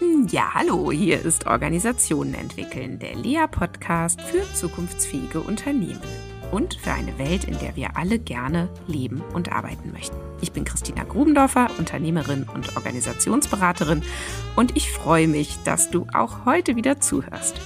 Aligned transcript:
Ja, 0.00 0.54
hallo, 0.54 0.92
hier 0.92 1.20
ist 1.24 1.48
Organisationen 1.48 2.34
entwickeln, 2.34 3.00
der 3.00 3.16
Lea-Podcast 3.16 4.20
für 4.20 4.44
zukunftsfähige 4.54 5.40
Unternehmen 5.40 6.00
und 6.52 6.74
für 6.74 6.92
eine 6.92 7.18
Welt, 7.18 7.44
in 7.44 7.58
der 7.58 7.74
wir 7.74 7.96
alle 7.96 8.20
gerne 8.20 8.68
leben 8.86 9.22
und 9.34 9.50
arbeiten 9.50 9.90
möchten. 9.90 10.16
Ich 10.40 10.52
bin 10.52 10.64
Christina 10.64 11.02
Grubendorfer, 11.02 11.68
Unternehmerin 11.78 12.46
und 12.54 12.76
Organisationsberaterin 12.76 14.04
und 14.54 14.76
ich 14.76 14.92
freue 14.92 15.26
mich, 15.26 15.56
dass 15.64 15.90
du 15.90 16.06
auch 16.14 16.44
heute 16.44 16.76
wieder 16.76 17.00
zuhörst. 17.00 17.60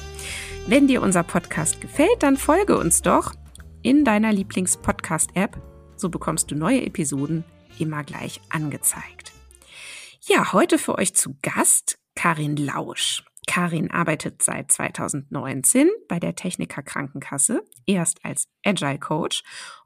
Wenn 0.66 0.88
dir 0.88 1.02
unser 1.02 1.24
Podcast 1.24 1.82
gefällt, 1.82 2.22
dann 2.22 2.38
folge 2.38 2.78
uns 2.78 3.02
doch 3.02 3.34
in 3.82 4.06
deiner 4.06 4.32
Lieblings-Podcast-App. 4.32 5.60
So 5.96 6.08
bekommst 6.08 6.50
du 6.50 6.54
neue 6.54 6.82
Episoden 6.86 7.44
immer 7.78 8.04
gleich 8.04 8.40
angezeigt. 8.48 9.32
Ja, 10.22 10.54
heute 10.54 10.78
für 10.78 10.96
euch 10.96 11.14
zu 11.14 11.36
Gast 11.42 11.98
Karin 12.14 12.56
Lausch. 12.56 13.24
Karin 13.46 13.90
arbeitet 13.90 14.42
seit 14.42 14.70
2019 14.70 15.90
bei 16.08 16.20
der 16.20 16.36
Techniker 16.36 16.82
Krankenkasse, 16.82 17.62
erst 17.86 18.24
als 18.24 18.48
Agile 18.64 18.98
Coach 18.98 19.42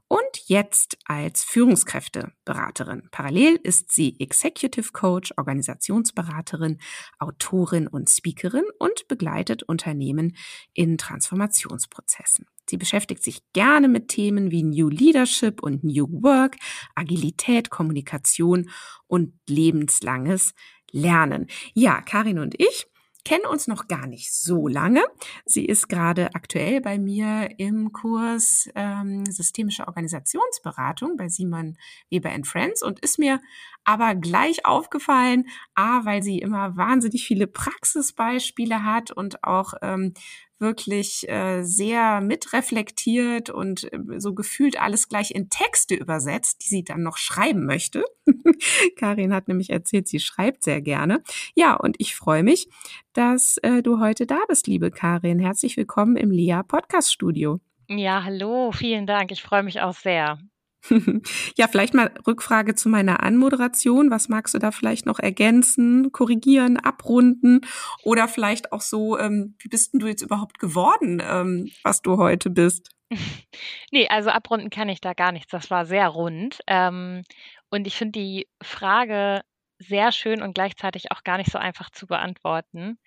und 0.07 0.21
jetzt 0.45 0.97
als 1.05 1.43
Führungskräfteberaterin. 1.43 3.09
Parallel 3.11 3.59
ist 3.61 3.91
sie 3.91 4.19
Executive 4.19 4.91
Coach, 4.93 5.33
Organisationsberaterin, 5.35 6.79
Autorin 7.19 7.87
und 7.87 8.09
Speakerin 8.09 8.63
und 8.79 9.07
begleitet 9.07 9.63
Unternehmen 9.63 10.37
in 10.73 10.97
Transformationsprozessen. 10.97 12.45
Sie 12.69 12.77
beschäftigt 12.77 13.23
sich 13.23 13.41
gerne 13.53 13.87
mit 13.87 14.09
Themen 14.09 14.51
wie 14.51 14.63
New 14.63 14.89
Leadership 14.89 15.63
und 15.63 15.83
New 15.83 16.07
Work, 16.21 16.57
Agilität, 16.95 17.69
Kommunikation 17.69 18.69
und 19.07 19.33
lebenslanges 19.47 20.53
Lernen. 20.91 21.47
Ja, 21.73 22.01
Karin 22.01 22.39
und 22.39 22.59
ich 22.59 22.87
kennen 23.27 23.45
uns 23.45 23.67
noch 23.67 23.89
gar 23.89 24.07
nicht 24.07 24.33
so 24.33 24.69
lange. 24.69 25.03
Sie 25.43 25.65
ist 25.65 25.89
gerade 25.89 26.33
aktuell 26.33 26.79
bei 26.79 26.97
mir 26.97 27.49
im 27.57 27.91
Kurs 27.91 28.69
ähm, 28.73 29.25
Systemische 29.25 29.85
Organisationsberatung 29.85 31.17
bei 31.17 31.27
Simon 31.27 31.77
Weber 32.09 32.31
Friends 32.45 32.81
und 32.81 33.01
ist 33.01 33.19
mir 33.19 33.41
aber 33.83 34.15
gleich 34.15 34.65
aufgefallen, 34.65 35.45
a, 35.75 36.05
weil 36.05 36.23
sie 36.23 36.39
immer 36.39 36.77
wahnsinnig 36.77 37.27
viele 37.27 37.47
Praxisbeispiele 37.47 38.83
hat 38.83 39.11
und 39.11 39.43
auch 39.43 39.73
ähm, 39.81 40.13
wirklich 40.59 41.27
äh, 41.29 41.63
sehr 41.63 42.21
mitreflektiert 42.21 43.49
und 43.49 43.91
äh, 43.91 44.19
so 44.19 44.33
gefühlt 44.33 44.81
alles 44.81 45.07
gleich 45.09 45.31
in 45.31 45.49
Texte 45.49 45.95
übersetzt, 45.95 46.63
die 46.63 46.69
sie 46.69 46.83
dann 46.83 47.03
noch 47.03 47.17
schreiben 47.17 47.65
möchte. 47.65 48.03
Karin 48.97 49.33
hat 49.33 49.47
nämlich 49.47 49.69
erzählt, 49.69 50.07
sie 50.07 50.19
schreibt 50.19 50.63
sehr 50.63 50.81
gerne. 50.81 51.23
Ja, 51.55 51.75
und 51.75 51.95
ich 51.99 52.15
freue 52.15 52.43
mich, 52.43 52.69
dass 53.13 53.57
äh, 53.63 53.81
du 53.81 53.99
heute 53.99 54.25
da 54.25 54.39
bist, 54.47 54.67
liebe 54.67 54.91
Karin. 54.91 55.39
Herzlich 55.39 55.77
willkommen 55.77 56.17
im 56.17 56.31
Lea 56.31 56.61
Podcast 56.67 57.11
Studio. 57.13 57.59
Ja, 57.89 58.23
hallo, 58.23 58.71
vielen 58.71 59.07
Dank. 59.07 59.31
Ich 59.31 59.41
freue 59.41 59.63
mich 59.63 59.81
auch 59.81 59.93
sehr. 59.93 60.39
ja, 61.57 61.67
vielleicht 61.67 61.93
mal 61.93 62.13
Rückfrage 62.25 62.75
zu 62.75 62.89
meiner 62.89 63.23
Anmoderation. 63.23 64.11
Was 64.11 64.29
magst 64.29 64.53
du 64.53 64.59
da 64.59 64.71
vielleicht 64.71 65.05
noch 65.05 65.19
ergänzen, 65.19 66.11
korrigieren, 66.11 66.77
abrunden 66.77 67.61
oder 68.03 68.27
vielleicht 68.27 68.71
auch 68.71 68.81
so, 68.81 69.17
ähm, 69.17 69.55
wie 69.59 69.69
bist 69.69 69.93
denn 69.93 69.99
du 69.99 70.07
jetzt 70.07 70.21
überhaupt 70.21 70.59
geworden, 70.59 71.21
ähm, 71.25 71.69
was 71.83 72.01
du 72.01 72.17
heute 72.17 72.49
bist? 72.49 72.89
nee, 73.91 74.07
also 74.07 74.29
abrunden 74.29 74.69
kann 74.69 74.89
ich 74.89 75.01
da 75.01 75.13
gar 75.13 75.31
nichts. 75.31 75.51
Das 75.51 75.69
war 75.71 75.85
sehr 75.85 76.07
rund. 76.07 76.59
Ähm, 76.67 77.23
und 77.69 77.87
ich 77.87 77.95
finde 77.95 78.19
die 78.19 78.47
Frage 78.61 79.41
sehr 79.79 80.11
schön 80.11 80.41
und 80.41 80.53
gleichzeitig 80.53 81.11
auch 81.11 81.23
gar 81.23 81.37
nicht 81.37 81.51
so 81.51 81.57
einfach 81.57 81.89
zu 81.89 82.07
beantworten. 82.07 82.97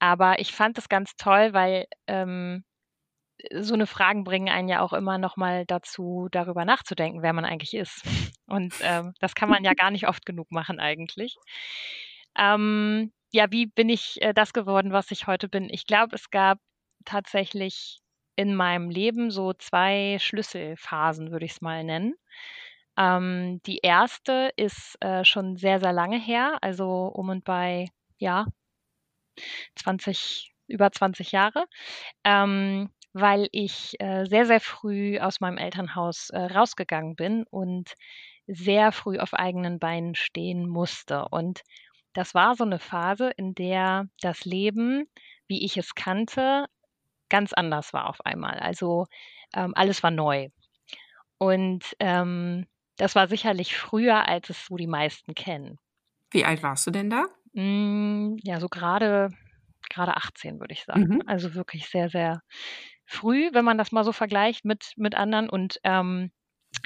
Aber 0.00 0.38
ich 0.38 0.52
fand 0.52 0.78
es 0.78 0.88
ganz 0.88 1.16
toll, 1.16 1.52
weil 1.52 1.86
ähm, 2.06 2.64
so 3.54 3.74
eine 3.74 3.86
Fragen 3.86 4.24
bringen 4.24 4.48
einen 4.48 4.68
ja 4.68 4.80
auch 4.80 4.92
immer 4.92 5.18
noch 5.18 5.36
mal 5.36 5.64
dazu, 5.66 6.28
darüber 6.30 6.64
nachzudenken, 6.64 7.22
wer 7.22 7.32
man 7.32 7.44
eigentlich 7.44 7.74
ist. 7.74 8.02
Und 8.46 8.74
ähm, 8.82 9.14
das 9.20 9.34
kann 9.34 9.48
man 9.48 9.64
ja 9.64 9.72
gar 9.76 9.90
nicht 9.90 10.08
oft 10.08 10.26
genug 10.26 10.50
machen 10.50 10.80
eigentlich. 10.80 11.36
Ähm, 12.36 13.12
ja, 13.30 13.50
wie 13.50 13.66
bin 13.66 13.88
ich 13.88 14.20
äh, 14.22 14.32
das 14.34 14.52
geworden, 14.52 14.92
was 14.92 15.10
ich 15.10 15.26
heute 15.26 15.48
bin? 15.48 15.68
Ich 15.70 15.86
glaube, 15.86 16.16
es 16.16 16.30
gab 16.30 16.58
tatsächlich 17.04 18.00
in 18.36 18.54
meinem 18.54 18.90
Leben 18.90 19.30
so 19.30 19.52
zwei 19.52 20.18
Schlüsselphasen, 20.20 21.30
würde 21.32 21.44
ich 21.46 21.52
es 21.52 21.60
mal 21.60 21.84
nennen. 21.84 22.14
Ähm, 22.96 23.60
die 23.66 23.78
erste 23.78 24.52
ist 24.56 24.96
äh, 25.00 25.24
schon 25.24 25.56
sehr, 25.56 25.80
sehr 25.80 25.92
lange 25.92 26.18
her, 26.18 26.58
also 26.62 27.06
um 27.06 27.28
und 27.30 27.44
bei, 27.44 27.88
ja, 28.18 28.46
20, 29.76 30.52
über 30.66 30.90
20 30.92 31.32
Jahre. 31.32 31.66
Ähm, 32.24 32.90
weil 33.12 33.48
ich 33.52 33.94
äh, 34.00 34.24
sehr, 34.26 34.46
sehr 34.46 34.60
früh 34.60 35.18
aus 35.18 35.40
meinem 35.40 35.58
Elternhaus 35.58 36.30
äh, 36.30 36.38
rausgegangen 36.38 37.16
bin 37.16 37.44
und 37.50 37.94
sehr 38.46 38.92
früh 38.92 39.18
auf 39.18 39.34
eigenen 39.34 39.78
Beinen 39.78 40.14
stehen 40.14 40.68
musste. 40.68 41.26
Und 41.30 41.62
das 42.14 42.34
war 42.34 42.56
so 42.56 42.64
eine 42.64 42.78
Phase, 42.78 43.30
in 43.36 43.54
der 43.54 44.08
das 44.20 44.44
Leben, 44.44 45.06
wie 45.46 45.64
ich 45.64 45.76
es 45.76 45.94
kannte, 45.94 46.66
ganz 47.28 47.52
anders 47.52 47.92
war 47.92 48.08
auf 48.08 48.24
einmal. 48.24 48.58
Also 48.58 49.06
ähm, 49.54 49.72
alles 49.74 50.02
war 50.02 50.10
neu. 50.10 50.48
Und 51.38 51.84
ähm, 52.00 52.66
das 52.96 53.14
war 53.14 53.28
sicherlich 53.28 53.76
früher, 53.76 54.28
als 54.28 54.50
es 54.50 54.66
so 54.66 54.76
die 54.76 54.86
meisten 54.86 55.34
kennen. 55.34 55.78
Wie 56.30 56.44
alt 56.44 56.62
warst 56.62 56.86
du 56.86 56.90
denn 56.90 57.10
da? 57.10 57.26
Mm, 57.52 58.36
ja, 58.42 58.60
so 58.60 58.68
gerade 58.68 59.30
gerade 59.88 60.16
18, 60.16 60.60
würde 60.60 60.74
ich 60.74 60.84
sagen. 60.84 61.08
Mhm. 61.08 61.22
Also 61.26 61.54
wirklich 61.54 61.88
sehr, 61.88 62.08
sehr 62.10 62.42
früh, 63.08 63.50
wenn 63.52 63.64
man 63.64 63.78
das 63.78 63.90
mal 63.90 64.04
so 64.04 64.12
vergleicht 64.12 64.64
mit, 64.64 64.92
mit 64.96 65.14
anderen 65.14 65.48
und 65.48 65.80
ähm, 65.82 66.30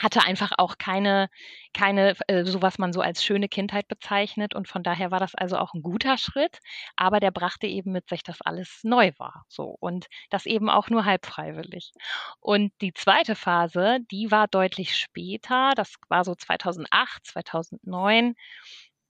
hatte 0.01 0.23
einfach 0.25 0.53
auch 0.59 0.79
keine, 0.79 1.29
keine, 1.75 2.15
äh, 2.29 2.45
so 2.45 2.63
was 2.63 2.79
man 2.79 2.93
so 2.93 3.01
als 3.01 3.25
schöne 3.25 3.49
Kindheit 3.49 3.89
bezeichnet. 3.89 4.55
Und 4.55 4.69
von 4.69 4.83
daher 4.83 5.11
war 5.11 5.19
das 5.19 5.35
also 5.35 5.59
auch 5.59 5.75
ein 5.75 5.83
guter 5.83 6.19
Schritt. 6.19 6.61
Aber 6.97 7.21
der 7.21 7.33
brachte 7.33 7.67
eben 7.67 7.93
mit 7.93 8.09
sich, 8.09 8.23
dass 8.23 8.41
alles 8.41 8.81
neu 8.85 9.11
war. 9.19 9.45
So. 9.49 9.77
Und 9.81 10.07
das 10.31 10.47
eben 10.47 10.71
auch 10.71 10.89
nur 10.89 11.05
halb 11.05 11.27
freiwillig. 11.27 11.93
Und 12.41 12.73
die 12.81 12.95
zweite 12.95 13.35
Phase, 13.35 13.99
die 14.11 14.31
war 14.31 14.49
deutlich 14.49 14.97
später. 14.97 15.73
Das 15.75 15.97
war 16.09 16.25
so 16.25 16.35
2008, 16.35 17.27
2009. 17.27 18.35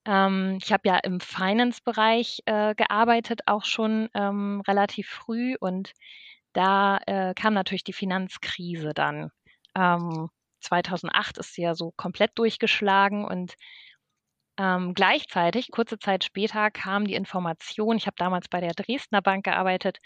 Ähm, 0.07 0.59
ich 0.63 0.73
habe 0.73 0.89
ja 0.89 0.97
im 0.99 1.21
Finance-Bereich 1.21 2.41
äh, 2.47 2.75
gearbeitet, 2.75 3.43
auch 3.47 3.65
schon 3.65 4.09
ähm, 4.15 4.63
relativ 4.67 5.09
früh. 5.09 5.55
Und 5.61 5.93
da 6.53 6.99
äh, 7.07 7.35
kam 7.35 7.55
natürlich 7.55 7.85
die 7.85 7.93
Finanzkrise 7.93 8.93
dann. 8.95 9.31
Ähm, 9.77 10.29
2008 10.61 11.39
ist 11.39 11.55
sie 11.55 11.63
ja 11.63 11.75
so 11.75 11.93
komplett 11.97 12.33
durchgeschlagen 12.37 13.25
und 13.25 13.55
ähm, 14.59 14.93
gleichzeitig, 14.95 15.71
kurze 15.71 15.99
Zeit 15.99 16.25
später, 16.25 16.71
kam 16.71 17.07
die 17.07 17.15
Information, 17.15 17.97
ich 17.97 18.07
habe 18.07 18.17
damals 18.19 18.49
bei 18.49 18.61
der 18.61 18.75
Dresdner 18.75 19.23
Bank 19.23 19.45
gearbeitet, 19.45 19.99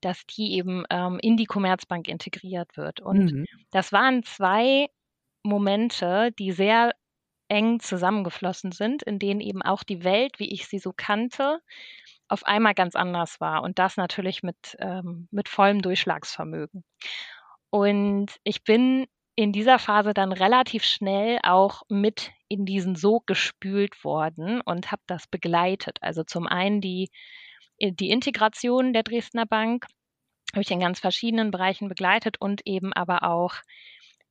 dass 0.00 0.26
die 0.26 0.52
eben 0.52 0.84
ähm, 0.90 1.18
in 1.22 1.36
die 1.36 1.46
Commerzbank 1.46 2.08
integriert 2.08 2.76
wird. 2.76 3.00
Und 3.00 3.32
mhm. 3.32 3.46
das 3.70 3.92
waren 3.92 4.22
zwei 4.22 4.88
Momente, 5.42 6.32
die 6.38 6.52
sehr 6.52 6.92
eng 7.48 7.80
zusammengeflossen 7.80 8.72
sind, 8.72 9.02
in 9.02 9.18
denen 9.18 9.40
eben 9.40 9.62
auch 9.62 9.82
die 9.82 10.04
Welt, 10.04 10.38
wie 10.38 10.52
ich 10.52 10.66
sie 10.66 10.78
so 10.78 10.92
kannte, 10.94 11.60
auf 12.34 12.44
einmal 12.44 12.74
ganz 12.74 12.94
anders 12.96 13.40
war 13.40 13.62
und 13.62 13.78
das 13.78 13.96
natürlich 13.96 14.42
mit, 14.42 14.76
ähm, 14.80 15.28
mit 15.30 15.48
vollem 15.48 15.80
Durchschlagsvermögen. 15.80 16.84
Und 17.70 18.36
ich 18.44 18.64
bin 18.64 19.06
in 19.36 19.52
dieser 19.52 19.78
Phase 19.78 20.14
dann 20.14 20.32
relativ 20.32 20.84
schnell 20.84 21.38
auch 21.42 21.82
mit 21.88 22.30
in 22.48 22.66
diesen 22.66 22.94
Sog 22.94 23.26
gespült 23.26 24.04
worden 24.04 24.60
und 24.60 24.92
habe 24.92 25.02
das 25.06 25.26
begleitet. 25.26 25.98
Also 26.02 26.22
zum 26.22 26.46
einen 26.46 26.80
die, 26.80 27.10
äh, 27.78 27.92
die 27.92 28.10
Integration 28.10 28.92
der 28.92 29.02
Dresdner 29.02 29.46
Bank 29.46 29.86
habe 30.52 30.62
ich 30.62 30.70
in 30.70 30.80
ganz 30.80 31.00
verschiedenen 31.00 31.50
Bereichen 31.50 31.88
begleitet 31.88 32.40
und 32.40 32.62
eben 32.64 32.92
aber 32.92 33.24
auch 33.24 33.54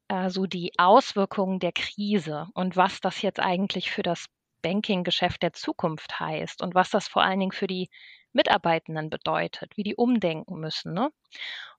äh, 0.08 0.30
so 0.30 0.46
die 0.46 0.72
Auswirkungen 0.78 1.60
der 1.60 1.74
Krise 1.74 2.48
und 2.54 2.78
was 2.78 3.02
das 3.02 3.22
jetzt 3.22 3.40
eigentlich 3.40 3.92
für 3.92 4.04
das 4.04 4.28
Banking-Geschäft 4.64 5.44
der 5.44 5.54
Zukunft 5.54 6.20
heißt 6.20 6.64
und 6.64 6.74
was 6.74 6.90
das 6.90 7.08
vor 7.08 7.22
allen 7.22 7.40
Dingen 7.40 7.52
für 7.52 7.68
die 7.68 7.90
Mitarbeitenden 8.32 9.12
bedeutet, 9.12 9.78
wie 9.78 9.84
die 9.84 9.96
umdenken 9.96 10.60
müssen. 10.60 10.94
Ne? 10.94 11.12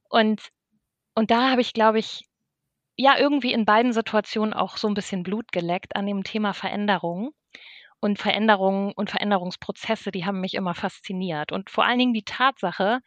Und, 0.08 0.50
und 1.16 1.32
da 1.32 1.50
habe 1.50 1.60
ich, 1.60 1.72
glaube 1.72 1.98
ich, 1.98 2.24
ja, 2.96 3.18
irgendwie 3.18 3.52
in 3.52 3.64
beiden 3.64 3.92
Situationen 3.92 4.54
auch 4.54 4.76
so 4.76 4.86
ein 4.86 4.94
bisschen 4.94 5.24
Blut 5.24 5.50
geleckt 5.50 5.96
an 5.96 6.06
dem 6.06 6.22
Thema 6.22 6.54
Veränderung. 6.54 7.32
Und 8.00 8.18
Veränderungen 8.18 8.92
und 8.92 9.10
Veränderungsprozesse, 9.10 10.10
die 10.10 10.26
haben 10.26 10.40
mich 10.40 10.52
immer 10.52 10.74
fasziniert. 10.74 11.52
Und 11.52 11.70
vor 11.70 11.86
allen 11.86 11.98
Dingen 11.98 12.12
die 12.12 12.24
Tatsache, 12.24 13.00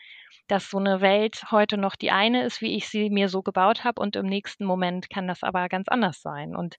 dass 0.48 0.72
so 0.72 0.80
eine 0.80 1.02
Welt 1.02 1.44
heute 1.52 1.78
noch 1.78 1.96
die 1.96 2.10
eine 2.10 2.44
ist, 2.44 2.62
wie 2.62 2.76
ich 2.76 2.90
sie 2.90 3.12
mir 3.12 3.30
so 3.30 3.44
gebaut 3.44 3.84
habe, 3.84 4.02
und 4.02 4.16
im 4.16 4.26
nächsten 4.26 4.66
Moment 4.66 5.12
kann 5.12 5.28
das 5.28 5.44
aber 5.44 5.70
ganz 5.70 5.88
anders 5.88 6.22
sein. 6.22 6.56
Und 6.56 6.78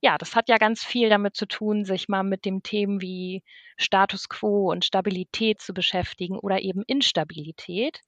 ja, 0.00 0.18
das 0.18 0.36
hat 0.36 0.48
ja 0.48 0.58
ganz 0.58 0.84
viel 0.84 1.08
damit 1.08 1.36
zu 1.36 1.46
tun, 1.46 1.84
sich 1.84 2.08
mal 2.08 2.22
mit 2.22 2.44
dem 2.44 2.62
Themen 2.62 3.00
wie 3.00 3.42
Status 3.76 4.28
quo 4.28 4.70
und 4.70 4.84
Stabilität 4.84 5.60
zu 5.60 5.74
beschäftigen 5.74 6.38
oder 6.38 6.60
eben 6.60 6.82
Instabilität. 6.86 8.00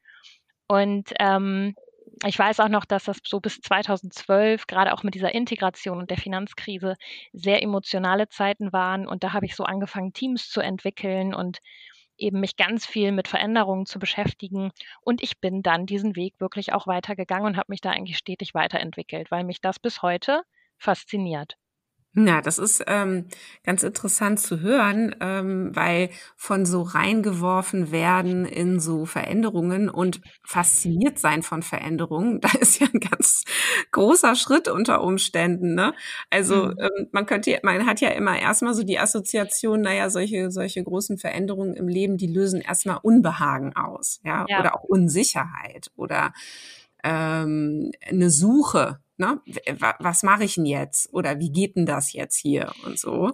Und 0.69 1.13
ähm, 1.19 1.75
ich 2.25 2.39
weiß 2.39 2.61
auch 2.61 2.69
noch, 2.69 2.85
dass 2.85 3.05
das 3.05 3.19
so 3.25 3.41
bis 3.41 3.61
2012, 3.61 4.67
gerade 4.67 4.93
auch 4.95 5.03
mit 5.03 5.15
dieser 5.15 5.35
Integration 5.35 5.99
und 5.99 6.11
der 6.11 6.19
Finanzkrise, 6.19 6.97
sehr 7.33 7.63
emotionale 7.63 8.29
Zeiten 8.29 8.73
waren. 8.73 9.07
Und 9.07 9.25
da 9.25 9.33
habe 9.33 9.47
ich 9.47 9.55
so 9.57 9.65
angefangen, 9.65 10.13
Teams 10.13 10.49
zu 10.51 10.61
entwickeln 10.61 11.35
und 11.35 11.59
eben 12.19 12.41
mich 12.41 12.57
ganz 12.57 12.87
viel 12.87 13.13
mit 13.13 13.29
Veränderungen 13.29 13.87
zu 13.87 13.99
beschäftigen. 13.99 14.71
Und 15.03 15.23
ich 15.23 15.41
bin 15.41 15.63
dann 15.63 15.87
diesen 15.87 16.17
Weg 16.17 16.35
wirklich 16.41 16.73
auch 16.73 16.87
weitergegangen 16.87 17.47
und 17.47 17.57
habe 17.57 17.67
mich 17.71 17.81
da 17.81 17.91
eigentlich 17.91 18.19
stetig 18.19 18.55
weiterentwickelt, 18.55 19.31
weil 19.31 19.45
mich 19.45 19.61
das 19.61 19.79
bis 19.79 20.03
heute 20.03 20.43
fasziniert. 20.79 21.57
Ja, 22.19 22.41
das 22.41 22.59
ist 22.59 22.83
ähm, 22.87 23.27
ganz 23.63 23.83
interessant 23.83 24.41
zu 24.41 24.61
hören, 24.61 25.15
ähm, 25.21 25.77
weil 25.77 26.09
von 26.35 26.65
so 26.65 26.81
reingeworfen 26.81 27.93
werden 27.93 28.47
in 28.47 28.81
so 28.81 29.05
Veränderungen 29.05 29.91
und 29.91 30.23
fasziniert 30.43 31.19
sein 31.19 31.43
von 31.43 31.63
Veränderungen, 31.63 32.41
da 32.41 32.49
ist 32.59 32.81
ja 32.81 32.87
ein 32.93 33.01
ganz 33.01 33.45
großer 33.93 34.35
Schritt 34.35 34.69
unter 34.69 35.03
Umständen. 35.03 35.75
Ne? 35.75 35.93
Also 36.31 36.69
mhm. 36.69 36.79
ähm, 36.81 37.07
man 37.13 37.27
könnte, 37.27 37.61
man 37.63 37.85
hat 37.85 38.01
ja 38.01 38.09
immer 38.09 38.39
erstmal 38.39 38.73
so 38.73 38.83
die 38.83 38.99
Assoziation, 38.99 39.83
naja, 39.83 40.09
solche 40.09 40.51
solche 40.51 40.83
großen 40.83 41.19
Veränderungen 41.19 41.75
im 41.75 41.87
Leben, 41.87 42.17
die 42.17 42.29
lösen 42.29 42.63
erstmal 42.63 42.99
Unbehagen 43.03 43.77
aus, 43.77 44.21
ja, 44.25 44.47
ja. 44.49 44.61
oder 44.61 44.75
auch 44.75 44.85
Unsicherheit 44.85 45.91
oder 45.97 46.33
ähm, 47.05 47.93
eine 48.09 48.31
Suche 48.31 49.01
ne, 49.19 49.41
was 49.99 50.23
mache 50.23 50.45
ich 50.45 50.55
denn 50.55 50.67
jetzt 50.67 51.13
oder 51.13 51.39
wie 51.39 51.51
geht 51.51 51.77
denn 51.77 51.87
das 51.87 52.13
jetzt 52.13 52.37
hier 52.37 52.73
und 52.85 52.99
so. 52.99 53.33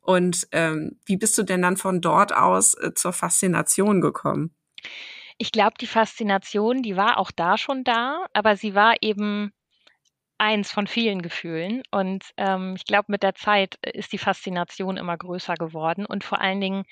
Und 0.00 0.48
ähm, 0.52 0.98
wie 1.04 1.16
bist 1.16 1.36
du 1.38 1.42
denn 1.42 1.62
dann 1.62 1.76
von 1.76 2.00
dort 2.00 2.34
aus 2.34 2.74
äh, 2.74 2.94
zur 2.94 3.12
Faszination 3.12 4.00
gekommen? 4.00 4.54
Ich 5.36 5.52
glaube, 5.52 5.74
die 5.80 5.86
Faszination, 5.86 6.82
die 6.82 6.96
war 6.96 7.18
auch 7.18 7.30
da 7.30 7.58
schon 7.58 7.84
da, 7.84 8.26
aber 8.32 8.56
sie 8.56 8.74
war 8.74 8.94
eben 9.02 9.52
eins 10.38 10.72
von 10.72 10.86
vielen 10.86 11.22
Gefühlen. 11.22 11.82
Und 11.90 12.24
ähm, 12.38 12.74
ich 12.76 12.86
glaube, 12.86 13.06
mit 13.08 13.22
der 13.22 13.34
Zeit 13.34 13.76
ist 13.82 14.12
die 14.12 14.18
Faszination 14.18 14.96
immer 14.96 15.16
größer 15.16 15.54
geworden. 15.54 16.06
Und 16.06 16.24
vor 16.24 16.40
allen 16.40 16.60
Dingen 16.60 16.84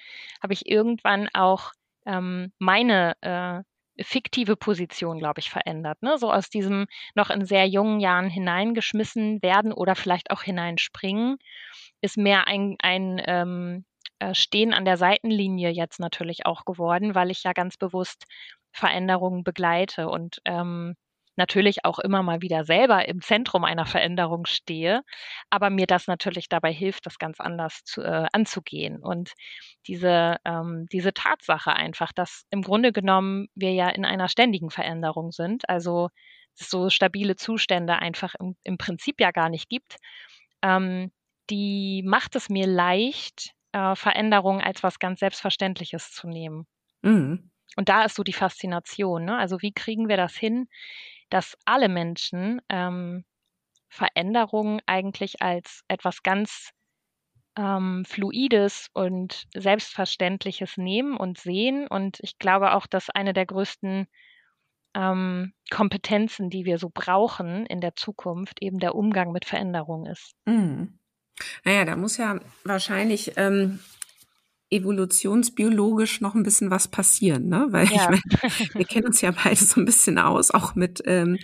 habe 0.43 0.53
ich 0.53 0.67
irgendwann 0.67 1.29
auch 1.33 1.73
ähm, 2.05 2.53
meine 2.59 3.17
äh, 3.23 3.63
fiktive 4.01 4.57
Position, 4.57 5.19
glaube 5.19 5.41
ich, 5.41 5.51
verändert. 5.51 6.03
Ne? 6.03 6.19
So 6.19 6.33
aus 6.33 6.51
diesem 6.51 6.87
noch 7.15 7.31
in 7.31 7.45
sehr 7.45 7.67
jungen 7.67 8.01
Jahren 8.01 8.29
hineingeschmissen 8.31 9.43
werden 9.43 9.73
oder 9.73 9.95
vielleicht 9.97 10.31
auch 10.31 10.43
hineinspringen, 10.43 11.39
ist 12.01 12.17
mehr 12.17 12.47
ein, 12.47 12.77
ein 12.81 13.21
ähm, 13.27 13.85
äh, 14.19 14.35
Stehen 14.35 14.75
an 14.75 14.85
der 14.85 14.97
Seitenlinie 14.97 15.71
jetzt 15.71 16.01
natürlich 16.01 16.47
auch 16.47 16.65
geworden, 16.65 17.15
weil 17.15 17.31
ich 17.31 17.43
ja 17.45 17.53
ganz 17.53 17.77
bewusst 17.77 18.25
Veränderungen 18.73 19.45
begleite 19.45 20.09
und 20.09 20.41
ähm, 20.45 20.95
natürlich 21.39 21.85
auch 21.85 21.99
immer 21.99 22.23
mal 22.23 22.43
wieder 22.43 22.65
selber 22.65 23.09
im 23.09 23.23
Zentrum 23.23 23.65
einer 23.65 23.87
Veränderung 23.87 24.45
stehe, 24.45 25.03
aber 25.49 25.71
mir 25.71 25.87
das 25.87 26.07
natürlich 26.07 26.49
dabei 26.49 26.73
hilft, 26.73 27.07
das 27.07 27.19
ganz 27.19 27.41
anders 27.41 27.83
zu, 27.85 28.03
äh, 28.03 28.27
anzugehen. 28.33 28.99
Und 29.03 29.33
diese, 29.87 30.37
ähm, 30.45 30.87
diese 30.93 31.15
Tatsache 31.15 31.73
einfach, 31.73 32.13
dass 32.13 32.45
im 32.51 32.63
Grunde 32.63 32.93
genommen 32.93 33.49
wir 33.55 33.73
ja 33.73 33.89
in 33.89 34.05
einer 34.05 34.29
ständigen 34.29 34.71
Veränderung 34.71 35.33
sind, 35.33 35.69
also 35.69 36.11
so 36.55 36.91
stabile 36.91 37.37
Zustände 37.37 37.95
einfach 38.01 38.35
im, 38.39 38.57
im 38.65 38.77
Prinzip 38.77 39.21
ja 39.21 39.31
gar 39.31 39.49
nicht 39.49 39.69
gibt, 39.69 39.97
ähm, 40.63 41.11
die 41.51 42.03
macht 42.05 42.37
es 42.37 42.51
mir 42.51 42.67
leicht, 42.67 43.53
äh, 43.73 43.95
Veränderungen 43.95 44.61
als 44.61 44.83
was 44.83 44.99
ganz 44.99 45.21
Selbstverständliches 45.21 46.11
zu 46.11 46.29
nehmen. 46.29 46.67
Mhm. 47.03 47.51
Und 47.77 47.89
da 47.89 48.05
ist 48.05 48.17
so 48.17 48.25
die 48.25 48.33
Faszination. 48.33 49.25
Ne? 49.25 49.37
Also 49.39 49.63
wie 49.63 49.73
kriegen 49.73 50.09
wir 50.09 50.17
das 50.17 50.35
hin, 50.35 50.69
dass 51.31 51.57
alle 51.65 51.89
Menschen 51.89 52.61
ähm, 52.69 53.25
Veränderungen 53.89 54.81
eigentlich 54.87 55.43
als 55.43 55.83
etwas 55.89 56.23
ganz 56.23 56.71
ähm, 57.57 58.05
Fluides 58.07 58.89
und 58.93 59.47
Selbstverständliches 59.55 60.77
nehmen 60.77 61.17
und 61.17 61.39
sehen. 61.39 61.87
Und 61.89 62.19
ich 62.21 62.39
glaube 62.39 62.75
auch, 62.75 62.87
dass 62.87 63.11
eine 63.11 63.33
der 63.33 63.47
größten 63.47 64.07
ähm, 64.95 65.53
Kompetenzen, 65.71 66.51
die 66.51 66.65
wir 66.65 66.79
so 66.79 66.91
brauchen 66.93 67.67
in 67.67 67.81
der 67.81 67.97
Zukunft, 67.97 68.63
eben 68.63 68.79
der 68.79 68.95
Umgang 68.95 69.33
mit 69.33 69.45
Veränderungen 69.45 70.07
ist. 70.07 70.33
Mhm. 70.47 70.99
Naja, 71.65 71.85
da 71.85 71.97
muss 71.97 72.17
ja 72.17 72.41
wahrscheinlich 72.65 73.37
ähm, 73.37 73.81
evolutionsbiologisch 74.71 76.21
noch 76.21 76.35
ein 76.35 76.43
bisschen 76.43 76.71
was 76.71 76.89
passieren, 76.89 77.49
ne? 77.49 77.67
Weil 77.71 77.87
ja. 77.87 77.93
ich 77.95 78.09
meine, 78.09 78.75
wir 78.75 78.85
kennen 78.85 79.07
uns 79.07 79.21
ja 79.21 79.31
beide 79.31 79.57
so 79.57 79.81
ein 79.81 79.85
bisschen 79.85 80.19
aus, 80.19 80.51
auch 80.51 80.75
mit 80.75 81.03
ähm, 81.07 81.39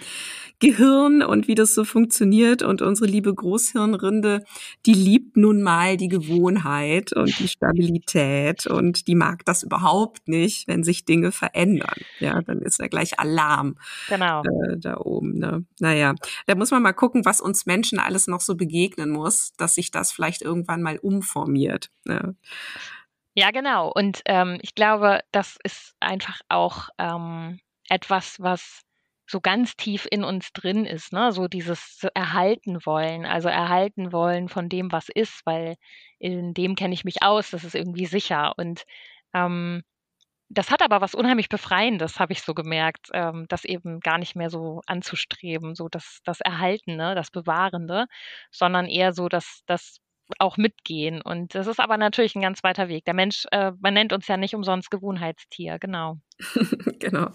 Gehirn 0.61 1.23
und 1.23 1.49
wie 1.49 1.55
das 1.55 1.75
so 1.75 1.85
funktioniert. 1.85 2.62
Und 2.62 2.81
unsere 2.81 3.06
liebe 3.06 3.35
Großhirnrinde, 3.35 4.44
die 4.87 4.94
liebt 4.94 5.37
nun 5.37 5.62
mal 5.62 5.97
die 5.97 6.09
Gewohnheit 6.09 7.12
und 7.12 7.38
die 7.38 7.49
Stabilität 7.49 8.67
und 8.67 9.06
die 9.09 9.15
mag 9.15 9.44
das 9.44 9.62
überhaupt 9.62 10.29
nicht, 10.29 10.69
wenn 10.69 10.85
sich 10.85 11.05
Dinge 11.05 11.32
verändern. 11.32 11.97
Ja, 12.20 12.41
dann 12.43 12.61
ist 12.61 12.81
da 12.81 12.87
gleich 12.87 13.19
Alarm 13.19 13.77
genau. 14.09 14.43
äh, 14.43 14.79
da 14.79 14.99
oben. 14.99 15.38
Ne? 15.38 15.65
Naja, 15.81 16.15
da 16.47 16.55
muss 16.55 16.70
man 16.70 16.82
mal 16.82 16.93
gucken, 16.93 17.25
was 17.25 17.41
uns 17.41 17.67
Menschen 17.67 17.99
alles 17.99 18.27
noch 18.27 18.41
so 18.41 18.55
begegnen 18.55 19.11
muss, 19.11 19.53
dass 19.56 19.75
sich 19.75 19.91
das 19.91 20.12
vielleicht 20.12 20.43
irgendwann 20.43 20.82
mal 20.82 20.99
umformiert. 20.99 21.91
Ne? 22.05 22.37
Ja, 23.35 23.51
genau. 23.51 23.91
Und 23.93 24.23
ähm, 24.27 24.59
ich 24.63 24.75
glaube, 24.75 25.21
das 25.33 25.57
ist 25.65 25.95
einfach 26.01 26.41
auch 26.49 26.89
ähm, 26.99 27.59
etwas, 27.89 28.41
was 28.41 28.83
so 29.27 29.41
ganz 29.41 29.77
tief 29.77 30.07
in 30.11 30.23
uns 30.23 30.53
drin 30.53 30.85
ist, 30.85 31.13
ne? 31.13 31.33
So 31.33 31.49
dieses 31.49 32.07
erhalten 32.15 32.85
wollen, 32.85 33.25
also 33.27 33.49
erhalten 33.49 34.13
wollen 34.13 34.49
von 34.49 34.69
dem, 34.69 34.93
was 34.93 35.09
ist, 35.09 35.41
weil 35.47 35.77
in 36.19 36.55
dem 36.55 36.75
kenne 36.77 36.95
ich 36.95 37.05
mich 37.05 37.23
aus, 37.23 37.51
das 37.51 37.65
ist 37.65 37.75
irgendwie 37.75 38.07
sicher. 38.07 38.53
Und 38.59 38.85
ähm, 39.35 39.83
das 40.51 40.71
hat 40.71 40.83
aber 40.83 41.01
was 41.01 41.15
unheimlich 41.15 41.49
Befreiendes, 41.49 42.21
habe 42.21 42.33
ich 42.33 42.43
so 42.43 42.55
gemerkt, 42.55 43.09
ähm, 43.15 43.47
das 43.49 43.65
eben 43.65 44.01
gar 44.01 44.19
nicht 44.19 44.37
mehr 44.37 44.51
so 44.51 44.81
anzustreben, 44.87 45.75
so 45.75 45.89
das, 45.89 46.21
das 46.25 46.41
Erhaltene, 46.41 47.15
das 47.15 47.31
Bewahrende, 47.31 48.07
sondern 48.51 48.87
eher 48.87 49.13
so 49.15 49.29
das, 49.29 49.63
das 49.67 49.99
auch 50.38 50.56
mitgehen. 50.56 51.21
Und 51.21 51.55
das 51.55 51.67
ist 51.67 51.81
aber 51.81 51.97
natürlich 51.97 52.35
ein 52.35 52.43
ganz 52.43 52.62
weiter 52.65 52.88
Weg. 52.88 53.05
Der 53.05 53.15
Mensch, 53.15 53.47
äh, 53.50 53.73
man 53.81 53.94
nennt 53.94 54.12
uns 54.12 54.26
ja 54.26 54.37
nicht 54.37 54.55
umsonst 54.55 54.91
Gewohnheitstier, 54.91 55.79
genau. 55.79 56.19
genau. 56.99 57.31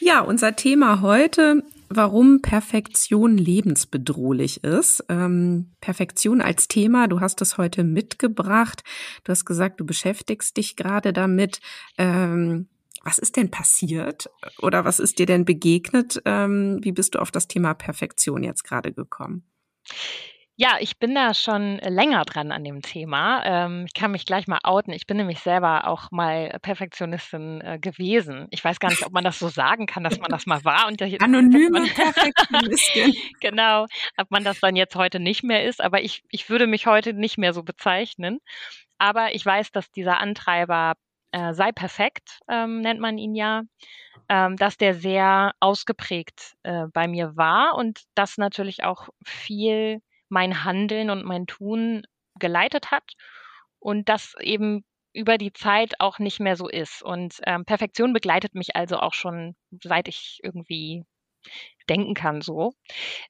Ja, 0.00 0.20
unser 0.20 0.56
Thema 0.56 1.00
heute, 1.00 1.62
warum 1.88 2.42
Perfektion 2.42 3.38
lebensbedrohlich 3.38 4.64
ist. 4.64 5.04
Ähm, 5.08 5.72
Perfektion 5.80 6.40
als 6.40 6.68
Thema, 6.68 7.06
du 7.06 7.20
hast 7.20 7.40
es 7.42 7.58
heute 7.58 7.84
mitgebracht. 7.84 8.82
Du 9.24 9.30
hast 9.30 9.44
gesagt, 9.44 9.80
du 9.80 9.86
beschäftigst 9.86 10.56
dich 10.56 10.76
gerade 10.76 11.12
damit. 11.12 11.60
Ähm, 11.98 12.68
was 13.04 13.18
ist 13.18 13.36
denn 13.36 13.50
passiert 13.50 14.30
oder 14.58 14.84
was 14.84 15.00
ist 15.00 15.18
dir 15.18 15.26
denn 15.26 15.44
begegnet? 15.44 16.22
Ähm, 16.24 16.78
wie 16.82 16.92
bist 16.92 17.14
du 17.14 17.18
auf 17.18 17.32
das 17.32 17.48
Thema 17.48 17.74
Perfektion 17.74 18.44
jetzt 18.44 18.62
gerade 18.62 18.92
gekommen? 18.92 19.44
Ja, 20.62 20.76
ich 20.78 20.96
bin 20.96 21.12
da 21.16 21.34
schon 21.34 21.78
länger 21.78 22.22
dran 22.24 22.52
an 22.52 22.62
dem 22.62 22.82
Thema. 22.82 23.42
Ähm, 23.44 23.84
ich 23.84 23.94
kann 23.94 24.12
mich 24.12 24.24
gleich 24.24 24.46
mal 24.46 24.60
outen. 24.62 24.92
Ich 24.92 25.08
bin 25.08 25.16
nämlich 25.16 25.40
selber 25.40 25.88
auch 25.88 26.12
mal 26.12 26.56
Perfektionistin 26.62 27.60
äh, 27.62 27.78
gewesen. 27.80 28.46
Ich 28.50 28.62
weiß 28.64 28.78
gar 28.78 28.90
nicht, 28.90 29.04
ob 29.04 29.12
man 29.12 29.24
das 29.24 29.40
so 29.40 29.48
sagen 29.48 29.86
kann, 29.86 30.04
dass 30.04 30.20
man 30.20 30.30
das 30.30 30.46
mal 30.46 30.64
war. 30.64 30.86
Und 30.86 31.02
Anonyme 31.20 31.82
Perfektionistin. 31.96 33.12
genau, 33.40 33.86
ob 34.16 34.30
man 34.30 34.44
das 34.44 34.60
dann 34.60 34.76
jetzt 34.76 34.94
heute 34.94 35.18
nicht 35.18 35.42
mehr 35.42 35.64
ist. 35.64 35.82
Aber 35.82 36.00
ich, 36.00 36.22
ich 36.30 36.48
würde 36.48 36.68
mich 36.68 36.86
heute 36.86 37.12
nicht 37.12 37.38
mehr 37.38 37.54
so 37.54 37.64
bezeichnen. 37.64 38.38
Aber 38.98 39.34
ich 39.34 39.44
weiß, 39.44 39.72
dass 39.72 39.90
dieser 39.90 40.20
Antreiber 40.20 40.92
äh, 41.32 41.54
sei 41.54 41.72
perfekt, 41.72 42.38
ähm, 42.48 42.82
nennt 42.82 43.00
man 43.00 43.18
ihn 43.18 43.34
ja, 43.34 43.62
ähm, 44.28 44.54
dass 44.54 44.76
der 44.76 44.94
sehr 44.94 45.54
ausgeprägt 45.58 46.54
äh, 46.62 46.84
bei 46.92 47.08
mir 47.08 47.36
war 47.36 47.74
und 47.74 48.02
das 48.14 48.38
natürlich 48.38 48.84
auch 48.84 49.08
viel 49.24 50.00
mein 50.32 50.64
Handeln 50.64 51.10
und 51.10 51.24
mein 51.24 51.46
Tun 51.46 52.02
geleitet 52.38 52.90
hat 52.90 53.12
und 53.78 54.08
das 54.08 54.34
eben 54.40 54.84
über 55.12 55.36
die 55.36 55.52
Zeit 55.52 55.94
auch 56.00 56.18
nicht 56.18 56.40
mehr 56.40 56.56
so 56.56 56.68
ist. 56.68 57.02
Und 57.02 57.40
ähm, 57.46 57.66
Perfektion 57.66 58.14
begleitet 58.14 58.54
mich 58.54 58.74
also 58.74 58.98
auch 58.98 59.12
schon, 59.12 59.54
seit 59.82 60.08
ich 60.08 60.40
irgendwie 60.42 61.04
denken 61.88 62.14
kann, 62.14 62.40
so. 62.40 62.72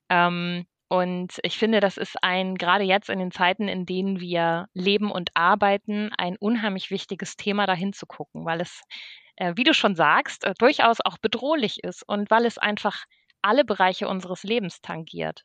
Ähm, 0.09 0.66
und 0.88 1.38
ich 1.42 1.59
finde, 1.59 1.80
das 1.80 1.97
ist 1.97 2.23
ein, 2.23 2.56
gerade 2.56 2.85
jetzt 2.85 3.09
in 3.09 3.18
den 3.18 3.32
Zeiten, 3.32 3.66
in 3.66 3.87
denen 3.87 4.21
wir 4.21 4.68
leben 4.75 5.11
und 5.11 5.30
arbeiten, 5.35 6.11
ein 6.18 6.37
unheimlich 6.37 6.90
wichtiges 6.90 7.37
Thema, 7.37 7.66
dahin 7.66 7.92
zu 7.94 8.06
gucken, 8.06 8.44
weil 8.44 8.61
es, 8.61 8.82
äh, 9.37 9.54
wie 9.56 9.64
du 9.64 9.75
schon 9.75 9.97
sagst, 9.97 10.44
äh, 10.44 10.54
durchaus 10.59 10.99
auch 11.00 11.18
bedrohlich 11.18 11.82
ist 11.82 12.06
und 12.06 12.30
weil 12.30 12.47
es 12.47 12.59
einfach 12.59 13.06
alle 13.40 13.64
Bereiche 13.64 14.06
unseres 14.06 14.44
Lebens 14.44 14.82
tangiert. 14.82 15.44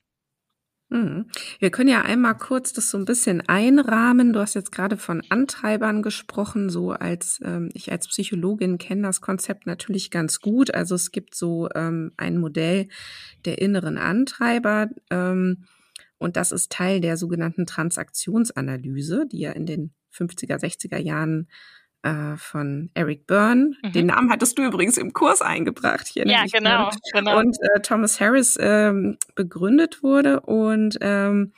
Mhm. 0.90 1.26
Wir 1.60 1.70
können 1.70 1.90
ja 1.90 2.02
einmal 2.04 2.38
kurz 2.38 2.72
das 2.72 2.90
so 2.90 2.98
ein 2.98 3.04
bisschen 3.04 3.42
einrahmen. 3.42 4.32
Du 4.32 4.40
hast 4.40 4.54
jetzt 4.54 4.72
gerade 4.72 4.96
von 4.96 5.22
Antreibern 5.30 6.02
gesprochen, 6.02 6.70
so 6.70 6.92
als 6.92 7.40
ähm, 7.44 7.70
ich 7.74 7.92
als 7.92 8.08
Psychologin 8.08 8.78
kenne 8.78 9.02
das 9.02 9.20
Konzept 9.20 9.66
natürlich 9.66 10.12
ganz 10.12 10.40
gut. 10.40 10.74
Also 10.74 10.96
es 10.96 11.12
gibt 11.12 11.36
so 11.36 11.68
ähm, 11.76 12.14
ein 12.16 12.38
Modell 12.38 12.88
der 13.44 13.60
inneren 13.60 13.98
Antreiber 13.98 14.90
ähm, 15.10 15.66
und 16.18 16.38
das 16.38 16.52
ist 16.52 16.72
Teil 16.72 17.02
der 17.02 17.18
sogenannten 17.18 17.66
Transaktionsanalyse, 17.66 19.28
die 19.30 19.40
ja 19.40 19.52
in 19.52 19.66
den 19.66 19.94
50er, 20.14 20.58
60er 20.58 20.98
Jahren 20.98 21.48
äh, 22.08 22.38
von 22.38 22.90
Eric 22.94 23.28
Byrne. 23.28 23.74
Mhm. 23.84 23.92
Den 23.92 24.06
Namen 24.08 24.32
hattest 24.32 24.58
du 24.58 24.64
übrigens 24.64 24.98
im 24.98 25.14
Kurs 25.14 25.42
eingebracht 25.42 26.08
hier. 26.08 26.26
Ja, 26.26 26.46
genau, 26.52 26.90
genau. 27.12 27.40
Und 27.40 27.58
äh, 27.62 27.82
Thomas 27.82 28.20
Harris 28.22 28.58
ähm, 28.60 29.18
begründet 29.36 30.04
wurde 30.04 30.40
und 30.42 30.98
ähm, 31.02 31.54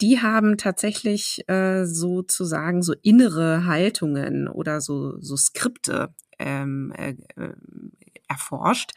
die 0.00 0.20
haben 0.20 0.58
tatsächlich 0.58 1.48
äh, 1.48 1.84
sozusagen 1.84 2.82
so 2.82 2.94
innere 3.02 3.64
Haltungen 3.66 4.48
oder 4.48 4.80
so, 4.80 5.20
so 5.20 5.36
Skripte 5.36 6.14
ähm, 6.38 6.92
äh, 6.96 7.14
äh 7.40 7.52
erforscht, 8.28 8.92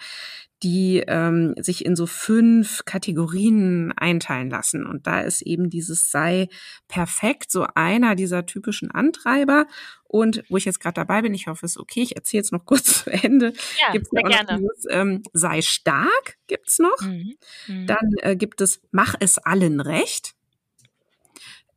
die 0.62 1.02
ähm, 1.08 1.56
sich 1.58 1.86
in 1.86 1.96
so 1.96 2.06
fünf 2.06 2.84
Kategorien 2.84 3.94
einteilen 3.96 4.50
lassen. 4.50 4.86
Und 4.86 5.08
da 5.08 5.22
ist 5.22 5.42
eben 5.42 5.70
dieses 5.70 6.12
sei 6.12 6.50
perfekt 6.88 7.52
so 7.52 7.66
einer 7.76 8.16
dieser 8.16 8.46
typischen 8.46 8.92
Antreiber. 8.92 9.68
Und 10.04 10.44
wo 10.50 10.58
ich 10.58 10.66
jetzt 10.66 10.82
gerade 10.82 10.96
dabei 10.96 11.22
bin, 11.22 11.34
ich 11.34 11.48
hoffe, 11.48 11.66
es 11.66 11.74
ist 11.74 11.80
okay, 11.80 12.02
ich 12.02 12.16
erzähle 12.16 12.40
jetzt 12.40 12.52
noch 12.52 12.66
kurz 12.66 13.04
zu 13.04 13.12
Ende. 13.12 13.54
Ja, 13.82 13.92
gibt's 13.94 14.10
sehr 14.10 14.24
gerne. 14.24 14.60
Dieses, 14.60 14.86
ähm, 14.90 15.24
sei 15.32 15.62
stark 15.62 16.38
gibt's 16.48 16.80
noch. 16.80 17.00
Mhm. 17.02 17.36
Mhm. 17.68 17.88
Dann 17.88 18.14
äh, 18.18 18.36
gibt 18.36 18.60
es 18.60 18.82
mach 18.92 19.16
es 19.20 19.38
allen 19.38 19.80
recht. 19.80 20.34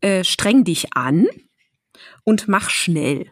Äh, 0.00 0.24
streng 0.24 0.64
dich 0.64 0.94
an 0.94 1.28
und 2.24 2.48
mach 2.48 2.70
schnell. 2.70 3.30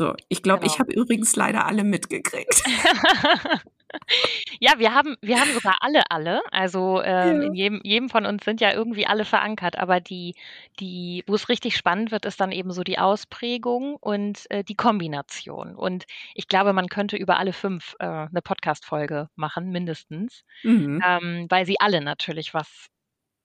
So, 0.00 0.14
ich 0.30 0.42
glaube, 0.42 0.60
genau. 0.60 0.72
ich 0.72 0.78
habe 0.78 0.94
übrigens 0.94 1.36
leider 1.36 1.66
alle 1.66 1.84
mitgekriegt. 1.84 2.62
ja, 4.60 4.72
wir 4.78 4.94
haben, 4.94 5.16
wir 5.20 5.38
haben 5.38 5.52
sogar 5.52 5.76
alle 5.80 6.10
alle. 6.10 6.40
Also 6.52 7.02
ähm, 7.02 7.42
ja. 7.42 7.46
in 7.48 7.54
jedem, 7.54 7.80
jedem 7.84 8.08
von 8.08 8.24
uns 8.24 8.42
sind 8.46 8.62
ja 8.62 8.72
irgendwie 8.72 9.06
alle 9.06 9.26
verankert. 9.26 9.76
Aber 9.76 10.00
die, 10.00 10.36
die, 10.78 11.22
wo 11.26 11.34
es 11.34 11.50
richtig 11.50 11.76
spannend 11.76 12.12
wird, 12.12 12.24
ist 12.24 12.40
dann 12.40 12.50
eben 12.50 12.72
so 12.72 12.82
die 12.82 12.98
Ausprägung 12.98 13.96
und 13.96 14.50
äh, 14.50 14.64
die 14.64 14.74
Kombination. 14.74 15.76
Und 15.76 16.04
ich 16.34 16.48
glaube, 16.48 16.72
man 16.72 16.88
könnte 16.88 17.18
über 17.18 17.38
alle 17.38 17.52
fünf 17.52 17.94
äh, 17.98 18.06
eine 18.06 18.40
Podcast-Folge 18.42 19.28
machen, 19.36 19.68
mindestens, 19.68 20.44
mhm. 20.62 21.02
ähm, 21.06 21.46
weil 21.50 21.66
sie 21.66 21.78
alle 21.78 22.00
natürlich 22.00 22.54
was 22.54 22.88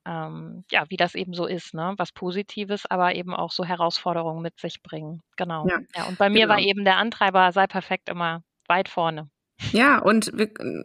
ähm, 0.06 0.64
ja, 0.72 0.86
wie 0.90 0.98
das 0.98 1.16
eben 1.16 1.34
so 1.34 1.46
ist, 1.46 1.74
ne? 1.74 1.94
Was 1.98 2.12
Positives, 2.12 2.86
aber 2.86 3.16
eben 3.16 3.34
auch 3.34 3.52
so 3.52 3.66
Herausforderungen 3.66 4.42
mit 4.42 4.60
sich 4.60 4.82
bringen. 4.82 5.22
Genau. 5.38 5.68
Ja, 5.68 5.80
ja 5.96 6.04
und 6.06 6.18
bei 6.18 6.30
mir 6.30 6.44
genau. 6.44 6.54
war 6.54 6.60
eben 6.60 6.86
der 6.86 6.98
Antreiber 6.98 7.52
sei 7.52 7.68
perfekt 7.68 8.10
immer 8.10 8.42
weit 8.68 8.90
vorne. 8.90 9.30
Ja, 9.72 10.00
und 10.00 10.34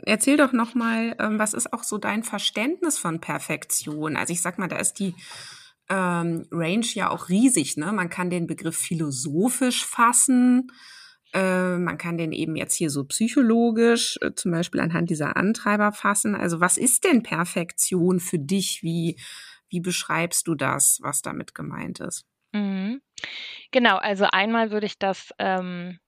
erzähl 0.06 0.36
doch 0.36 0.52
noch 0.52 0.74
mal, 0.74 1.16
ähm, 1.18 1.38
was 1.38 1.54
ist 1.54 1.72
auch 1.72 1.82
so 1.82 1.98
dein 1.98 2.22
Verständnis 2.22 2.98
von 2.98 3.20
Perfektion? 3.20 4.16
Also 4.16 4.32
ich 4.32 4.42
sag 4.42 4.58
mal, 4.58 4.68
da 4.68 4.76
ist 4.76 4.94
die 4.94 5.14
ähm, 5.88 6.46
Range 6.52 6.86
ja 6.94 7.10
auch 7.10 7.28
riesig. 7.28 7.76
Ne? 7.76 7.92
Man 7.92 8.08
kann 8.08 8.30
den 8.30 8.46
Begriff 8.46 8.76
philosophisch 8.76 9.84
fassen. 9.84 10.70
Äh, 11.32 11.76
man 11.76 11.98
kann 11.98 12.18
den 12.18 12.32
eben 12.32 12.56
jetzt 12.56 12.74
hier 12.74 12.90
so 12.90 13.04
psychologisch, 13.04 14.18
äh, 14.20 14.34
zum 14.34 14.50
Beispiel 14.50 14.80
anhand 14.80 15.10
dieser 15.10 15.36
Antreiber 15.36 15.92
fassen. 15.92 16.34
Also 16.34 16.60
was 16.60 16.76
ist 16.76 17.04
denn 17.04 17.22
Perfektion 17.22 18.20
für 18.20 18.38
dich? 18.38 18.82
Wie, 18.82 19.16
wie 19.68 19.80
beschreibst 19.80 20.46
du 20.48 20.54
das, 20.54 20.98
was 21.02 21.22
damit 21.22 21.54
gemeint 21.54 22.00
ist? 22.00 22.24
Mhm. 22.52 23.00
Genau, 23.70 23.96
also 23.96 24.26
einmal 24.30 24.70
würde 24.72 24.86
ich 24.86 24.98
das 24.98 25.30
ähm, 25.38 26.00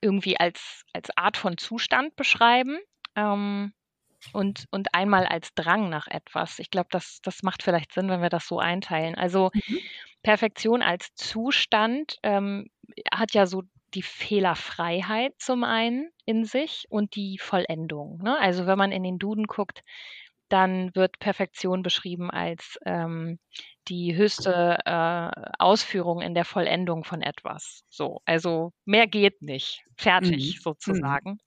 irgendwie 0.00 0.38
als, 0.38 0.84
als 0.92 1.16
Art 1.16 1.36
von 1.36 1.56
Zustand 1.56 2.16
beschreiben. 2.16 2.78
Ähm, 3.14 3.72
und, 4.32 4.66
und 4.70 4.94
einmal 4.94 5.26
als 5.26 5.52
Drang 5.54 5.88
nach 5.88 6.06
etwas. 6.06 6.58
Ich 6.58 6.70
glaube, 6.70 6.88
das, 6.90 7.20
das 7.22 7.42
macht 7.42 7.62
vielleicht 7.62 7.92
Sinn, 7.92 8.08
wenn 8.08 8.22
wir 8.22 8.28
das 8.28 8.46
so 8.46 8.58
einteilen. 8.58 9.16
Also 9.16 9.50
mhm. 9.52 9.78
Perfektion 10.22 10.82
als 10.82 11.14
Zustand 11.14 12.18
ähm, 12.22 12.70
hat 13.12 13.34
ja 13.34 13.46
so 13.46 13.62
die 13.94 14.02
Fehlerfreiheit 14.02 15.34
zum 15.38 15.64
einen 15.64 16.10
in 16.24 16.44
sich 16.44 16.86
und 16.88 17.14
die 17.14 17.38
Vollendung. 17.38 18.20
Ne? 18.22 18.38
Also 18.38 18.66
wenn 18.66 18.78
man 18.78 18.92
in 18.92 19.02
den 19.02 19.18
Duden 19.18 19.46
guckt, 19.46 19.82
dann 20.48 20.94
wird 20.94 21.18
Perfektion 21.18 21.82
beschrieben 21.82 22.30
als 22.30 22.78
ähm, 22.84 23.38
die 23.88 24.14
höchste 24.14 24.78
äh, 24.84 25.30
Ausführung 25.58 26.20
in 26.20 26.34
der 26.34 26.44
Vollendung 26.44 27.04
von 27.04 27.22
etwas. 27.22 27.84
So, 27.88 28.20
also 28.26 28.72
mehr 28.84 29.06
geht 29.06 29.40
nicht. 29.40 29.82
Fertig 29.96 30.56
mhm. 30.56 30.60
sozusagen. 30.60 31.30
Mhm. 31.30 31.38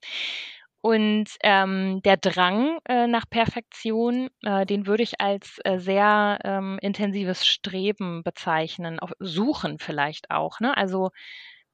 Und 0.80 1.30
ähm, 1.42 2.00
der 2.04 2.16
Drang 2.16 2.78
äh, 2.88 3.06
nach 3.06 3.28
Perfektion, 3.28 4.28
äh, 4.42 4.66
den 4.66 4.86
würde 4.86 5.02
ich 5.02 5.20
als 5.20 5.58
äh, 5.64 5.78
sehr 5.78 6.38
ähm, 6.44 6.78
intensives 6.80 7.46
Streben 7.46 8.22
bezeichnen, 8.22 9.00
auf 9.00 9.12
Suchen 9.18 9.78
vielleicht 9.78 10.30
auch. 10.30 10.60
Ne? 10.60 10.76
Also 10.76 11.10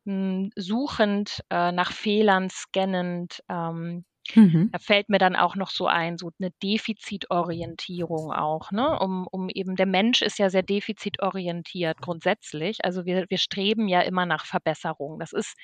mh, 0.04 0.50
suchend 0.56 1.40
äh, 1.50 1.72
nach 1.72 1.92
Fehlern, 1.92 2.50
scannend, 2.50 3.42
ähm, 3.48 4.04
Mhm. 4.36 4.72
Da 4.72 4.78
fällt 4.78 5.08
mir 5.10 5.18
dann 5.18 5.36
auch 5.36 5.56
noch 5.56 5.70
so 5.70 5.86
ein, 5.86 6.18
so 6.18 6.30
eine 6.40 6.50
Defizitorientierung 6.62 8.32
auch, 8.32 8.70
ne? 8.72 8.98
Um, 9.00 9.26
um 9.30 9.48
eben, 9.50 9.76
der 9.76 9.86
Mensch 9.86 10.22
ist 10.22 10.38
ja 10.38 10.50
sehr 10.50 10.62
defizitorientiert 10.62 12.00
grundsätzlich. 12.00 12.84
Also 12.84 13.04
wir, 13.04 13.26
wir 13.28 13.38
streben 13.38 13.88
ja 13.88 14.00
immer 14.02 14.26
nach 14.26 14.46
Verbesserung. 14.46 15.18
Das 15.18 15.32
ist 15.32 15.56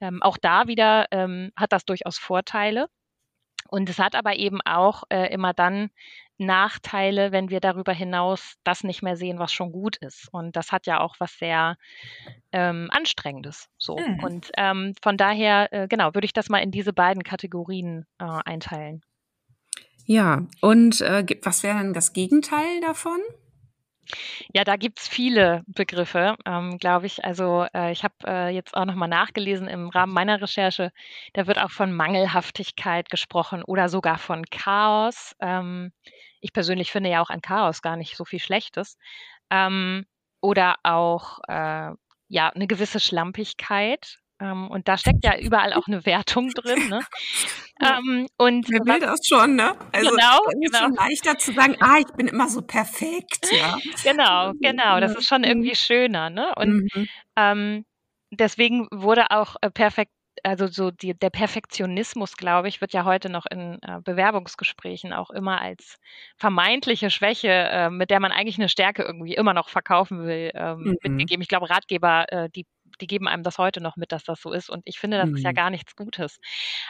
ähm, 0.00 0.22
auch 0.22 0.38
da 0.38 0.68
wieder, 0.68 1.06
ähm, 1.10 1.50
hat 1.56 1.72
das 1.72 1.84
durchaus 1.84 2.18
Vorteile. 2.18 2.88
Und 3.68 3.88
es 3.88 3.98
hat 3.98 4.14
aber 4.14 4.36
eben 4.36 4.60
auch 4.62 5.04
äh, 5.10 5.32
immer 5.32 5.52
dann 5.54 5.90
Nachteile, 6.38 7.32
wenn 7.32 7.48
wir 7.48 7.60
darüber 7.60 7.92
hinaus 7.92 8.56
das 8.62 8.84
nicht 8.84 9.02
mehr 9.02 9.16
sehen, 9.16 9.38
was 9.38 9.52
schon 9.52 9.72
gut 9.72 9.96
ist. 9.96 10.28
Und 10.32 10.54
das 10.54 10.70
hat 10.70 10.86
ja 10.86 11.00
auch 11.00 11.16
was 11.18 11.38
sehr 11.38 11.76
ähm, 12.52 12.88
Anstrengendes. 12.90 13.68
So. 13.78 13.96
Mhm. 13.98 14.22
Und 14.22 14.50
ähm, 14.56 14.94
von 15.02 15.16
daher, 15.16 15.72
äh, 15.72 15.88
genau, 15.88 16.14
würde 16.14 16.26
ich 16.26 16.32
das 16.32 16.48
mal 16.48 16.58
in 16.58 16.70
diese 16.70 16.92
beiden 16.92 17.22
Kategorien 17.22 18.04
äh, 18.18 18.24
einteilen. 18.44 19.02
Ja, 20.04 20.46
und 20.60 21.00
äh, 21.00 21.24
was 21.42 21.62
wäre 21.62 21.78
dann 21.78 21.94
das 21.94 22.12
Gegenteil 22.12 22.80
davon? 22.80 23.18
Ja, 24.52 24.64
da 24.64 24.76
gibt's 24.76 25.08
viele 25.08 25.62
Begriffe, 25.66 26.36
ähm, 26.46 26.78
glaube 26.78 27.06
ich. 27.06 27.24
Also 27.24 27.66
äh, 27.74 27.92
ich 27.92 28.04
habe 28.04 28.14
äh, 28.26 28.48
jetzt 28.48 28.74
auch 28.76 28.84
nochmal 28.84 29.08
nachgelesen 29.08 29.68
im 29.68 29.88
Rahmen 29.88 30.12
meiner 30.12 30.40
Recherche. 30.40 30.92
Da 31.32 31.46
wird 31.46 31.58
auch 31.58 31.70
von 31.70 31.92
Mangelhaftigkeit 31.92 33.10
gesprochen 33.10 33.62
oder 33.64 33.88
sogar 33.88 34.18
von 34.18 34.44
Chaos. 34.44 35.34
Ähm, 35.40 35.92
ich 36.40 36.52
persönlich 36.52 36.92
finde 36.92 37.10
ja 37.10 37.22
auch 37.22 37.30
an 37.30 37.40
Chaos 37.40 37.82
gar 37.82 37.96
nicht 37.96 38.16
so 38.16 38.24
viel 38.24 38.40
Schlechtes. 38.40 38.96
Ähm, 39.50 40.06
oder 40.40 40.76
auch 40.82 41.38
äh, 41.48 41.92
ja 42.28 42.48
eine 42.50 42.66
gewisse 42.66 43.00
Schlampigkeit. 43.00 44.18
Ähm, 44.38 44.68
und 44.68 44.86
da 44.88 44.98
steckt 44.98 45.24
ja 45.24 45.38
überall 45.38 45.72
auch 45.72 45.86
eine 45.86 46.04
Wertung 46.04 46.50
drin. 46.50 46.88
Ne? 46.88 47.00
Ähm, 47.78 48.26
und 48.38 48.70
Wer 48.70 48.80
will 48.86 49.00
das 49.00 49.26
schon, 49.26 49.54
ne? 49.54 49.76
Also 49.92 50.08
genau, 50.08 50.38
ist 50.48 50.72
genau. 50.72 50.78
schon 50.78 50.94
leichter 50.94 51.36
zu 51.36 51.52
sagen, 51.52 51.76
ah, 51.80 51.98
ich 51.98 52.10
bin 52.16 52.26
immer 52.26 52.48
so 52.48 52.62
perfekt, 52.62 53.50
ja. 53.52 53.76
Genau, 54.02 54.52
genau. 54.62 54.98
Das 54.98 55.14
ist 55.14 55.28
schon 55.28 55.44
irgendwie 55.44 55.74
schöner, 55.74 56.30
ne? 56.30 56.54
Und 56.56 56.88
mhm. 56.94 57.08
ähm, 57.36 57.84
deswegen 58.30 58.88
wurde 58.90 59.26
auch 59.30 59.56
äh, 59.60 59.70
perfekt 59.70 60.10
also 60.42 60.66
so 60.68 60.90
die, 60.90 61.12
der 61.14 61.30
Perfektionismus, 61.30 62.36
glaube 62.36 62.68
ich, 62.68 62.80
wird 62.80 62.92
ja 62.92 63.04
heute 63.04 63.28
noch 63.28 63.46
in 63.50 63.78
äh, 63.82 64.00
Bewerbungsgesprächen 64.02 65.12
auch 65.12 65.30
immer 65.30 65.60
als 65.60 65.98
vermeintliche 66.36 67.10
Schwäche, 67.10 67.48
äh, 67.48 67.90
mit 67.90 68.10
der 68.10 68.20
man 68.20 68.32
eigentlich 68.32 68.58
eine 68.58 68.68
Stärke 68.68 69.02
irgendwie 69.02 69.34
immer 69.34 69.54
noch 69.54 69.68
verkaufen 69.68 70.24
will, 70.24 70.52
ähm, 70.54 70.78
mhm. 70.78 70.90
mitgegeben. 71.02 71.42
Ich 71.42 71.48
glaube, 71.48 71.68
Ratgeber, 71.68 72.32
äh, 72.32 72.48
die 72.50 72.64
die 73.00 73.06
geben 73.06 73.28
einem 73.28 73.42
das 73.42 73.58
heute 73.58 73.80
noch 73.80 73.96
mit, 73.96 74.12
dass 74.12 74.24
das 74.24 74.40
so 74.40 74.52
ist. 74.52 74.70
Und 74.70 74.82
ich 74.84 74.98
finde, 74.98 75.18
das 75.18 75.28
mhm. 75.28 75.36
ist 75.36 75.42
ja 75.42 75.50
mhm. 75.50 75.56
gar 75.56 75.70
nichts 75.70 75.96
Gutes. 75.96 76.38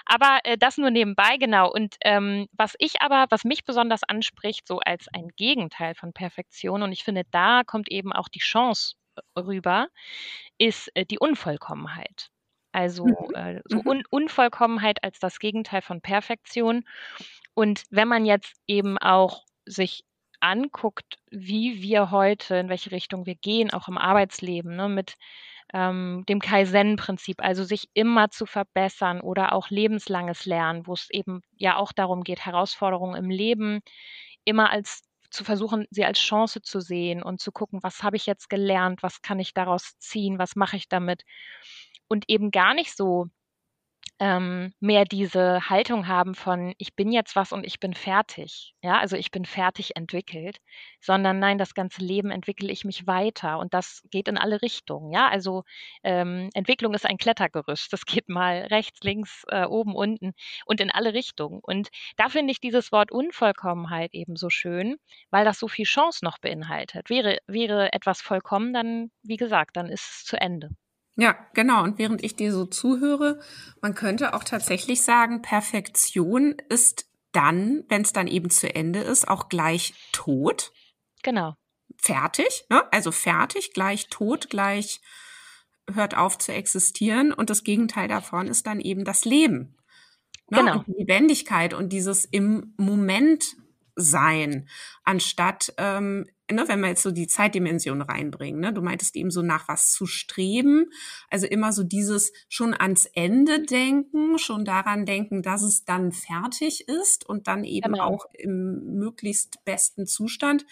Aber 0.05 0.41
äh, 0.45 0.57
das 0.59 0.79
nur 0.79 0.91
nebenbei, 0.91 1.37
genau. 1.39 1.71
Und 1.71 1.97
ähm, 2.03 2.47
was 2.53 2.75
ich 2.79 3.01
aber, 3.03 3.27
was 3.31 3.45
mich 3.45 3.65
besonders 3.65 4.03
anspricht, 4.05 4.67
so 4.67 4.79
als 4.79 5.09
ein 5.13 5.29
Gegenteil 5.37 5.95
von 5.95 6.13
Perfektion, 6.13 6.83
und 6.83 6.93
ich 6.93 7.05
finde, 7.05 7.23
da 7.31 7.63
kommt 7.65 7.91
eben 7.91 8.13
auch 8.13 8.29
die 8.29 8.41
Chance 8.41 8.95
äh, 9.17 9.41
rüber, 9.41 9.89
ist 10.59 10.91
äh, 10.95 11.05
die 11.05 11.19
Unvollkommenheit. 11.19 12.31
Also 12.73 13.07
mhm. 13.07 13.35
äh, 13.35 13.63
so 13.65 13.79
mhm. 13.79 13.87
Un 13.87 14.03
Unvollkommenheit 14.11 15.03
als 15.03 15.19
das 15.19 15.39
Gegenteil 15.39 15.83
von 15.83 16.01
Perfektion. 16.03 16.85
Und 17.55 17.85
wenn 17.91 18.09
man 18.09 18.27
jetzt 18.27 18.61
eben 18.67 18.99
auch 18.99 19.45
sich 19.65 20.05
anguckt, 20.41 21.19
wie 21.31 21.83
wir 21.83 22.11
heute, 22.11 22.57
in 22.57 22.69
welche 22.69 22.91
Richtung 22.91 23.27
wir 23.27 23.35
gehen, 23.35 23.73
auch 23.73 23.89
im 23.89 23.99
Arbeitsleben, 23.99 24.77
ne, 24.77 24.89
mit 24.89 25.17
ähm, 25.77 26.25
dem 26.29 26.41
Kaizen-Prinzip, 26.41 27.43
also 27.45 27.65
sich 27.65 27.91
immer 27.95 28.31
zu 28.31 28.47
verbessern 28.47 29.21
oder 29.21 29.53
auch 29.53 29.71
lebenslanges 29.71 30.47
Lernen, 30.47 30.87
wo 30.87 30.95
es 30.95 31.11
eben 31.11 31.43
ja 31.59 31.77
auch 31.77 31.93
darum 31.93 32.25
geht, 32.25 32.47
Herausforderungen 32.47 33.17
im 33.23 33.31
Leben 33.31 33.81
immer 34.47 34.71
als 34.71 35.03
zu 35.31 35.45
versuchen, 35.45 35.87
sie 35.91 36.05
als 36.07 36.19
Chance 36.21 36.63
zu 36.63 36.81
sehen 36.81 37.23
und 37.23 37.41
zu 37.41 37.53
gucken, 37.53 37.83
was 37.83 38.03
habe 38.03 38.17
ich 38.17 38.27
jetzt 38.27 38.49
gelernt, 38.49 39.03
was 39.03 39.21
kann 39.23 39.41
ich 39.41 39.53
daraus 39.55 39.99
ziehen, 39.99 40.39
was 40.39 40.57
mache 40.57 40.77
ich 40.79 40.89
damit. 40.89 41.25
Und 42.09 42.25
eben 42.29 42.51
gar 42.53 42.75
nicht 42.75 42.97
so 42.97 43.27
ähm, 44.21 44.73
mehr 44.81 45.05
diese 45.05 45.69
Haltung 45.69 46.09
haben 46.09 46.35
von 46.35 46.75
ich 46.79 46.95
bin 46.97 47.13
jetzt 47.13 47.37
was 47.37 47.53
und 47.53 47.65
ich 47.65 47.81
bin 47.81 47.95
fertig, 47.95 48.75
ja, 48.83 48.99
also 48.99 49.17
ich 49.17 49.31
bin 49.31 49.45
fertig 49.45 49.97
entwickelt, 49.97 50.59
sondern 51.01 51.39
nein, 51.39 51.59
das 51.59 51.75
ganze 51.75 52.03
Leben 52.03 52.31
entwickle 52.31 52.71
ich 52.73 52.85
mich 52.85 53.07
weiter 53.07 53.59
und 53.59 53.75
das 53.75 54.03
geht 54.11 54.29
in 54.29 54.39
alle 54.39 54.63
Richtungen, 54.63 55.13
ja, 55.13 55.29
also 55.29 55.65
ähm, 56.03 56.51
Entwicklung 56.55 56.95
ist 56.95 57.07
ein 57.07 57.19
Klettergerüst, 57.19 57.93
das 57.93 58.05
geht 58.07 58.29
mal 58.29 58.63
rechts, 58.71 59.01
links, 59.03 59.45
äh, 59.49 59.65
oben, 59.65 59.95
unten 59.95 60.33
und 60.67 60.81
in 60.81 60.91
alle 60.91 61.13
Richtungen 61.15 61.61
und 61.63 61.89
da 62.17 62.29
finde 62.29 62.53
ich 62.53 62.61
dieses 62.61 62.93
Wort 62.93 63.13
Unvollkommenheit 63.13 64.15
eben 64.15 64.37
so 64.37 64.51
schön, 64.51 64.97
weil 65.31 65.45
das 65.45 65.59
so 65.59 65.69
viel 65.69 65.85
Chance 65.87 66.25
noch 66.25 66.39
beinhaltet. 66.39 67.11
Wäre, 67.11 67.39
wäre 67.47 67.93
etwas 67.93 68.21
vollkommen, 68.23 68.73
dann, 68.73 69.11
wie 69.23 69.37
gesagt, 69.37 69.77
dann 69.77 69.89
ist 69.89 70.05
es 70.21 70.25
zu 70.25 70.37
Ende. 70.41 70.71
Ja, 71.17 71.37
genau. 71.55 71.83
Und 71.83 71.99
während 71.99 72.23
ich 72.23 72.37
dir 72.37 72.53
so 72.53 72.67
zuhöre, 72.67 73.41
man 73.81 73.95
könnte 73.95 74.35
auch 74.35 74.45
tatsächlich 74.45 75.03
sagen, 75.03 75.43
Perfektion 75.43 76.57
ist 76.69 77.07
dann, 77.33 77.85
wenn 77.89 78.03
es 78.03 78.13
dann 78.13 78.27
eben 78.27 78.51
zu 78.51 78.75
Ende 78.75 79.01
ist, 79.01 79.27
auch 79.29 79.49
gleich 79.49 79.95
tot. 80.13 80.73
Genau. 81.23 81.55
Fertig, 81.97 82.65
ne? 82.69 82.83
Also 82.93 83.13
fertig, 83.13 83.73
gleich 83.73 84.09
tot, 84.09 84.51
gleich 84.51 85.01
hört 85.93 86.17
auf 86.17 86.39
zu 86.39 86.53
existieren. 86.53 87.33
Und 87.33 87.49
das 87.49 87.65
Gegenteil 87.65 88.09
davon 88.09 88.47
ist 88.47 88.67
dann 88.67 88.81
eben 88.81 89.05
das 89.05 89.25
Leben. 89.25 89.77
Ne? 90.51 90.59
Genau. 90.59 90.79
Und 90.79 90.87
die 90.87 90.95
Lebendigkeit 90.99 91.75
und 91.75 91.93
dieses 91.93 92.25
im 92.27 92.75
Moment 92.77 93.57
sein, 93.97 94.69
anstatt 95.05 95.73
ähm, 95.79 96.27
ne, 96.51 96.69
wenn 96.69 96.81
wir 96.81 96.89
jetzt 96.89 97.03
so 97.03 97.11
die 97.11 97.27
Zeitdimension 97.27 98.03
reinbringen, 98.03 98.61
ne, 98.61 98.73
du 98.73 98.83
meintest 98.83 99.17
eben 99.17 99.31
so 99.31 99.43
nach 99.43 99.69
was 99.69 99.91
zu 99.91 100.07
streben, 100.07 100.91
also 101.31 101.47
immer 101.47 101.73
so 101.73 101.83
dieses 101.83 102.33
schon 102.49 102.75
ans 102.75 103.07
Ende 103.07 103.63
denken, 103.63 104.39
schon 104.39 104.65
daran 104.65 105.07
denken, 105.07 105.43
dass 105.43 105.63
es 105.63 105.85
dann 105.85 106.13
fertig 106.13 106.89
ist 106.89 107.29
und 107.29 107.49
dann 107.49 107.65
eben 107.65 107.93
genau. 107.93 108.05
auch 108.05 108.27
im 108.33 108.99
möglichst 108.99 109.65
besten 109.65 110.07
Zustand. 110.07 110.65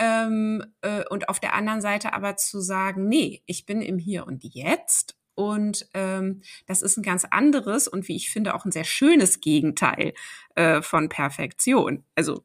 Ähm, 0.00 0.64
äh, 0.82 1.04
und 1.10 1.28
auf 1.28 1.40
der 1.40 1.54
anderen 1.54 1.80
Seite 1.80 2.12
aber 2.12 2.36
zu 2.36 2.60
sagen, 2.60 3.08
nee, 3.08 3.42
ich 3.46 3.66
bin 3.66 3.82
im 3.82 3.98
Hier 3.98 4.26
und 4.26 4.44
Jetzt 4.44 5.17
und 5.38 5.86
ähm, 5.94 6.42
das 6.66 6.82
ist 6.82 6.96
ein 6.96 7.04
ganz 7.04 7.24
anderes 7.24 7.86
und 7.86 8.08
wie 8.08 8.16
ich 8.16 8.28
finde 8.28 8.56
auch 8.56 8.64
ein 8.64 8.72
sehr 8.72 8.82
schönes 8.82 9.40
Gegenteil 9.40 10.12
äh, 10.56 10.82
von 10.82 11.08
Perfektion. 11.08 12.04
Also 12.16 12.42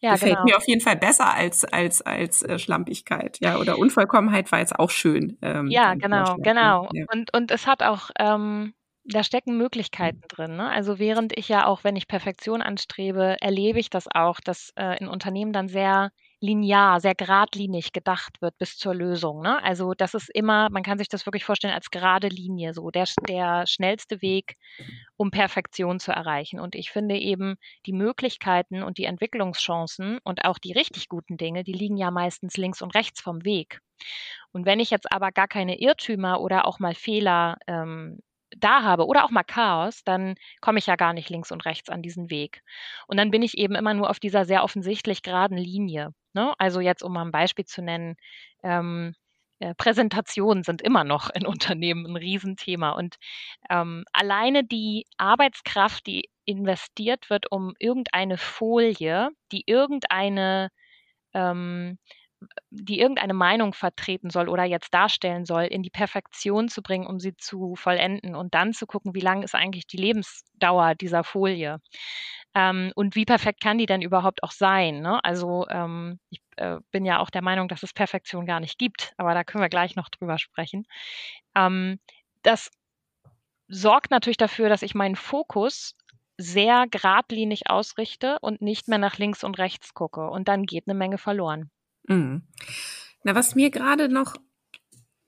ja, 0.00 0.14
Gefällt 0.14 0.32
genau. 0.32 0.44
mir 0.44 0.56
auf 0.56 0.66
jeden 0.66 0.80
Fall 0.80 0.96
besser 0.96 1.32
als 1.32 1.64
als 1.64 2.02
als 2.02 2.42
äh, 2.42 2.58
Schlampigkeit, 2.58 3.38
ja 3.40 3.58
oder 3.58 3.78
Unvollkommenheit 3.78 4.50
war 4.50 4.58
jetzt 4.58 4.76
auch 4.76 4.90
schön. 4.90 5.38
Ähm, 5.42 5.68
ja, 5.70 5.94
genau, 5.94 6.34
genau. 6.38 6.88
Ja. 6.92 7.04
Und 7.12 7.32
und 7.32 7.52
es 7.52 7.68
hat 7.68 7.84
auch 7.84 8.10
ähm, 8.18 8.74
da 9.04 9.22
stecken 9.22 9.56
Möglichkeiten 9.56 10.22
drin. 10.26 10.56
Ne? 10.56 10.68
Also 10.68 10.98
während 10.98 11.38
ich 11.38 11.48
ja 11.48 11.66
auch, 11.66 11.84
wenn 11.84 11.94
ich 11.94 12.08
Perfektion 12.08 12.62
anstrebe, 12.62 13.36
erlebe 13.40 13.78
ich 13.78 13.90
das 13.90 14.08
auch, 14.12 14.40
dass 14.40 14.72
äh, 14.74 14.98
in 14.98 15.06
Unternehmen 15.06 15.52
dann 15.52 15.68
sehr 15.68 16.10
linear, 16.44 17.00
sehr 17.00 17.14
geradlinig 17.14 17.92
gedacht 17.92 18.40
wird 18.42 18.56
bis 18.58 18.76
zur 18.76 18.94
Lösung. 18.94 19.40
Ne? 19.40 19.62
Also 19.62 19.94
das 19.94 20.14
ist 20.14 20.28
immer, 20.28 20.68
man 20.70 20.82
kann 20.82 20.98
sich 20.98 21.08
das 21.08 21.26
wirklich 21.26 21.44
vorstellen 21.44 21.74
als 21.74 21.90
gerade 21.90 22.28
Linie, 22.28 22.74
so 22.74 22.90
der, 22.90 23.06
der 23.26 23.66
schnellste 23.66 24.20
Weg, 24.20 24.56
um 25.16 25.30
Perfektion 25.30 25.98
zu 26.00 26.12
erreichen. 26.12 26.60
Und 26.60 26.74
ich 26.74 26.90
finde 26.90 27.16
eben, 27.16 27.56
die 27.86 27.92
Möglichkeiten 27.92 28.82
und 28.82 28.98
die 28.98 29.04
Entwicklungschancen 29.04 30.18
und 30.22 30.44
auch 30.44 30.58
die 30.58 30.72
richtig 30.72 31.08
guten 31.08 31.36
Dinge, 31.36 31.64
die 31.64 31.72
liegen 31.72 31.96
ja 31.96 32.10
meistens 32.10 32.56
links 32.56 32.82
und 32.82 32.94
rechts 32.94 33.20
vom 33.20 33.44
Weg. 33.44 33.80
Und 34.52 34.66
wenn 34.66 34.80
ich 34.80 34.90
jetzt 34.90 35.10
aber 35.10 35.32
gar 35.32 35.48
keine 35.48 35.80
Irrtümer 35.80 36.40
oder 36.40 36.66
auch 36.66 36.78
mal 36.78 36.94
Fehler 36.94 37.56
ähm, 37.66 38.20
da 38.58 38.82
habe 38.82 39.06
oder 39.06 39.24
auch 39.24 39.30
mal 39.30 39.42
Chaos, 39.44 40.02
dann 40.04 40.34
komme 40.60 40.78
ich 40.78 40.86
ja 40.86 40.96
gar 40.96 41.12
nicht 41.12 41.30
links 41.30 41.52
und 41.52 41.64
rechts 41.64 41.88
an 41.90 42.02
diesen 42.02 42.30
Weg. 42.30 42.62
Und 43.06 43.16
dann 43.16 43.30
bin 43.30 43.42
ich 43.42 43.58
eben 43.58 43.74
immer 43.74 43.94
nur 43.94 44.10
auf 44.10 44.20
dieser 44.20 44.44
sehr 44.44 44.64
offensichtlich 44.64 45.22
geraden 45.22 45.58
Linie. 45.58 46.10
Ne? 46.32 46.52
Also 46.58 46.80
jetzt, 46.80 47.02
um 47.02 47.12
mal 47.12 47.24
ein 47.24 47.32
Beispiel 47.32 47.64
zu 47.64 47.82
nennen, 47.82 48.16
ähm, 48.62 49.14
äh, 49.60 49.74
Präsentationen 49.76 50.64
sind 50.64 50.82
immer 50.82 51.04
noch 51.04 51.30
in 51.30 51.46
Unternehmen 51.80 52.06
ein 52.06 52.16
Riesenthema. 52.16 52.90
Und 52.90 53.16
ähm, 53.70 54.04
alleine 54.12 54.64
die 54.64 55.06
Arbeitskraft, 55.16 56.06
die 56.06 56.28
investiert 56.44 57.30
wird, 57.30 57.50
um 57.50 57.74
irgendeine 57.78 58.36
Folie, 58.38 59.30
die 59.52 59.62
irgendeine 59.66 60.70
ähm, 61.34 61.98
die 62.70 63.00
irgendeine 63.00 63.34
Meinung 63.34 63.74
vertreten 63.74 64.30
soll 64.30 64.48
oder 64.48 64.64
jetzt 64.64 64.92
darstellen 64.94 65.44
soll, 65.44 65.64
in 65.64 65.82
die 65.82 65.90
Perfektion 65.90 66.68
zu 66.68 66.82
bringen, 66.82 67.06
um 67.06 67.20
sie 67.20 67.36
zu 67.36 67.74
vollenden 67.76 68.34
und 68.34 68.54
dann 68.54 68.72
zu 68.72 68.86
gucken, 68.86 69.14
wie 69.14 69.20
lang 69.20 69.42
ist 69.42 69.54
eigentlich 69.54 69.86
die 69.86 69.96
Lebensdauer 69.96 70.94
dieser 70.94 71.24
Folie. 71.24 71.80
Ähm, 72.54 72.92
und 72.94 73.16
wie 73.16 73.24
perfekt 73.24 73.60
kann 73.60 73.78
die 73.78 73.86
denn 73.86 74.02
überhaupt 74.02 74.42
auch 74.42 74.52
sein? 74.52 75.00
Ne? 75.00 75.22
Also 75.24 75.66
ähm, 75.68 76.20
ich 76.30 76.40
äh, 76.56 76.78
bin 76.90 77.04
ja 77.04 77.18
auch 77.18 77.30
der 77.30 77.42
Meinung, 77.42 77.68
dass 77.68 77.82
es 77.82 77.92
Perfektion 77.92 78.46
gar 78.46 78.60
nicht 78.60 78.78
gibt, 78.78 79.12
aber 79.16 79.34
da 79.34 79.44
können 79.44 79.62
wir 79.62 79.68
gleich 79.68 79.96
noch 79.96 80.08
drüber 80.08 80.38
sprechen. 80.38 80.86
Ähm, 81.56 81.98
das 82.42 82.70
sorgt 83.68 84.10
natürlich 84.10 84.36
dafür, 84.36 84.68
dass 84.68 84.82
ich 84.82 84.94
meinen 84.94 85.16
Fokus 85.16 85.96
sehr 86.36 86.86
geradlinig 86.90 87.70
ausrichte 87.70 88.38
und 88.40 88.60
nicht 88.60 88.88
mehr 88.88 88.98
nach 88.98 89.18
links 89.18 89.44
und 89.44 89.58
rechts 89.58 89.94
gucke. 89.94 90.28
Und 90.28 90.48
dann 90.48 90.64
geht 90.64 90.84
eine 90.86 90.98
Menge 90.98 91.18
verloren. 91.18 91.70
Mhm. 92.06 92.42
Na, 93.22 93.34
was 93.34 93.54
mir 93.54 93.70
gerade 93.70 94.08
noch 94.08 94.36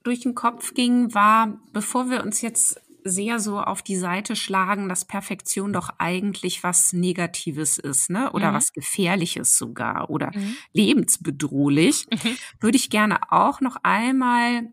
durch 0.03 0.21
den 0.21 0.35
Kopf 0.35 0.75
ging, 0.75 1.15
war, 1.15 1.59
bevor 1.73 2.11
wir 2.11 2.23
uns 2.23 2.41
jetzt 2.41 2.81
sehr 3.09 3.39
so 3.39 3.61
auf 3.61 3.83
die 3.83 3.97
Seite 3.97 4.37
schlagen, 4.37 4.89
dass 4.89 5.05
Perfektion 5.05 5.73
doch 5.73 5.91
eigentlich 5.99 6.63
was 6.63 6.93
Negatives 6.93 7.79
ist, 7.79 8.11
ne? 8.11 8.33
Oder 8.33 8.51
mhm. 8.51 8.55
was 8.55 8.73
Gefährliches 8.73 9.57
sogar 9.57 10.11
oder 10.11 10.33
mhm. 10.35 10.57
lebensbedrohlich, 10.73 12.07
mhm. 12.11 12.37
würde 12.61 12.77
ich 12.77 12.91
gerne 12.91 13.33
auch 13.33 13.61
noch 13.61 13.77
einmal 13.83 14.73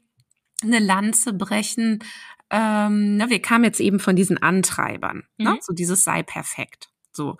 eine 0.62 0.80
Lanze 0.80 1.34
brechen. 1.34 2.04
Ähm, 2.50 3.18
ne, 3.18 3.30
wir 3.30 3.42
kamen 3.42 3.64
jetzt 3.64 3.80
eben 3.80 4.00
von 4.00 4.16
diesen 4.16 4.42
Antreibern, 4.42 5.24
ne? 5.38 5.52
Mhm. 5.52 5.60
so 5.62 5.74
dieses 5.74 6.04
sei 6.04 6.24
perfekt. 6.24 6.90
So, 7.12 7.38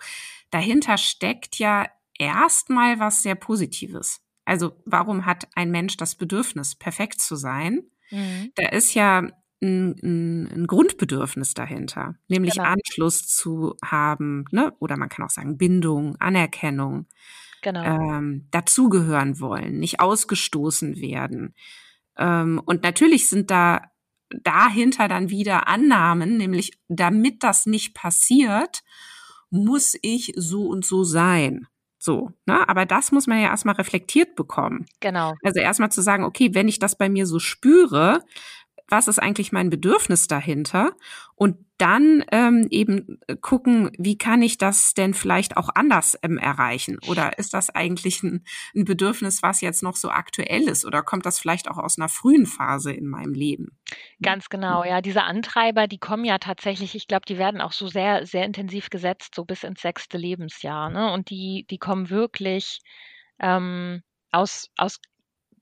dahinter 0.50 0.96
steckt 0.96 1.58
ja 1.58 1.86
erstmal 2.18 3.00
was 3.00 3.22
sehr 3.22 3.34
Positives. 3.34 4.23
Also 4.44 4.72
warum 4.84 5.26
hat 5.26 5.48
ein 5.54 5.70
Mensch 5.70 5.96
das 5.96 6.14
Bedürfnis, 6.14 6.74
perfekt 6.74 7.20
zu 7.20 7.36
sein? 7.36 7.84
Mhm. 8.10 8.52
Da 8.54 8.68
ist 8.68 8.94
ja 8.94 9.18
ein, 9.62 9.96
ein, 10.02 10.48
ein 10.52 10.66
Grundbedürfnis 10.66 11.54
dahinter, 11.54 12.16
nämlich 12.28 12.54
genau. 12.54 12.68
Anschluss 12.68 13.26
zu 13.26 13.76
haben, 13.82 14.44
ne? 14.50 14.74
oder 14.78 14.96
man 14.96 15.08
kann 15.08 15.24
auch 15.24 15.30
sagen 15.30 15.56
Bindung, 15.56 16.16
Anerkennung, 16.16 17.06
genau. 17.62 17.82
ähm, 17.82 18.46
dazugehören 18.50 19.40
wollen, 19.40 19.78
nicht 19.78 20.00
ausgestoßen 20.00 20.96
werden. 20.96 21.54
Ähm, 22.16 22.60
und 22.64 22.82
natürlich 22.82 23.28
sind 23.28 23.50
da 23.50 23.90
dahinter 24.42 25.08
dann 25.08 25.30
wieder 25.30 25.68
Annahmen, 25.68 26.36
nämlich 26.36 26.78
damit 26.88 27.42
das 27.42 27.66
nicht 27.66 27.94
passiert, 27.94 28.82
muss 29.50 29.96
ich 30.02 30.32
so 30.36 30.66
und 30.66 30.84
so 30.84 31.04
sein. 31.04 31.66
So, 32.04 32.32
ne? 32.44 32.68
Aber 32.68 32.84
das 32.84 33.12
muss 33.12 33.26
man 33.26 33.40
ja 33.40 33.46
erstmal 33.46 33.76
reflektiert 33.76 34.34
bekommen. 34.34 34.84
Genau. 35.00 35.32
Also 35.42 35.60
erstmal 35.60 35.90
zu 35.90 36.02
sagen, 36.02 36.24
okay, 36.24 36.50
wenn 36.52 36.68
ich 36.68 36.78
das 36.78 36.98
bei 36.98 37.08
mir 37.08 37.26
so 37.26 37.38
spüre, 37.38 38.20
was 38.88 39.08
ist 39.08 39.18
eigentlich 39.18 39.52
mein 39.52 39.70
Bedürfnis 39.70 40.28
dahinter? 40.28 40.92
Und 41.36 41.56
dann 41.78 42.24
ähm, 42.30 42.68
eben 42.70 43.18
gucken, 43.40 43.90
wie 43.98 44.16
kann 44.16 44.40
ich 44.42 44.58
das 44.58 44.94
denn 44.94 45.14
vielleicht 45.14 45.56
auch 45.56 45.68
anders 45.74 46.16
ähm, 46.22 46.38
erreichen? 46.38 46.98
Oder 47.08 47.38
ist 47.38 47.54
das 47.54 47.70
eigentlich 47.70 48.22
ein, 48.22 48.44
ein 48.74 48.84
Bedürfnis, 48.84 49.42
was 49.42 49.60
jetzt 49.60 49.82
noch 49.82 49.96
so 49.96 50.10
aktuell 50.10 50.68
ist? 50.68 50.84
Oder 50.84 51.02
kommt 51.02 51.26
das 51.26 51.38
vielleicht 51.38 51.68
auch 51.68 51.78
aus 51.78 51.98
einer 51.98 52.08
frühen 52.08 52.46
Phase 52.46 52.92
in 52.92 53.08
meinem 53.08 53.34
Leben? 53.34 53.78
Ganz 54.22 54.48
genau, 54.48 54.84
ja. 54.84 55.00
Diese 55.00 55.24
Antreiber, 55.24 55.88
die 55.88 55.98
kommen 55.98 56.24
ja 56.24 56.38
tatsächlich, 56.38 56.94
ich 56.94 57.08
glaube, 57.08 57.26
die 57.26 57.38
werden 57.38 57.60
auch 57.60 57.72
so 57.72 57.88
sehr, 57.88 58.26
sehr 58.26 58.44
intensiv 58.44 58.90
gesetzt, 58.90 59.34
so 59.34 59.44
bis 59.44 59.64
ins 59.64 59.80
sechste 59.80 60.18
Lebensjahr. 60.18 60.90
Ne? 60.90 61.12
Und 61.12 61.30
die, 61.30 61.66
die 61.68 61.78
kommen 61.78 62.10
wirklich 62.10 62.78
ähm, 63.40 64.02
aus, 64.30 64.70
aus 64.76 65.00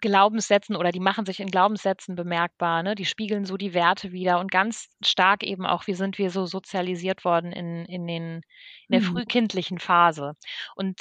Glaubenssätzen 0.03 0.77
oder 0.77 0.93
die 0.93 1.01
machen 1.01 1.25
sich 1.25 1.41
in 1.41 1.51
Glaubenssätzen 1.51 2.15
bemerkbar, 2.17 2.83
ne? 2.83 2.95
Die 2.95 3.07
spiegeln 3.07 3.47
so 3.47 3.57
die 3.57 3.73
Werte 3.73 4.13
wieder 4.13 4.41
und 4.41 4.51
ganz 4.51 4.89
stark 5.03 5.43
eben 5.43 5.65
auch, 5.65 5.87
wie 5.87 5.95
sind 5.95 6.19
wir 6.19 6.31
so 6.31 6.45
sozialisiert 6.45 7.25
worden 7.25 7.53
in, 7.53 7.87
in, 7.87 8.07
den, 8.07 8.23
in 8.35 8.43
der 8.91 9.01
mhm. 9.01 9.05
frühkindlichen 9.05 9.79
Phase. 9.79 10.35
Und 10.75 11.01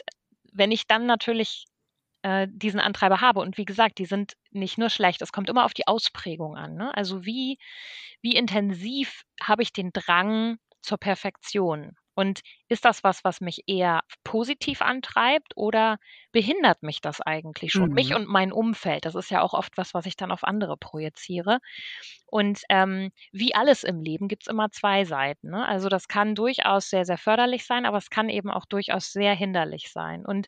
wenn 0.53 0.71
ich 0.71 0.87
dann 0.87 1.05
natürlich 1.07 1.65
äh, 2.21 2.47
diesen 2.49 2.79
Antreiber 2.79 3.19
habe 3.19 3.39
und 3.39 3.57
wie 3.57 3.65
gesagt, 3.65 3.97
die 3.97 4.05
sind 4.05 4.33
nicht 4.51 4.77
nur 4.77 4.89
schlecht, 4.89 5.21
es 5.21 5.31
kommt 5.31 5.49
immer 5.49 5.65
auf 5.65 5.73
die 5.73 5.87
Ausprägung 5.87 6.55
an. 6.55 6.75
Ne? 6.75 6.95
Also 6.95 7.25
wie, 7.25 7.57
wie 8.21 8.35
intensiv 8.35 9.23
habe 9.41 9.63
ich 9.63 9.73
den 9.73 9.91
Drang 9.91 10.57
zur 10.81 10.99
Perfektion? 10.99 11.95
Und 12.13 12.41
ist 12.67 12.85
das 12.85 13.03
was, 13.03 13.23
was 13.23 13.41
mich 13.41 13.63
eher 13.67 14.01
positiv 14.23 14.81
antreibt 14.81 15.53
oder 15.55 15.97
behindert 16.31 16.83
mich 16.83 17.01
das 17.01 17.21
eigentlich 17.21 17.71
schon? 17.71 17.89
Mhm. 17.89 17.95
Mich 17.95 18.13
und 18.13 18.27
mein 18.27 18.51
Umfeld. 18.51 19.05
Das 19.05 19.15
ist 19.15 19.31
ja 19.31 19.41
auch 19.41 19.53
oft 19.53 19.77
was, 19.77 19.93
was 19.93 20.05
ich 20.05 20.15
dann 20.15 20.31
auf 20.31 20.43
andere 20.43 20.77
projiziere. 20.77 21.59
Und 22.27 22.61
ähm, 22.69 23.11
wie 23.31 23.53
alles 23.55 23.83
im 23.83 24.01
Leben 24.01 24.27
gibt 24.27 24.43
es 24.43 24.47
immer 24.47 24.71
zwei 24.71 25.05
Seiten. 25.05 25.49
Ne? 25.49 25.67
Also 25.67 25.89
das 25.89 26.07
kann 26.07 26.35
durchaus 26.35 26.89
sehr, 26.89 27.05
sehr 27.05 27.17
förderlich 27.17 27.65
sein, 27.65 27.85
aber 27.85 27.97
es 27.97 28.09
kann 28.09 28.29
eben 28.29 28.49
auch 28.49 28.65
durchaus 28.65 29.11
sehr 29.11 29.33
hinderlich 29.33 29.91
sein. 29.91 30.25
Und 30.25 30.47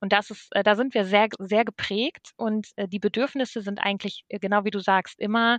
und 0.00 0.12
das 0.12 0.30
ist, 0.30 0.54
äh, 0.54 0.62
da 0.62 0.76
sind 0.76 0.94
wir 0.94 1.04
sehr, 1.04 1.28
sehr 1.38 1.64
geprägt 1.64 2.32
und 2.36 2.68
äh, 2.76 2.86
die 2.88 3.00
Bedürfnisse 3.00 3.62
sind 3.62 3.80
eigentlich, 3.80 4.24
äh, 4.28 4.38
genau 4.38 4.64
wie 4.64 4.70
du 4.70 4.78
sagst, 4.78 5.18
immer 5.18 5.58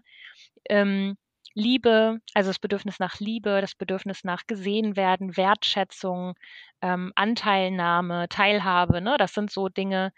ähm, 0.69 1.17
Liebe, 1.53 2.19
also 2.33 2.49
das 2.49 2.59
Bedürfnis 2.59 2.99
nach 2.99 3.19
Liebe, 3.19 3.61
das 3.61 3.75
Bedürfnis 3.75 4.23
nach 4.23 4.45
gesehen 4.47 4.95
werden, 4.95 5.37
Wertschätzung, 5.37 6.35
ähm, 6.81 7.11
Anteilnahme, 7.15 8.27
Teilhabe, 8.29 9.01
ne? 9.01 9.15
Das 9.17 9.33
sind 9.33 9.51
so 9.51 9.69
Dinge, 9.69 10.11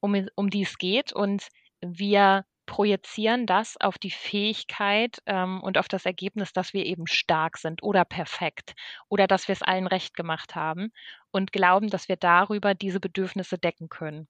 um, 0.00 0.28
um 0.36 0.50
die 0.50 0.62
es 0.62 0.78
geht. 0.78 1.12
Und 1.12 1.48
wir 1.80 2.44
projizieren 2.70 3.46
das 3.46 3.76
auf 3.80 3.98
die 3.98 4.12
Fähigkeit 4.12 5.20
ähm, 5.26 5.60
und 5.60 5.76
auf 5.76 5.88
das 5.88 6.06
Ergebnis, 6.06 6.52
dass 6.52 6.72
wir 6.72 6.86
eben 6.86 7.08
stark 7.08 7.58
sind 7.58 7.82
oder 7.82 8.04
perfekt 8.04 8.74
oder 9.08 9.26
dass 9.26 9.48
wir 9.48 9.54
es 9.54 9.62
allen 9.62 9.88
recht 9.88 10.14
gemacht 10.14 10.54
haben 10.54 10.92
und 11.32 11.50
glauben, 11.50 11.90
dass 11.90 12.08
wir 12.08 12.14
darüber 12.14 12.76
diese 12.76 13.00
Bedürfnisse 13.00 13.58
decken 13.58 13.88
können. 13.88 14.28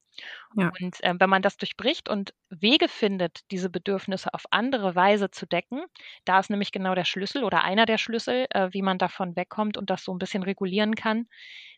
Ja. 0.56 0.72
Und 0.80 1.04
äh, 1.04 1.14
wenn 1.18 1.28
man 1.28 1.42
das 1.42 1.58
durchbricht 1.58 2.08
und 2.08 2.32
Wege 2.48 2.88
findet, 2.88 3.40
diese 3.50 3.68
Bedürfnisse 3.68 4.32
auf 4.32 4.44
andere 4.50 4.94
Weise 4.94 5.30
zu 5.30 5.44
decken, 5.44 5.84
da 6.24 6.40
ist 6.40 6.48
nämlich 6.48 6.72
genau 6.72 6.94
der 6.94 7.04
Schlüssel 7.04 7.44
oder 7.44 7.62
einer 7.62 7.84
der 7.84 7.98
Schlüssel, 7.98 8.46
äh, 8.52 8.70
wie 8.72 8.80
man 8.80 8.96
davon 8.96 9.36
wegkommt 9.36 9.76
und 9.76 9.90
das 9.90 10.02
so 10.02 10.14
ein 10.14 10.18
bisschen 10.18 10.44
regulieren 10.44 10.94
kann, 10.94 11.26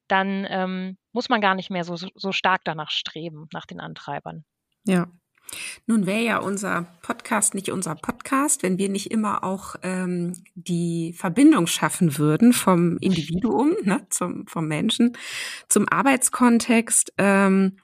dann 0.06 0.46
ähm, 0.48 0.96
muss 1.10 1.28
man 1.28 1.40
gar 1.40 1.56
nicht 1.56 1.70
mehr 1.70 1.82
so, 1.82 1.96
so 1.96 2.30
stark 2.30 2.60
danach 2.62 2.90
streben, 2.90 3.48
nach 3.52 3.66
den 3.66 3.80
Antreibern. 3.80 4.44
Ja, 4.84 5.08
nun 5.86 6.06
wäre 6.06 6.22
ja 6.22 6.38
unser 6.38 6.86
Podcast 7.02 7.54
nicht 7.54 7.70
unser 7.70 7.94
Podcast, 7.94 8.62
wenn 8.62 8.78
wir 8.78 8.88
nicht 8.88 9.10
immer 9.10 9.44
auch 9.44 9.76
ähm, 9.82 10.34
die 10.54 11.14
Verbindung 11.16 11.66
schaffen 11.66 12.18
würden 12.18 12.52
vom 12.52 12.98
Individuum, 12.98 13.72
ne, 13.82 14.06
zum, 14.10 14.46
vom 14.46 14.66
Menschen, 14.66 15.16
zum 15.68 15.88
Arbeitskontext, 15.88 17.12
ähm, 17.18 17.76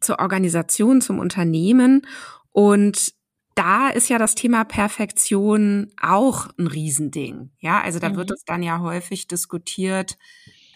zur 0.00 0.18
Organisation, 0.20 1.00
zum 1.00 1.18
Unternehmen. 1.18 2.06
Und 2.52 3.14
da 3.54 3.88
ist 3.88 4.10
ja 4.10 4.18
das 4.18 4.34
Thema 4.34 4.64
Perfektion 4.64 5.90
auch 6.00 6.48
ein 6.58 6.66
Riesending. 6.66 7.50
Ja, 7.58 7.80
also 7.80 7.98
da 7.98 8.10
mhm. 8.10 8.16
wird 8.16 8.30
es 8.30 8.44
dann 8.44 8.62
ja 8.62 8.80
häufig 8.80 9.26
diskutiert, 9.28 10.18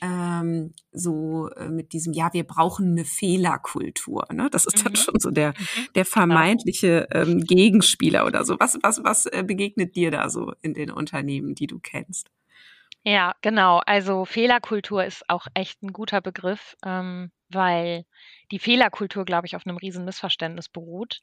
ähm, 0.01 0.73
so 0.93 1.49
äh, 1.51 1.69
mit 1.69 1.93
diesem, 1.93 2.13
ja, 2.13 2.33
wir 2.33 2.45
brauchen 2.45 2.93
eine 2.93 3.05
Fehlerkultur. 3.05 4.27
Ne? 4.33 4.49
Das 4.51 4.67
ist 4.67 4.79
mhm. 4.79 4.85
dann 4.85 4.97
schon 4.97 5.21
so 5.21 5.31
der, 5.31 5.51
mhm. 5.51 5.89
der 5.95 6.05
vermeintliche 6.05 7.09
ähm, 7.13 7.41
Gegenspieler 7.41 8.27
oder 8.27 8.45
so. 8.45 8.59
Was, 8.59 8.79
was, 8.83 9.03
was 9.05 9.27
äh, 9.27 9.45
begegnet 9.47 9.97
dir 9.97 10.11
da 10.11 10.29
so 10.29 10.53
in 10.63 10.75
den 10.75 10.91
Unternehmen, 10.91 11.55
die 11.55 11.67
du 11.67 11.79
kennst? 11.79 12.31
Ja, 13.03 13.35
genau. 13.41 13.81
Also 13.87 14.25
Fehlerkultur 14.25 15.05
ist 15.05 15.29
auch 15.29 15.47
echt 15.55 15.83
ein 15.83 15.93
guter 15.93 16.21
Begriff, 16.21 16.77
ähm, 16.85 17.31
weil 17.53 18.05
die 18.51 18.59
Fehlerkultur, 18.59 19.25
glaube 19.25 19.47
ich, 19.47 19.57
auf 19.57 19.67
einem 19.67 19.77
riesen 19.77 20.05
Missverständnis 20.05 20.69
beruht. 20.69 21.21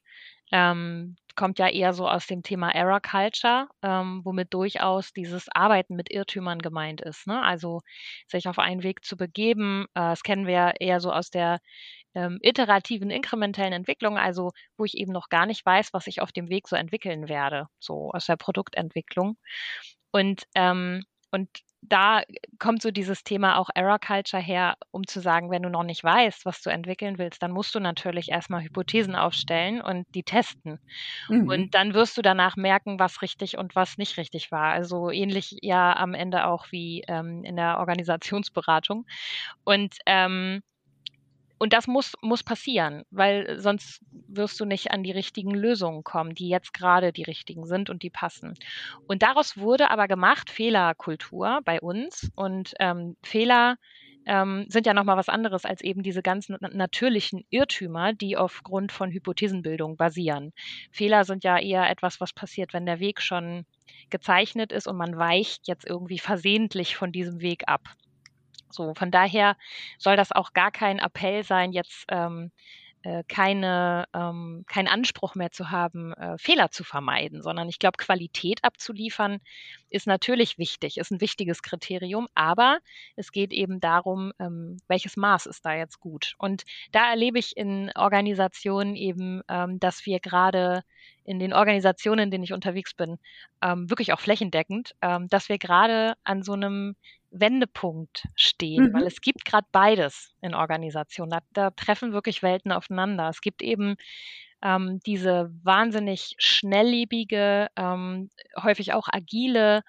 Ähm, 0.50 1.16
kommt 1.36 1.58
ja 1.58 1.68
eher 1.68 1.92
so 1.92 2.08
aus 2.08 2.26
dem 2.26 2.42
Thema 2.42 2.70
Error 2.70 3.00
Culture, 3.00 3.68
ähm, 3.82 4.22
womit 4.24 4.52
durchaus 4.54 5.12
dieses 5.12 5.48
Arbeiten 5.50 5.94
mit 5.94 6.10
Irrtümern 6.10 6.58
gemeint 6.58 7.00
ist. 7.00 7.26
Ne? 7.26 7.40
Also 7.42 7.80
sich 8.26 8.48
auf 8.48 8.58
einen 8.58 8.82
Weg 8.82 9.04
zu 9.04 9.16
begeben. 9.16 9.84
Äh, 9.94 10.00
das 10.00 10.22
kennen 10.22 10.46
wir 10.46 10.74
eher 10.80 11.00
so 11.00 11.12
aus 11.12 11.30
der 11.30 11.60
ähm, 12.14 12.38
iterativen, 12.42 13.10
inkrementellen 13.10 13.72
Entwicklung, 13.72 14.18
also 14.18 14.50
wo 14.76 14.84
ich 14.84 14.96
eben 14.96 15.12
noch 15.12 15.28
gar 15.28 15.46
nicht 15.46 15.64
weiß, 15.64 15.92
was 15.92 16.06
ich 16.06 16.20
auf 16.22 16.32
dem 16.32 16.48
Weg 16.48 16.66
so 16.66 16.76
entwickeln 16.76 17.28
werde, 17.28 17.68
so 17.78 18.10
aus 18.10 18.26
der 18.26 18.36
Produktentwicklung. 18.36 19.36
Und, 20.10 20.44
ähm, 20.54 21.04
und 21.30 21.48
da 21.88 22.22
kommt 22.58 22.82
so 22.82 22.90
dieses 22.90 23.24
Thema 23.24 23.58
auch 23.58 23.70
Error 23.74 23.98
Culture 23.98 24.42
her, 24.42 24.76
um 24.90 25.06
zu 25.06 25.20
sagen, 25.20 25.50
wenn 25.50 25.62
du 25.62 25.70
noch 25.70 25.82
nicht 25.82 26.04
weißt, 26.04 26.44
was 26.44 26.62
du 26.62 26.70
entwickeln 26.70 27.18
willst, 27.18 27.42
dann 27.42 27.50
musst 27.50 27.74
du 27.74 27.80
natürlich 27.80 28.30
erstmal 28.30 28.62
Hypothesen 28.62 29.14
aufstellen 29.16 29.80
und 29.80 30.06
die 30.14 30.22
testen. 30.22 30.78
Mhm. 31.28 31.48
Und 31.48 31.74
dann 31.74 31.94
wirst 31.94 32.16
du 32.16 32.22
danach 32.22 32.56
merken, 32.56 32.98
was 32.98 33.22
richtig 33.22 33.58
und 33.58 33.74
was 33.74 33.98
nicht 33.98 34.16
richtig 34.16 34.50
war. 34.52 34.72
Also 34.72 35.10
ähnlich 35.10 35.56
ja 35.62 35.96
am 35.96 36.14
Ende 36.14 36.46
auch 36.46 36.66
wie 36.70 37.04
ähm, 37.08 37.44
in 37.44 37.56
der 37.56 37.78
Organisationsberatung. 37.78 39.06
Und 39.64 39.96
ähm, 40.06 40.62
und 41.58 41.72
das 41.72 41.86
muss, 41.86 42.14
muss 42.22 42.42
passieren, 42.42 43.04
weil 43.10 43.58
sonst 43.60 44.00
wirst 44.28 44.58
du 44.60 44.64
nicht 44.64 44.90
an 44.92 45.02
die 45.02 45.12
richtigen 45.12 45.50
Lösungen 45.50 46.04
kommen, 46.04 46.34
die 46.34 46.48
jetzt 46.48 46.72
gerade 46.72 47.12
die 47.12 47.24
richtigen 47.24 47.66
sind 47.66 47.90
und 47.90 48.02
die 48.02 48.10
passen. 48.10 48.54
Und 49.06 49.22
daraus 49.22 49.56
wurde 49.56 49.90
aber 49.90 50.08
gemacht 50.08 50.50
Fehlerkultur 50.50 51.60
bei 51.64 51.80
uns. 51.80 52.30
Und 52.36 52.74
ähm, 52.78 53.16
Fehler 53.22 53.76
ähm, 54.26 54.66
sind 54.68 54.86
ja 54.86 54.94
nochmal 54.94 55.16
was 55.16 55.28
anderes 55.28 55.64
als 55.64 55.80
eben 55.80 56.02
diese 56.02 56.22
ganzen 56.22 56.56
natürlichen 56.60 57.44
Irrtümer, 57.50 58.12
die 58.12 58.36
aufgrund 58.36 58.92
von 58.92 59.10
Hypothesenbildung 59.10 59.96
basieren. 59.96 60.52
Fehler 60.92 61.24
sind 61.24 61.44
ja 61.44 61.58
eher 61.58 61.90
etwas, 61.90 62.20
was 62.20 62.32
passiert, 62.32 62.72
wenn 62.72 62.86
der 62.86 63.00
Weg 63.00 63.20
schon 63.20 63.64
gezeichnet 64.10 64.70
ist 64.70 64.86
und 64.86 64.96
man 64.96 65.16
weicht 65.16 65.66
jetzt 65.66 65.86
irgendwie 65.86 66.18
versehentlich 66.18 66.94
von 66.94 67.10
diesem 67.10 67.40
Weg 67.40 67.64
ab. 67.66 67.82
So, 68.70 68.94
von 68.94 69.10
daher 69.10 69.56
soll 69.98 70.16
das 70.16 70.32
auch 70.32 70.52
gar 70.52 70.70
kein 70.70 70.98
Appell 70.98 71.42
sein, 71.44 71.72
jetzt 71.72 72.04
ähm, 72.08 72.50
äh, 73.02 73.22
keine, 73.28 74.06
ähm, 74.12 74.64
keinen 74.68 74.88
Anspruch 74.88 75.34
mehr 75.34 75.52
zu 75.52 75.70
haben, 75.70 76.12
äh, 76.14 76.36
Fehler 76.36 76.70
zu 76.70 76.82
vermeiden, 76.82 77.42
sondern 77.42 77.68
ich 77.68 77.78
glaube, 77.78 77.96
Qualität 77.96 78.64
abzuliefern 78.64 79.38
ist 79.88 80.06
natürlich 80.06 80.58
wichtig, 80.58 80.98
ist 80.98 81.12
ein 81.12 81.20
wichtiges 81.20 81.62
Kriterium, 81.62 82.26
aber 82.34 82.80
es 83.16 83.30
geht 83.30 83.52
eben 83.52 83.80
darum, 83.80 84.32
ähm, 84.40 84.78
welches 84.88 85.16
Maß 85.16 85.46
ist 85.46 85.64
da 85.64 85.74
jetzt 85.74 86.00
gut. 86.00 86.34
Und 86.38 86.64
da 86.90 87.08
erlebe 87.10 87.38
ich 87.38 87.56
in 87.56 87.90
Organisationen 87.94 88.96
eben, 88.96 89.42
ähm, 89.48 89.78
dass 89.78 90.04
wir 90.04 90.18
gerade 90.20 90.82
in 91.24 91.38
den 91.38 91.52
Organisationen, 91.52 92.24
in 92.24 92.30
denen 92.30 92.44
ich 92.44 92.52
unterwegs 92.52 92.94
bin, 92.94 93.18
ähm, 93.62 93.88
wirklich 93.88 94.12
auch 94.12 94.20
flächendeckend, 94.20 94.96
ähm, 95.02 95.28
dass 95.28 95.48
wir 95.48 95.58
gerade 95.58 96.14
an 96.24 96.42
so 96.42 96.54
einem 96.54 96.96
Wendepunkt 97.30 98.26
stehen, 98.34 98.88
mhm. 98.88 98.94
weil 98.94 99.06
es 99.06 99.20
gibt 99.20 99.44
gerade 99.44 99.66
beides 99.72 100.34
in 100.40 100.54
Organisationen. 100.54 101.30
Da, 101.30 101.40
da, 101.52 101.70
treffen 101.70 102.12
wirklich 102.12 102.42
Welten 102.42 102.72
aufeinander. 102.72 103.28
Es 103.28 103.40
gibt 103.40 103.62
eben 103.62 103.96
ähm, 104.62 105.00
diese 105.06 105.50
wahnsinnig 105.62 106.34
schnelllebige, 106.38 107.68
ähm, 107.76 108.30
häufig 108.60 108.92
auch 108.92 109.08
agile 109.12 109.82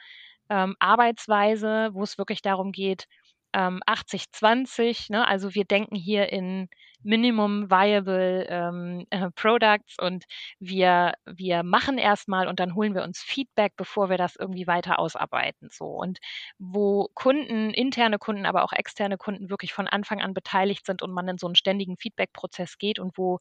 ähm, 0.50 0.76
Arbeitsweise, 0.80 1.90
wo 1.94 2.04
es 2.04 2.18
wirklich 2.18 2.42
darum 2.42 2.72
geht, 2.72 3.08
80-20, 3.54 5.12
ähm, 5.12 5.18
ne? 5.18 5.28
also 5.28 5.54
wir 5.56 5.66
denken 5.66 5.96
hier 5.96 6.32
in 6.32 6.70
Minimum 7.02 7.72
Viable 7.72 8.46
ähm, 8.50 9.06
äh, 9.10 9.30
Products 9.36 9.96
und 10.00 10.26
wir, 10.60 11.14
wir 11.26 11.64
machen 11.64 11.98
erstmal 11.98 12.48
und 12.48 12.60
dann 12.60 12.76
holen 12.76 12.94
wir 12.94 13.04
uns 13.04 13.22
Feedback, 13.22 13.74
bevor 13.78 14.10
wir 14.10 14.18
das 14.18 14.36
irgendwie 14.36 14.68
weiter 14.68 15.00
ausarbeiten. 15.00 15.70
So. 15.72 15.86
Und 15.86 16.20
wo 16.58 17.10
Kunden, 17.14 17.72
interne 17.72 18.20
Kunden, 18.20 18.46
aber 18.46 18.64
auch 18.64 18.74
externe 18.74 19.18
Kunden 19.18 19.50
wirklich 19.50 19.74
von 19.74 19.88
Anfang 19.88 20.22
an 20.22 20.34
beteiligt 20.34 20.86
sind 20.86 21.02
und 21.02 21.12
man 21.12 21.28
in 21.28 21.38
so 21.38 21.48
einen 21.48 21.56
ständigen 21.56 21.98
Feedback-Prozess 21.98 22.78
geht 22.78 23.00
und 23.00 23.18
wo 23.18 23.40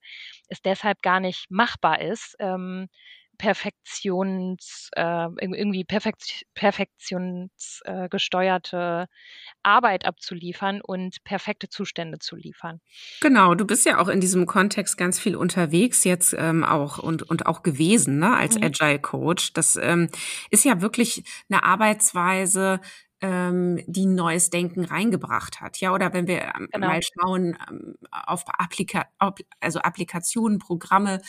es 0.49 0.63
deshalb 0.63 1.03
gar 1.03 1.21
nicht 1.21 1.51
machbar 1.51 2.01
ist, 2.01 2.37
ähm, 2.39 2.89
Perfektions, 3.39 4.91
äh, 4.97 5.29
irgendwie 5.41 5.85
perfekt, 5.85 6.45
perfektionsgesteuerte 6.55 8.77
äh, 8.77 9.07
Arbeit 9.63 10.05
abzuliefern 10.05 10.81
und 10.81 11.23
perfekte 11.25 11.69
Zustände 11.69 12.19
zu 12.19 12.35
liefern. 12.37 12.81
Genau, 13.21 13.55
du 13.55 13.65
bist 13.65 13.87
ja 13.87 13.99
auch 13.99 14.09
in 14.09 14.21
diesem 14.21 14.47
Kontext 14.47 14.99
ganz 14.99 15.21
viel 15.21 15.37
unterwegs 15.37 16.03
jetzt 16.05 16.35
ähm, 16.37 16.65
auch 16.65 16.99
und, 16.99 17.23
und 17.23 17.47
auch 17.47 17.63
gewesen, 17.63 18.19
ne, 18.19 18.37
als 18.37 18.59
mhm. 18.59 18.65
Agile 18.65 18.99
Coach. 18.99 19.53
Das 19.53 19.77
ähm, 19.77 20.09
ist 20.51 20.65
ja 20.65 20.81
wirklich 20.81 21.23
eine 21.49 21.63
Arbeitsweise, 21.63 22.81
ähm, 23.21 23.83
die 23.87 24.07
neues 24.07 24.51
Denken 24.51 24.85
reingebracht 24.85 25.61
hat. 25.61 25.81
Ja, 25.81 25.93
oder 25.93 26.13
wenn 26.13 26.27
wir 26.27 26.43
ähm, 26.43 26.69
genau. 26.71 26.87
mal 26.87 27.01
schauen 27.03 27.59
ähm, 27.69 27.97
auf 28.11 28.45
Applika 28.47 29.07
also 29.61 29.81
Applikationen, 29.81 30.59
Programme, 30.59 31.21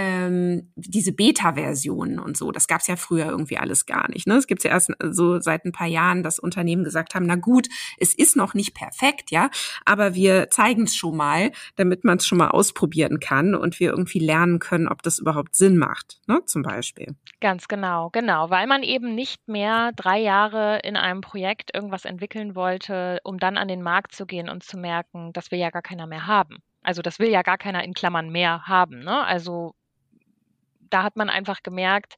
ähm, 0.00 0.72
diese 0.76 1.12
Beta-Versionen 1.12 2.18
und 2.18 2.34
so. 2.34 2.52
Das 2.52 2.66
gab 2.66 2.80
es 2.80 2.86
ja 2.86 2.96
früher 2.96 3.26
irgendwie 3.26 3.58
alles 3.58 3.84
gar 3.84 4.08
nicht. 4.10 4.26
Ne? 4.26 4.36
Es 4.36 4.46
gibt 4.46 4.64
ja 4.64 4.70
erst 4.70 4.92
so 5.10 5.40
seit 5.40 5.66
ein 5.66 5.72
paar 5.72 5.86
Jahren, 5.86 6.22
dass 6.22 6.38
Unternehmen 6.38 6.84
gesagt 6.84 7.14
haben, 7.14 7.26
na 7.26 7.36
gut, 7.36 7.68
es 7.98 8.14
ist 8.14 8.34
noch 8.34 8.54
nicht 8.54 8.74
perfekt, 8.74 9.30
ja, 9.30 9.50
aber 9.84 10.14
wir 10.14 10.48
zeigen 10.48 10.84
es 10.84 10.96
schon 10.96 11.16
mal, 11.16 11.52
damit 11.76 12.02
man 12.02 12.16
es 12.16 12.26
schon 12.26 12.38
mal 12.38 12.48
ausprobieren 12.48 13.20
kann 13.20 13.54
und 13.54 13.78
wir 13.78 13.90
irgendwie 13.90 14.20
lernen 14.20 14.58
können, 14.58 14.88
ob 14.88 15.02
das 15.02 15.18
überhaupt 15.18 15.54
Sinn 15.54 15.76
macht, 15.76 16.20
ne? 16.26 16.40
Zum 16.46 16.62
Beispiel. 16.62 17.14
Ganz 17.40 17.68
genau, 17.68 18.08
genau, 18.10 18.48
weil 18.48 18.66
man 18.66 18.82
eben 18.82 19.14
nicht 19.14 19.46
mehr 19.48 19.92
drei 19.94 20.18
Jahre 20.18 20.80
in 20.82 20.96
einem 20.96 21.20
Projekt 21.20 21.74
irgendwas 21.74 22.06
entwickeln 22.06 22.54
wollte, 22.54 23.18
um 23.24 23.38
dann 23.38 23.58
an 23.58 23.68
den 23.68 23.82
Markt 23.82 24.14
zu 24.14 24.24
gehen 24.24 24.48
und 24.48 24.62
zu 24.62 24.78
merken, 24.78 25.32
dass 25.34 25.50
wir 25.50 25.58
ja 25.58 25.70
gar 25.70 25.82
keiner 25.82 26.06
mehr 26.06 26.26
haben. 26.26 26.58
Also 26.82 27.02
das 27.02 27.18
will 27.18 27.28
ja 27.28 27.42
gar 27.42 27.58
keiner 27.58 27.84
in 27.84 27.92
Klammern 27.92 28.30
mehr 28.30 28.66
haben. 28.66 29.00
Ne? 29.00 29.24
Also 29.24 29.74
da 30.90 31.02
hat 31.02 31.16
man 31.16 31.30
einfach 31.30 31.62
gemerkt, 31.62 32.14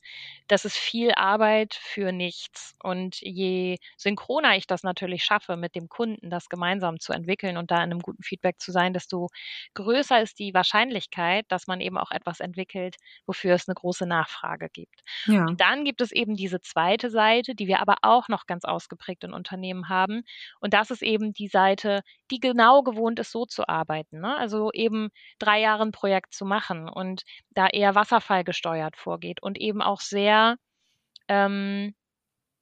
das 0.49 0.65
ist 0.65 0.77
viel 0.77 1.13
Arbeit 1.13 1.75
für 1.75 2.13
nichts. 2.13 2.75
Und 2.83 3.21
je 3.21 3.79
synchroner 3.97 4.57
ich 4.57 4.67
das 4.67 4.83
natürlich 4.83 5.25
schaffe, 5.25 5.57
mit 5.57 5.75
dem 5.75 5.89
Kunden 5.89 6.31
das 6.31 6.49
gemeinsam 6.49 7.01
zu 7.01 7.13
entwickeln 7.13 7.57
und 7.57 7.71
da 7.71 7.77
in 7.77 7.91
einem 7.93 8.01
guten 8.01 8.23
Feedback 8.23 8.61
zu 8.61 8.73
sein, 8.73 8.93
desto 8.93 9.29
größer 9.75 10.21
ist 10.21 10.39
die 10.39 10.55
Wahrscheinlichkeit, 10.55 11.47
dass 11.49 11.67
man 11.67 11.81
eben 11.81 11.99
auch 11.99 12.11
etwas 12.11 12.41
entwickelt, 12.41 12.97
wofür 13.27 13.55
es 13.55 13.69
eine 13.69 13.75
große 13.75 14.07
Nachfrage 14.07 14.69
gibt. 14.71 15.03
Ja. 15.27 15.45
Und 15.47 15.61
dann 15.61 15.85
gibt 15.85 16.01
es 16.01 16.13
eben 16.13 16.35
diese 16.37 16.61
zweite 16.61 17.11
Seite, 17.11 17.55
die 17.55 17.67
wir 17.67 17.81
aber 17.81 17.97
auch 18.03 18.29
noch 18.29 18.47
ganz 18.47 18.65
ausgeprägt 18.65 19.25
in 19.25 19.33
Unternehmen 19.33 19.89
haben. 19.89 20.23
Und 20.61 20.75
das 20.75 20.91
ist 20.91 21.03
eben 21.03 21.33
die 21.33 21.49
Seite, 21.49 22.03
die 22.31 22.41
genau 22.41 22.83
gewohnt 22.83 23.19
ist, 23.19 23.33
so 23.33 23.47
zu 23.47 23.69
arbeiten. 23.69 24.21
Ne? 24.21 24.37
Also 24.37 24.71
eben 24.73 25.11
drei 25.39 25.61
Jahre 25.61 25.83
ein 25.85 25.93
Projekt 25.93 26.35
zu 26.35 26.45
machen 26.45 26.89
und 26.89 27.23
da 27.51 27.69
eher 27.69 27.95
wasserfallgesteuert 28.63 28.97
vorgeht 28.97 29.43
und 29.43 29.59
eben 29.59 29.83
auch 29.83 30.01
sehr, 30.01 30.57
ähm, 31.29 31.95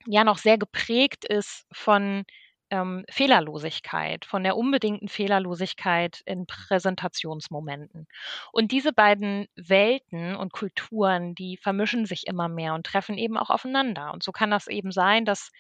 ja, 0.07 0.25
noch 0.25 0.39
sehr 0.39 0.59
geprägt 0.59 1.25
ist 1.25 1.67
von 1.73 2.25
ähm, 2.71 3.05
Fehlerlosigkeit, 3.11 4.25
von 4.25 4.45
der 4.45 4.57
unbedingten 4.57 5.09
Fehlerlosigkeit 5.09 6.23
in 6.25 6.47
Präsentationsmomenten. 6.47 8.07
Und 8.53 8.71
diese 8.73 8.93
beiden 8.93 9.47
Welten 9.57 10.37
und 10.37 10.53
Kulturen, 10.53 11.35
die 11.35 11.57
vermischen 11.57 12.07
sich 12.07 12.27
immer 12.27 12.49
mehr 12.49 12.75
und 12.75 12.87
treffen 12.87 13.19
eben 13.19 13.37
auch 13.37 13.51
aufeinander. 13.51 14.13
Und 14.13 14.23
so 14.23 14.31
kann 14.33 14.51
das 14.51 14.69
eben 14.69 14.93
sein, 14.93 15.25
dass 15.25 15.51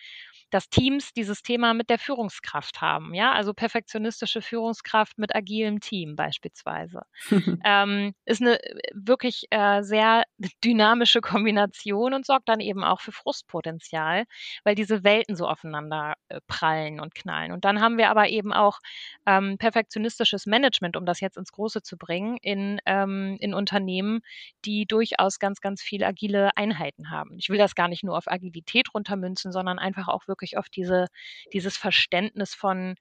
dass 0.50 0.68
Teams 0.68 1.12
dieses 1.12 1.42
Thema 1.42 1.74
mit 1.74 1.90
der 1.90 1.98
Führungskraft 1.98 2.80
haben. 2.80 3.14
Ja, 3.14 3.32
also 3.32 3.54
perfektionistische 3.54 4.42
Führungskraft 4.42 5.18
mit 5.18 5.34
agilem 5.34 5.80
Team 5.80 6.16
beispielsweise. 6.16 7.02
ähm, 7.64 8.14
ist 8.24 8.40
eine 8.40 8.62
äh, 8.62 8.80
wirklich 8.92 9.46
äh, 9.50 9.82
sehr 9.82 10.24
dynamische 10.64 11.20
Kombination 11.20 12.14
und 12.14 12.26
sorgt 12.26 12.48
dann 12.48 12.60
eben 12.60 12.84
auch 12.84 13.00
für 13.00 13.12
Frustpotenzial, 13.12 14.24
weil 14.64 14.74
diese 14.74 15.04
Welten 15.04 15.36
so 15.36 15.46
aufeinander 15.46 16.14
äh, 16.28 16.40
prallen 16.46 17.00
und 17.00 17.14
knallen. 17.14 17.52
Und 17.52 17.64
dann 17.64 17.80
haben 17.80 17.98
wir 17.98 18.10
aber 18.10 18.28
eben 18.28 18.52
auch 18.52 18.80
ähm, 19.26 19.58
perfektionistisches 19.58 20.46
Management, 20.46 20.96
um 20.96 21.06
das 21.06 21.20
jetzt 21.20 21.36
ins 21.36 21.52
Große 21.52 21.82
zu 21.82 21.96
bringen, 21.96 22.36
in, 22.42 22.80
ähm, 22.86 23.36
in 23.40 23.54
Unternehmen, 23.54 24.20
die 24.64 24.86
durchaus 24.86 25.38
ganz, 25.38 25.60
ganz 25.60 25.82
viele 25.82 26.06
agile 26.06 26.56
Einheiten 26.56 27.10
haben. 27.10 27.36
Ich 27.38 27.48
will 27.48 27.58
das 27.58 27.74
gar 27.74 27.88
nicht 27.88 28.02
nur 28.02 28.16
auf 28.16 28.30
Agilität 28.30 28.92
runtermünzen, 28.94 29.52
sondern 29.52 29.78
einfach 29.78 30.08
auch 30.08 30.26
wirklich 30.26 30.39
wirklich 30.40 30.59
oft 30.59 30.74
diese, 30.74 31.07
dieses 31.53 31.76
Verständnis 31.76 32.55
von, 32.55 32.94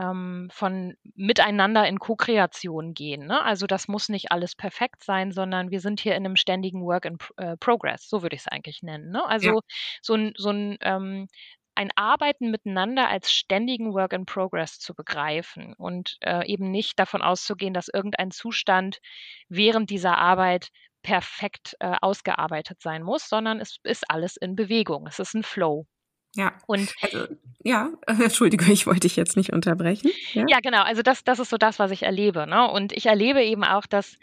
ähm, 0.00 0.48
von 0.52 0.94
miteinander 1.14 1.86
in 1.86 1.98
Co-Kreation 1.98 2.94
gehen. 2.94 3.26
Ne? 3.26 3.42
Also 3.42 3.66
das 3.66 3.88
muss 3.88 4.08
nicht 4.08 4.32
alles 4.32 4.56
perfekt 4.56 5.04
sein, 5.04 5.32
sondern 5.32 5.70
wir 5.70 5.80
sind 5.80 6.00
hier 6.00 6.16
in 6.16 6.24
einem 6.24 6.36
ständigen 6.36 6.82
Work 6.84 7.04
in 7.04 7.18
äh, 7.36 7.56
Progress, 7.56 8.08
so 8.08 8.22
würde 8.22 8.36
ich 8.36 8.42
es 8.42 8.48
eigentlich 8.48 8.82
nennen. 8.82 9.10
Ne? 9.10 9.24
Also 9.26 9.48
ja. 9.48 9.60
so 10.02 10.14
ein, 10.14 10.32
so 10.36 10.50
ein 10.50 10.76
ähm, 10.80 11.28
ein 11.76 11.90
Arbeiten 11.96 12.52
miteinander 12.52 13.08
als 13.08 13.32
ständigen 13.32 13.94
Work 13.94 14.12
in 14.12 14.26
Progress 14.26 14.78
zu 14.78 14.94
begreifen 14.94 15.74
und 15.74 16.18
äh, 16.20 16.46
eben 16.46 16.70
nicht 16.70 16.98
davon 17.00 17.20
auszugehen, 17.20 17.74
dass 17.74 17.88
irgendein 17.88 18.30
Zustand 18.30 19.00
während 19.48 19.90
dieser 19.90 20.16
Arbeit 20.18 20.68
perfekt 21.02 21.76
äh, 21.80 21.96
ausgearbeitet 22.00 22.80
sein 22.80 23.02
muss, 23.02 23.28
sondern 23.28 23.60
es 23.60 23.76
ist 23.82 24.04
alles 24.08 24.36
in 24.36 24.56
Bewegung. 24.56 25.06
Es 25.06 25.18
ist 25.18 25.34
ein 25.34 25.42
Flow. 25.42 25.86
Ja. 26.34 26.52
Und 26.66 26.94
also, 27.00 27.26
ja, 27.62 27.90
Entschuldige, 28.06 28.70
ich 28.72 28.86
wollte 28.86 29.00
dich 29.00 29.16
jetzt 29.16 29.36
nicht 29.36 29.52
unterbrechen. 29.52 30.10
Ja, 30.32 30.44
ja 30.48 30.60
genau. 30.60 30.82
Also 30.82 31.02
das, 31.02 31.24
das 31.24 31.38
ist 31.38 31.50
so 31.50 31.56
das, 31.56 31.78
was 31.78 31.90
ich 31.90 32.02
erlebe. 32.02 32.46
Ne? 32.46 32.70
Und 32.70 32.92
ich 32.92 33.06
erlebe 33.06 33.42
eben 33.42 33.64
auch, 33.64 33.86
dass 33.86 34.16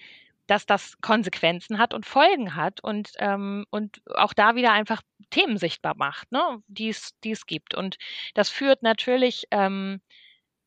dass 0.47 0.65
das 0.65 0.99
Konsequenzen 0.99 1.77
hat 1.77 1.93
und 1.93 2.05
Folgen 2.05 2.55
hat 2.55 2.83
und, 2.83 3.11
ähm, 3.19 3.65
und 3.69 4.01
auch 4.15 4.33
da 4.33 4.55
wieder 4.55 4.73
einfach 4.73 5.01
Themen 5.29 5.57
sichtbar 5.57 5.95
macht, 5.95 6.29
ne, 6.31 6.61
die 6.67 6.89
es 6.89 7.45
gibt. 7.45 7.73
Und 7.73 7.97
das 8.33 8.49
führt 8.49 8.83
natürlich 8.83 9.45
ähm, 9.51 10.01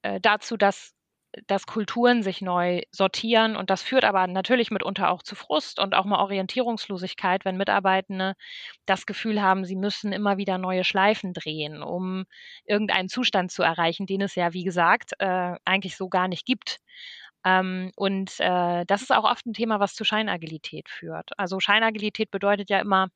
äh, 0.01 0.21
dazu, 0.21 0.57
dass 0.57 0.95
dass 1.47 1.67
Kulturen 1.67 2.23
sich 2.23 2.41
neu 2.41 2.83
sortieren 2.91 3.57
und 3.57 3.71
das 3.71 3.83
führt 3.83 4.05
aber 4.05 4.27
natürlich 4.27 4.71
mitunter 4.71 5.11
auch 5.11 5.23
zu 5.23 5.35
Frust 5.35 5.79
und 5.81 5.95
auch 5.95 6.05
mal 6.05 6.21
Orientierungslosigkeit, 6.21 7.45
wenn 7.45 7.57
Mitarbeitende 7.57 8.35
das 8.87 9.07
Gefühl 9.07 9.43
haben, 9.43 9.65
sie 9.65 9.77
müssen 9.77 10.13
immer 10.13 10.37
wieder 10.37 10.59
neue 10.59 10.85
Schleifen 10.85 11.33
drehen, 11.33 11.83
um 11.83 12.25
irgendeinen 12.65 13.09
Zustand 13.09 13.51
zu 13.53 13.63
erreichen, 13.63 14.07
den 14.07 14.23
es 14.23 14.35
ja, 14.35 14.53
wie 14.53 14.65
gesagt, 14.65 15.13
äh, 15.19 15.57
eigentlich 15.65 15.97
so 15.97 16.09
gar 16.09 16.29
nicht 16.29 16.47
gibt. 16.47 16.81
Ähm, 17.45 17.93
und 17.97 18.33
äh, 18.41 18.85
das 18.87 19.03
ist 19.03 19.13
auch 19.13 19.25
oft 19.25 19.47
ein 19.47 19.53
Thema, 19.53 19.81
was 19.81 19.95
zu 19.95 20.05
Scheinagilität 20.05 20.89
führt. 20.89 21.31
Also 21.39 21.61
Scheinagilität 21.61 22.31
bedeutet 22.31 22.71
ja 22.71 22.81
immer, 22.81 23.09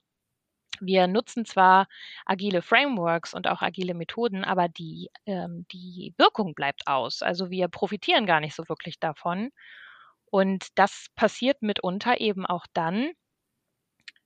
wir 0.81 1.07
nutzen 1.07 1.45
zwar 1.45 1.89
agile 2.27 2.63
Frameworks 2.63 3.35
und 3.35 3.49
auch 3.49 3.63
agile 3.63 3.95
Methoden, 3.95 4.45
aber 4.45 4.69
die, 4.69 5.11
ähm, 5.27 5.67
die 5.73 6.15
Wirkung 6.19 6.55
bleibt 6.55 6.87
aus. 6.87 7.23
Also 7.23 7.51
wir 7.51 7.69
profitieren 7.69 8.27
gar 8.27 8.41
nicht 8.41 8.55
so 8.55 8.69
wirklich 8.69 9.01
davon. 9.01 9.51
Und 10.31 10.67
das 10.77 11.07
passiert 11.17 11.63
mitunter 11.63 12.21
eben 12.21 12.47
auch 12.47 12.67
dann, 12.75 13.13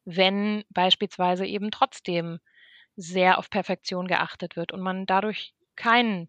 wenn 0.05 0.65
beispielsweise 0.71 1.47
eben 1.47 1.71
trotzdem 1.71 2.41
sehr 2.97 3.39
auf 3.39 3.51
Perfektion 3.51 4.07
geachtet 4.07 4.57
wird 4.57 4.73
und 4.73 4.81
man 4.81 5.07
dadurch 5.07 5.55
keinen 5.77 6.29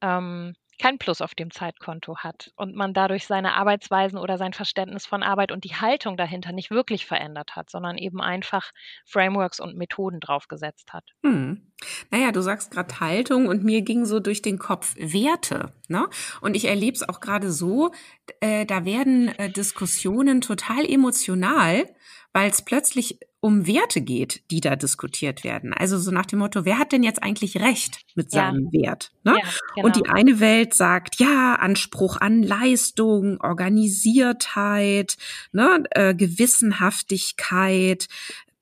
ähm, 0.00 0.54
kein 0.78 0.98
Plus 0.98 1.20
auf 1.20 1.34
dem 1.34 1.50
Zeitkonto 1.50 2.18
hat 2.18 2.52
und 2.56 2.74
man 2.74 2.94
dadurch 2.94 3.26
seine 3.26 3.54
Arbeitsweisen 3.54 4.18
oder 4.18 4.38
sein 4.38 4.52
Verständnis 4.52 5.06
von 5.06 5.22
Arbeit 5.22 5.52
und 5.52 5.64
die 5.64 5.74
Haltung 5.74 6.16
dahinter 6.16 6.52
nicht 6.52 6.70
wirklich 6.70 7.06
verändert 7.06 7.56
hat, 7.56 7.70
sondern 7.70 7.98
eben 7.98 8.20
einfach 8.20 8.70
Frameworks 9.04 9.60
und 9.60 9.76
Methoden 9.76 10.20
draufgesetzt 10.20 10.92
hat. 10.92 11.04
Hm. 11.22 11.72
Naja, 12.10 12.32
du 12.32 12.40
sagst 12.40 12.70
gerade 12.70 13.00
Haltung 13.00 13.46
und 13.46 13.64
mir 13.64 13.82
ging 13.82 14.04
so 14.04 14.20
durch 14.20 14.42
den 14.42 14.58
Kopf 14.58 14.94
Werte. 14.96 15.72
Ne? 15.88 16.08
Und 16.40 16.54
ich 16.54 16.66
erlebe 16.66 16.94
es 16.94 17.08
auch 17.08 17.20
gerade 17.20 17.50
so, 17.50 17.92
äh, 18.40 18.66
da 18.66 18.84
werden 18.84 19.28
äh, 19.38 19.50
Diskussionen 19.50 20.40
total 20.40 20.84
emotional, 20.84 21.86
weil 22.32 22.50
es 22.50 22.62
plötzlich 22.62 23.20
um 23.40 23.66
Werte 23.68 24.00
geht, 24.00 24.42
die 24.50 24.60
da 24.60 24.74
diskutiert 24.74 25.44
werden. 25.44 25.72
Also 25.72 25.96
so 25.98 26.10
nach 26.10 26.26
dem 26.26 26.40
Motto, 26.40 26.64
wer 26.64 26.78
hat 26.78 26.90
denn 26.90 27.04
jetzt 27.04 27.22
eigentlich 27.22 27.58
Recht 27.58 28.00
mit 28.16 28.30
seinem 28.32 28.68
ja. 28.72 28.82
Wert? 28.82 29.12
Ne? 29.22 29.34
Ja, 29.36 29.48
genau. 29.74 29.86
Und 29.86 29.96
die 29.96 30.08
eine 30.08 30.40
Welt 30.40 30.74
sagt, 30.74 31.20
ja, 31.20 31.54
Anspruch 31.54 32.16
an 32.16 32.42
Leistung, 32.42 33.40
Organisiertheit, 33.40 35.16
ne, 35.52 35.84
äh, 35.90 36.14
Gewissenhaftigkeit, 36.14 38.08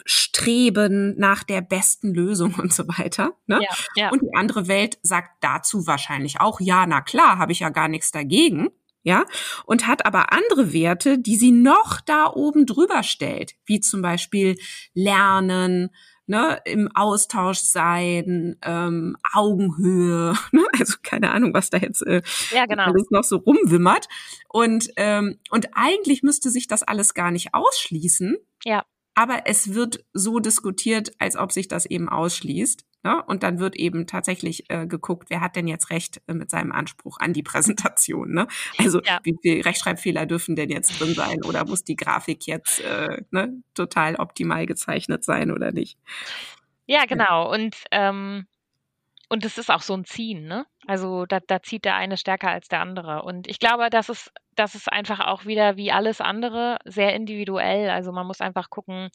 Streben 0.08 1.16
nach 1.18 1.42
der 1.42 1.62
besten 1.62 2.14
Lösung 2.14 2.54
und 2.54 2.72
so 2.72 2.86
weiter. 2.86 3.32
Ne? 3.46 3.60
Ja, 3.62 3.76
ja. 3.96 4.10
Und 4.10 4.22
die 4.22 4.34
andere 4.36 4.68
Welt 4.68 4.98
sagt 5.02 5.30
dazu 5.40 5.86
wahrscheinlich 5.86 6.40
auch, 6.40 6.60
ja, 6.60 6.86
na 6.86 7.00
klar, 7.00 7.38
habe 7.38 7.52
ich 7.52 7.60
ja 7.60 7.70
gar 7.70 7.88
nichts 7.88 8.12
dagegen 8.12 8.68
ja, 9.06 9.24
und 9.66 9.86
hat 9.86 10.04
aber 10.04 10.32
andere 10.32 10.72
Werte, 10.72 11.16
die 11.16 11.36
sie 11.36 11.52
noch 11.52 12.00
da 12.00 12.26
oben 12.26 12.66
drüber 12.66 13.04
stellt, 13.04 13.52
wie 13.64 13.78
zum 13.78 14.02
Beispiel 14.02 14.56
Lernen, 14.94 15.90
ne, 16.26 16.60
im 16.64 16.90
Austausch 16.92 17.60
sein, 17.60 18.56
ähm, 18.62 19.16
Augenhöhe, 19.32 20.34
ne? 20.50 20.66
also 20.76 20.94
keine 21.04 21.30
Ahnung, 21.30 21.54
was 21.54 21.70
da 21.70 21.78
jetzt 21.78 22.02
äh, 22.04 22.20
ja, 22.50 22.66
genau. 22.66 22.86
alles 22.86 23.06
noch 23.10 23.22
so 23.22 23.36
rumwimmert. 23.36 24.08
Und, 24.48 24.88
ähm, 24.96 25.38
und 25.50 25.68
eigentlich 25.74 26.24
müsste 26.24 26.50
sich 26.50 26.66
das 26.66 26.82
alles 26.82 27.14
gar 27.14 27.30
nicht 27.30 27.54
ausschließen. 27.54 28.36
Ja. 28.64 28.84
Aber 29.16 29.42
es 29.46 29.72
wird 29.72 30.04
so 30.12 30.40
diskutiert, 30.40 31.10
als 31.18 31.36
ob 31.36 31.50
sich 31.50 31.68
das 31.68 31.86
eben 31.86 32.08
ausschließt. 32.08 32.84
Ne? 33.02 33.22
Und 33.24 33.42
dann 33.42 33.58
wird 33.58 33.74
eben 33.74 34.06
tatsächlich 34.06 34.68
äh, 34.68 34.86
geguckt, 34.86 35.30
wer 35.30 35.40
hat 35.40 35.56
denn 35.56 35.66
jetzt 35.66 35.90
recht 35.90 36.20
äh, 36.26 36.34
mit 36.34 36.50
seinem 36.50 36.70
Anspruch 36.70 37.18
an 37.18 37.32
die 37.32 37.42
Präsentation. 37.42 38.30
Ne? 38.30 38.46
Also 38.76 39.00
ja. 39.02 39.20
wie 39.22 39.34
viele 39.40 39.64
Rechtschreibfehler 39.64 40.26
dürfen 40.26 40.54
denn 40.54 40.68
jetzt 40.68 41.00
drin 41.00 41.14
sein 41.14 41.42
oder 41.44 41.64
muss 41.64 41.82
die 41.82 41.96
Grafik 41.96 42.46
jetzt 42.46 42.80
äh, 42.80 43.22
ne, 43.30 43.54
total 43.74 44.16
optimal 44.16 44.66
gezeichnet 44.66 45.24
sein 45.24 45.50
oder 45.50 45.72
nicht? 45.72 45.98
Ja, 46.84 47.06
genau. 47.06 47.50
Und 47.50 47.74
ähm, 47.90 48.46
und 49.28 49.44
es 49.44 49.58
ist 49.58 49.70
auch 49.70 49.82
so 49.82 49.94
ein 49.94 50.04
Ziehen, 50.04 50.46
ne? 50.46 50.66
Also 50.86 51.26
da, 51.26 51.40
da 51.40 51.62
zieht 51.62 51.84
der 51.84 51.96
eine 51.96 52.16
stärker 52.16 52.50
als 52.50 52.68
der 52.68 52.80
andere. 52.80 53.22
Und 53.22 53.48
ich 53.48 53.58
glaube, 53.58 53.90
das 53.90 54.08
ist, 54.08 54.32
das 54.54 54.76
ist 54.76 54.90
einfach 54.90 55.20
auch 55.20 55.44
wieder 55.44 55.76
wie 55.76 55.90
alles 55.90 56.20
andere 56.20 56.78
sehr 56.84 57.12
individuell. 57.14 57.90
Also 57.90 58.12
man 58.12 58.26
muss 58.26 58.40
einfach 58.40 58.70
gucken, 58.70 59.10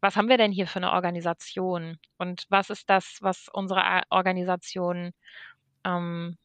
was 0.00 0.16
haben 0.16 0.28
wir 0.30 0.38
denn 0.38 0.52
hier 0.52 0.66
für 0.66 0.78
eine 0.78 0.92
Organisation 0.92 1.98
und 2.16 2.46
was 2.48 2.70
ist 2.70 2.88
das, 2.88 3.18
was 3.20 3.48
unsere 3.52 4.02
Organisation 4.08 5.12
ähm, 5.84 6.38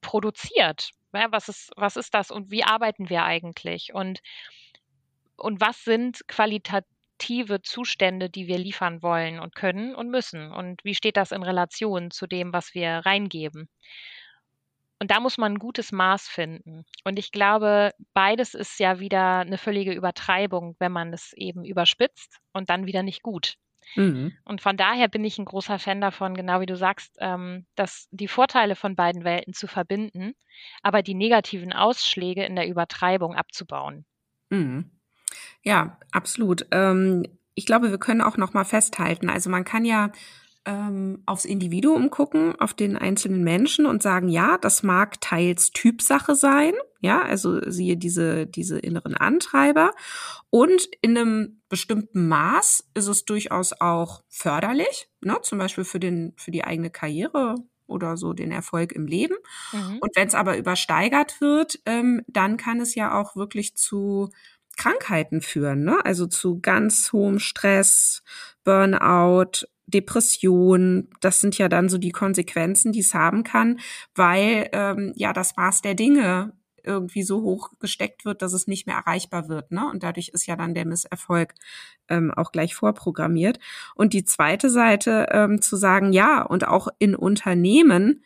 produziert? 0.00 0.90
Ja, 1.14 1.30
was, 1.30 1.48
ist, 1.48 1.70
was 1.76 1.96
ist 1.96 2.14
das 2.14 2.30
und 2.30 2.50
wie 2.50 2.64
arbeiten 2.64 3.10
wir 3.10 3.24
eigentlich? 3.24 3.92
Und, 3.92 4.20
und 5.36 5.60
was 5.60 5.84
sind 5.84 6.26
qualitative 6.26 7.60
Zustände, 7.62 8.30
die 8.30 8.46
wir 8.46 8.56
liefern 8.58 9.02
wollen 9.02 9.40
und 9.40 9.54
können 9.54 9.94
und 9.94 10.10
müssen? 10.10 10.50
Und 10.52 10.82
wie 10.84 10.94
steht 10.94 11.18
das 11.18 11.32
in 11.32 11.42
Relation 11.42 12.10
zu 12.10 12.26
dem, 12.26 12.54
was 12.54 12.72
wir 12.74 13.02
reingeben? 13.04 13.68
Und 15.02 15.10
da 15.10 15.18
muss 15.18 15.36
man 15.36 15.54
ein 15.54 15.58
gutes 15.58 15.90
Maß 15.90 16.28
finden. 16.28 16.84
Und 17.02 17.18
ich 17.18 17.32
glaube, 17.32 17.90
beides 18.14 18.54
ist 18.54 18.78
ja 18.78 19.00
wieder 19.00 19.38
eine 19.38 19.58
völlige 19.58 19.92
Übertreibung, 19.92 20.76
wenn 20.78 20.92
man 20.92 21.12
es 21.12 21.32
eben 21.32 21.64
überspitzt 21.64 22.38
und 22.52 22.70
dann 22.70 22.86
wieder 22.86 23.02
nicht 23.02 23.24
gut. 23.24 23.56
Mhm. 23.96 24.32
Und 24.44 24.60
von 24.60 24.76
daher 24.76 25.08
bin 25.08 25.24
ich 25.24 25.40
ein 25.40 25.44
großer 25.44 25.80
Fan 25.80 26.00
davon, 26.00 26.36
genau 26.36 26.60
wie 26.60 26.66
du 26.66 26.76
sagst, 26.76 27.16
ähm, 27.18 27.66
dass 27.74 28.06
die 28.12 28.28
Vorteile 28.28 28.76
von 28.76 28.94
beiden 28.94 29.24
Welten 29.24 29.54
zu 29.54 29.66
verbinden, 29.66 30.34
aber 30.84 31.02
die 31.02 31.14
negativen 31.14 31.72
Ausschläge 31.72 32.44
in 32.44 32.54
der 32.54 32.68
Übertreibung 32.68 33.34
abzubauen. 33.34 34.04
Mhm. 34.50 34.88
Ja, 35.64 35.98
absolut. 36.12 36.64
Ähm, 36.70 37.26
ich 37.56 37.66
glaube, 37.66 37.90
wir 37.90 37.98
können 37.98 38.20
auch 38.20 38.36
noch 38.36 38.54
mal 38.54 38.64
festhalten. 38.64 39.30
Also 39.30 39.50
man 39.50 39.64
kann 39.64 39.84
ja 39.84 40.12
ähm, 40.64 41.22
aufs 41.26 41.44
Individuum 41.44 42.10
gucken, 42.10 42.54
auf 42.60 42.74
den 42.74 42.96
einzelnen 42.96 43.42
Menschen 43.42 43.86
und 43.86 44.02
sagen, 44.02 44.28
ja, 44.28 44.58
das 44.58 44.82
mag 44.82 45.20
teils 45.20 45.70
Typsache 45.72 46.34
sein, 46.34 46.72
ja, 47.00 47.20
also 47.22 47.60
siehe 47.70 47.96
diese, 47.96 48.46
diese 48.46 48.78
inneren 48.78 49.16
Antreiber. 49.16 49.92
Und 50.50 50.88
in 51.00 51.18
einem 51.18 51.60
bestimmten 51.68 52.28
Maß 52.28 52.88
ist 52.94 53.08
es 53.08 53.24
durchaus 53.24 53.72
auch 53.80 54.22
förderlich, 54.28 55.08
ne, 55.20 55.38
zum 55.42 55.58
Beispiel 55.58 55.84
für 55.84 56.00
den, 56.00 56.32
für 56.36 56.50
die 56.52 56.64
eigene 56.64 56.90
Karriere 56.90 57.56
oder 57.86 58.16
so 58.16 58.32
den 58.32 58.52
Erfolg 58.52 58.92
im 58.92 59.06
Leben. 59.06 59.34
Mhm. 59.72 59.98
Und 60.00 60.16
wenn 60.16 60.28
es 60.28 60.34
aber 60.34 60.56
übersteigert 60.56 61.40
wird, 61.40 61.80
ähm, 61.86 62.22
dann 62.26 62.56
kann 62.56 62.80
es 62.80 62.94
ja 62.94 63.18
auch 63.20 63.36
wirklich 63.36 63.74
zu 63.76 64.30
Krankheiten 64.76 65.42
führen, 65.42 65.84
ne? 65.84 65.98
Also 66.04 66.26
zu 66.26 66.60
ganz 66.60 67.12
hohem 67.12 67.38
Stress, 67.38 68.22
Burnout, 68.64 69.66
Depression, 69.92 71.08
das 71.20 71.40
sind 71.40 71.58
ja 71.58 71.68
dann 71.68 71.88
so 71.88 71.98
die 71.98 72.12
Konsequenzen, 72.12 72.92
die 72.92 73.00
es 73.00 73.14
haben 73.14 73.44
kann, 73.44 73.78
weil 74.14 74.68
ähm, 74.72 75.12
ja 75.16 75.32
das 75.32 75.56
Maß 75.56 75.82
der 75.82 75.94
Dinge 75.94 76.52
irgendwie 76.84 77.22
so 77.22 77.42
hoch 77.42 77.70
gesteckt 77.78 78.24
wird, 78.24 78.42
dass 78.42 78.52
es 78.52 78.66
nicht 78.66 78.86
mehr 78.86 78.96
erreichbar 78.96 79.48
wird. 79.48 79.70
Ne? 79.70 79.88
Und 79.88 80.02
dadurch 80.02 80.30
ist 80.30 80.46
ja 80.46 80.56
dann 80.56 80.74
der 80.74 80.86
Misserfolg 80.86 81.54
ähm, 82.08 82.32
auch 82.32 82.52
gleich 82.52 82.74
vorprogrammiert. 82.74 83.58
Und 83.94 84.12
die 84.12 84.24
zweite 84.24 84.70
Seite 84.70 85.28
ähm, 85.30 85.62
zu 85.62 85.76
sagen, 85.76 86.12
ja, 86.12 86.42
und 86.42 86.66
auch 86.66 86.88
in 86.98 87.14
Unternehmen 87.14 88.24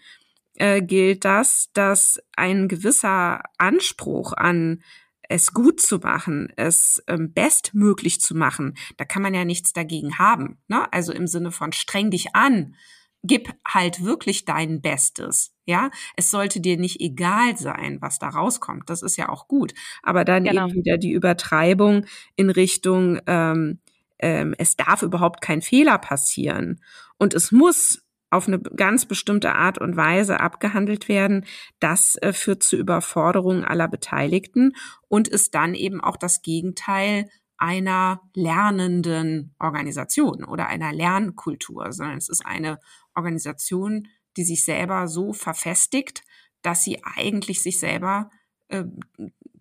äh, 0.55 0.83
gilt 0.83 1.25
das, 1.25 1.71
dass 1.73 2.21
ein 2.37 2.69
gewisser 2.69 3.43
Anspruch 3.59 4.33
an 4.33 4.83
es 5.29 5.53
gut 5.53 5.81
zu 5.81 5.99
machen, 5.99 6.53
es 6.57 7.03
ähm, 7.07 7.33
bestmöglich 7.33 8.21
zu 8.21 8.35
machen, 8.35 8.77
da 8.97 9.05
kann 9.05 9.23
man 9.23 9.35
ja 9.35 9.45
nichts 9.45 9.73
dagegen 9.73 10.19
haben. 10.19 10.59
Ne? 10.69 10.93
Also 10.93 11.12
im 11.12 11.27
Sinne 11.27 11.53
von 11.53 11.73
streng 11.73 12.11
dich 12.11 12.35
an, 12.35 12.75
gib 13.23 13.53
halt 13.67 14.05
wirklich 14.05 14.45
dein 14.45 14.81
Bestes. 14.81 15.53
Ja, 15.65 15.91
es 16.17 16.31
sollte 16.31 16.61
dir 16.61 16.77
nicht 16.77 17.01
egal 17.01 17.57
sein, 17.57 17.99
was 18.01 18.19
da 18.21 18.29
rauskommt. 18.29 18.89
Das 18.89 19.03
ist 19.03 19.17
ja 19.17 19.29
auch 19.29 19.49
gut. 19.49 19.75
Aber 20.03 20.25
dann 20.25 20.45
genau. 20.45 20.69
eben 20.69 20.77
wieder 20.77 20.97
die 20.97 21.11
Übertreibung 21.11 22.07
in 22.37 22.51
Richtung, 22.51 23.21
ähm, 23.27 23.81
ähm, 24.19 24.55
es 24.59 24.77
darf 24.77 25.03
überhaupt 25.03 25.41
kein 25.41 25.62
Fehler 25.62 25.99
passieren. 25.99 26.81
Und 27.19 27.35
es 27.35 27.51
muss 27.51 28.06
auf 28.31 28.49
eine 28.49 28.61
ganz 28.61 29.07
bestimmte 29.07 29.55
Art 29.55 29.79
und 29.79 29.97
Weise 29.97 30.41
abgehandelt 30.41 31.09
werden, 31.09 31.45
das 31.81 32.17
äh, 32.17 32.33
führt 32.33 32.62
zu 32.62 32.77
Überforderungen 32.77 33.65
aller 33.65 33.89
Beteiligten 33.89 34.73
und 35.09 35.29
ist 35.29 35.55
dann 35.55 35.75
eben 35.75 36.01
auch 36.01 36.17
das 36.17 36.43
Gegenteil 36.43 37.29
einer 37.59 38.21
lernenden 38.35 39.55
Organisation 39.59 40.45
oder 40.45 40.67
einer 40.67 40.93
Lernkultur, 40.93 41.93
sondern 41.93 42.19
es 42.19 42.29
ist 42.29 42.45
eine 42.45 42.79
Organisation, 43.15 44.09
die 44.37 44.45
sich 44.45 44.65
selber 44.65 45.09
so 45.09 45.33
verfestigt, 45.33 46.23
dass 46.62 46.85
sie 46.85 47.03
eigentlich 47.05 47.62
sich 47.62 47.79
selber 47.79 48.31
äh, 48.69 48.85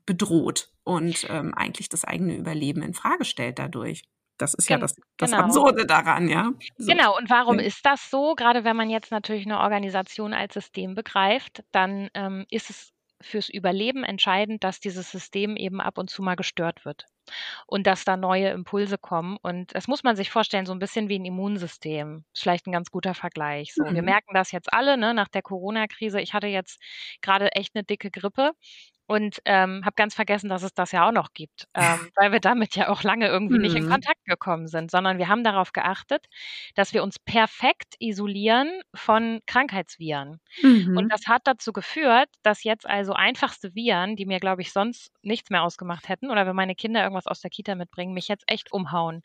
bedroht 0.06 0.73
und 0.84 1.25
ähm, 1.30 1.54
eigentlich 1.54 1.89
das 1.89 2.04
eigene 2.04 2.36
Überleben 2.36 2.82
in 2.82 2.93
Frage 2.93 3.25
stellt 3.25 3.60
dadurch. 3.60 4.04
Das 4.38 4.54
ist 4.54 4.69
ja 4.69 4.78
das, 4.78 4.95
das 5.17 5.32
genau. 5.32 5.43
Absurde 5.43 5.86
daran, 5.86 6.28
ja. 6.28 6.52
So. 6.78 6.91
Genau, 6.91 7.17
und 7.17 7.30
warum 7.30 7.60
ist 7.60 7.86
das 7.86 8.10
so? 8.10 8.36
Gerade 8.36 8.63
wenn 8.63 8.76
man 8.76 8.89
jetzt 8.89 9.12
natürlich 9.12 9.45
eine 9.45 9.60
Organisation 9.60 10.34
als 10.34 10.54
System 10.54 10.93
begreift, 10.93 11.63
dann 11.71 12.10
ähm, 12.13 12.45
ist 12.50 12.69
es 12.69 12.91
fürs 13.21 13.50
Überleben 13.50 14.04
entscheidend, 14.04 14.63
dass 14.63 14.80
dieses 14.80 15.10
System 15.10 15.56
eben 15.56 15.82
ab 15.82 15.98
und 15.98 16.10
zu 16.10 16.21
mal 16.21 16.36
gestört 16.36 16.86
wird 16.86 17.06
und 17.65 17.88
dass 17.88 18.06
da 18.06 18.17
neue 18.17 18.50
Impulse 18.50 18.98
kommen. 18.98 19.38
Und 19.41 19.74
das 19.74 19.88
muss 19.88 20.04
man 20.04 20.15
sich 20.15 20.30
vorstellen, 20.30 20.65
so 20.65 20.74
ein 20.74 20.80
bisschen 20.80 21.10
wie 21.10 21.17
ein 21.17 21.26
Immunsystem. 21.26 22.26
Ist 22.34 22.43
vielleicht 22.43 22.67
ein 22.67 22.71
ganz 22.71 22.91
guter 22.91 23.13
Vergleich. 23.13 23.74
So, 23.74 23.84
mhm. 23.84 23.95
Wir 23.95 24.04
merken 24.04 24.34
das 24.34 24.52
jetzt 24.52 24.71
alle 24.74 24.98
ne, 24.98 25.13
nach 25.13 25.28
der 25.28 25.41
Corona-Krise. 25.41 26.21
Ich 26.21 26.34
hatte 26.34 26.48
jetzt 26.48 26.80
gerade 27.21 27.52
echt 27.54 27.76
eine 27.76 27.84
dicke 27.84 28.12
Grippe 28.12 28.52
und 29.08 29.39
ähm, 29.46 29.84
habe 29.86 29.96
ganz 29.96 30.15
vergessen, 30.15 30.50
dass 30.50 30.63
es 30.63 30.74
das 30.74 30.91
ja 30.91 31.08
auch 31.08 31.12
noch 31.12 31.34
gibt, 31.34 31.68
ähm, 31.74 31.84
weil 32.15 32.32
wir 32.32 32.39
damit 32.39 32.76
ja 32.76 32.89
auch 32.89 33.04
lange 33.04 33.28
irgendwie 33.28 33.56
mhm. 33.56 33.62
nicht 33.62 33.76
in 33.76 33.86
mhm. 33.86 33.91
Kontakt 33.91 34.24
gekommen 34.26 34.68
sind, 34.68 34.89
sondern 34.89 35.18
wir 35.18 35.28
haben 35.28 35.44
darauf 35.44 35.74
geachtet, 35.74 36.26
dass 36.76 36.94
wir 36.94 37.04
uns 37.04 37.20
perfekt 37.20 37.96
isolieren 38.00 38.82
von 38.94 39.41
Krankheitsviren. 39.46 40.39
Mhm. 40.62 40.98
Und 40.98 41.10
das 41.12 41.28
hat 41.28 41.44
dazu 41.46 41.72
geführt, 41.74 42.30
dass 42.44 42.63
jetzt 42.63 42.88
also 42.88 43.13
einfachste 43.13 43.76
Viren, 43.76 44.15
die 44.15 44.26
mir, 44.26 44.39
glaube 44.39 44.62
ich, 44.62 44.72
sonst 44.72 45.12
nichts 45.22 45.50
mehr 45.50 45.63
ausgemacht 45.63 46.10
hätten, 46.10 46.32
oder 46.32 46.48
wenn 46.48 46.56
meine 46.56 46.76
Kinder 46.76 47.04
irgendwas 47.04 47.28
aus 47.28 47.41
der 47.41 47.52
Kita 47.52 47.76
mitbringen, 47.76 48.13
mich 48.13 48.28
jetzt 48.28 48.46
echt 48.48 48.72
umhauen. 48.72 49.24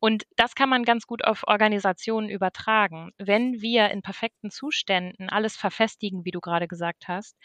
Und 0.00 0.24
das 0.36 0.54
kann 0.54 0.68
man 0.68 0.84
ganz 0.84 1.06
gut 1.06 1.24
auf 1.24 1.44
Organisationen 1.46 2.28
übertragen. 2.28 3.10
Wenn 3.18 3.60
wir 3.60 3.90
in 3.90 4.02
perfekten 4.02 4.50
Zuständen 4.50 5.28
alles 5.28 5.56
verfestigen, 5.56 6.24
wie 6.24 6.30
du 6.30 6.40
gerade 6.40 6.68
gesagt 6.68 7.08
hast, 7.08 7.36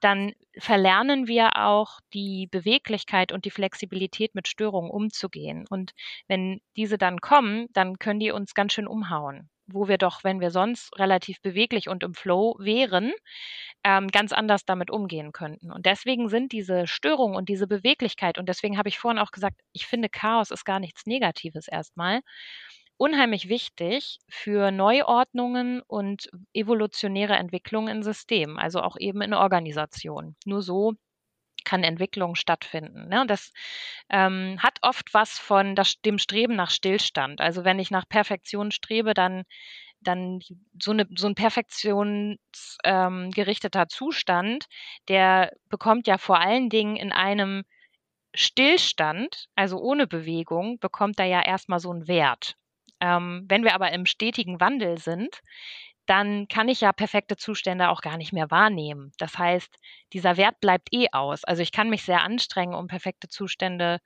dann 0.00 0.32
verlernen 0.58 1.15
wir 1.26 1.56
auch 1.56 2.00
die 2.14 2.48
Beweglichkeit 2.50 3.32
und 3.32 3.44
die 3.44 3.50
Flexibilität 3.50 4.34
mit 4.34 4.48
Störungen 4.48 4.90
umzugehen. 4.90 5.66
Und 5.70 5.92
wenn 6.28 6.60
diese 6.76 6.98
dann 6.98 7.20
kommen, 7.20 7.66
dann 7.72 7.98
können 7.98 8.20
die 8.20 8.30
uns 8.30 8.54
ganz 8.54 8.72
schön 8.74 8.86
umhauen 8.86 9.48
wo 9.66 9.88
wir 9.88 9.98
doch, 9.98 10.22
wenn 10.24 10.40
wir 10.40 10.50
sonst 10.50 10.96
relativ 10.98 11.40
beweglich 11.42 11.88
und 11.88 12.02
im 12.04 12.14
Flow 12.14 12.56
wären, 12.58 13.12
ähm, 13.84 14.08
ganz 14.08 14.32
anders 14.32 14.64
damit 14.64 14.90
umgehen 14.90 15.32
könnten. 15.32 15.72
Und 15.72 15.86
deswegen 15.86 16.28
sind 16.28 16.52
diese 16.52 16.86
Störungen 16.86 17.36
und 17.36 17.48
diese 17.48 17.66
Beweglichkeit, 17.66 18.38
und 18.38 18.48
deswegen 18.48 18.78
habe 18.78 18.88
ich 18.88 18.98
vorhin 18.98 19.18
auch 19.18 19.30
gesagt, 19.32 19.56
ich 19.72 19.86
finde, 19.86 20.08
Chaos 20.08 20.50
ist 20.50 20.64
gar 20.64 20.80
nichts 20.80 21.06
Negatives 21.06 21.68
erstmal, 21.68 22.20
unheimlich 22.96 23.48
wichtig 23.48 24.18
für 24.28 24.70
Neuordnungen 24.70 25.82
und 25.82 26.30
evolutionäre 26.54 27.34
Entwicklungen 27.34 27.88
in 27.88 28.02
Systemen, 28.02 28.58
also 28.58 28.80
auch 28.80 28.96
eben 28.98 29.20
in 29.20 29.34
Organisationen. 29.34 30.36
Nur 30.46 30.62
so 30.62 30.94
kann 31.66 31.84
Entwicklung 31.84 32.34
stattfinden. 32.34 33.08
Ne? 33.08 33.20
Und 33.20 33.30
das 33.30 33.52
ähm, 34.08 34.58
hat 34.62 34.78
oft 34.80 35.12
was 35.12 35.38
von 35.38 35.74
das, 35.74 36.00
dem 36.00 36.18
Streben 36.18 36.56
nach 36.56 36.70
Stillstand. 36.70 37.42
Also 37.42 37.64
wenn 37.64 37.78
ich 37.78 37.90
nach 37.90 38.08
Perfektion 38.08 38.70
strebe, 38.70 39.12
dann 39.12 39.42
dann 40.00 40.40
so, 40.80 40.92
eine, 40.92 41.06
so 41.16 41.26
ein 41.26 41.34
perfektionsgerichteter 41.34 43.82
ähm, 43.82 43.88
Zustand, 43.88 44.66
der 45.08 45.52
bekommt 45.68 46.06
ja 46.06 46.16
vor 46.18 46.38
allen 46.38 46.68
Dingen 46.68 46.94
in 46.96 47.12
einem 47.12 47.64
Stillstand, 48.34 49.46
also 49.54 49.78
ohne 49.78 50.06
Bewegung, 50.06 50.78
bekommt 50.78 51.18
er 51.18 51.24
ja 51.26 51.42
erstmal 51.42 51.80
so 51.80 51.90
einen 51.90 52.06
Wert. 52.06 52.54
Ähm, 53.00 53.46
wenn 53.48 53.64
wir 53.64 53.74
aber 53.74 53.90
im 53.92 54.06
stetigen 54.06 54.60
Wandel 54.60 54.98
sind, 54.98 55.40
dann 56.06 56.48
kann 56.48 56.68
ich 56.68 56.80
ja 56.80 56.92
perfekte 56.92 57.36
Zustände 57.36 57.88
auch 57.90 58.00
gar 58.00 58.16
nicht 58.16 58.32
mehr 58.32 58.50
wahrnehmen. 58.50 59.12
Das 59.18 59.38
heißt, 59.38 59.76
dieser 60.12 60.36
Wert 60.36 60.60
bleibt 60.60 60.88
eh 60.92 61.08
aus. 61.12 61.44
Also 61.44 61.62
ich 61.62 61.72
kann 61.72 61.90
mich 61.90 62.02
sehr 62.02 62.22
anstrengen, 62.22 62.74
um 62.74 62.86
perfekte 62.86 63.28
Zustände 63.28 64.00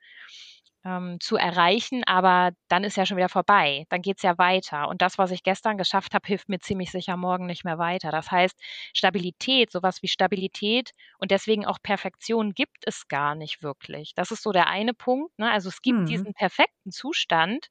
ähm, 0.83 1.19
zu 1.19 1.35
erreichen, 1.37 2.03
aber 2.05 2.51
dann 2.67 2.83
ist 2.83 2.97
ja 2.97 3.05
schon 3.05 3.17
wieder 3.17 3.29
vorbei. 3.29 3.85
Dann 3.89 4.01
geht 4.01 4.17
es 4.17 4.23
ja 4.23 4.37
weiter. 4.37 4.87
Und 4.87 5.01
das, 5.01 5.17
was 5.17 5.31
ich 5.31 5.43
gestern 5.43 5.77
geschafft 5.77 6.13
habe, 6.13 6.27
hilft 6.27 6.49
mir 6.49 6.59
ziemlich 6.59 6.91
sicher 6.91 7.17
morgen 7.17 7.45
nicht 7.45 7.63
mehr 7.63 7.77
weiter. 7.77 8.11
Das 8.11 8.31
heißt, 8.31 8.59
Stabilität, 8.93 9.71
sowas 9.71 10.01
wie 10.01 10.07
Stabilität 10.07 10.91
und 11.19 11.31
deswegen 11.31 11.65
auch 11.65 11.77
Perfektion 11.81 12.53
gibt 12.53 12.83
es 12.85 13.07
gar 13.07 13.35
nicht 13.35 13.61
wirklich. 13.61 14.13
Das 14.15 14.31
ist 14.31 14.43
so 14.43 14.51
der 14.51 14.67
eine 14.67 14.93
Punkt. 14.93 15.37
Ne? 15.37 15.51
Also 15.51 15.69
es 15.69 15.81
gibt 15.81 15.99
mhm. 15.99 16.05
diesen 16.05 16.33
perfekten 16.33 16.91
Zustand, 16.91 17.67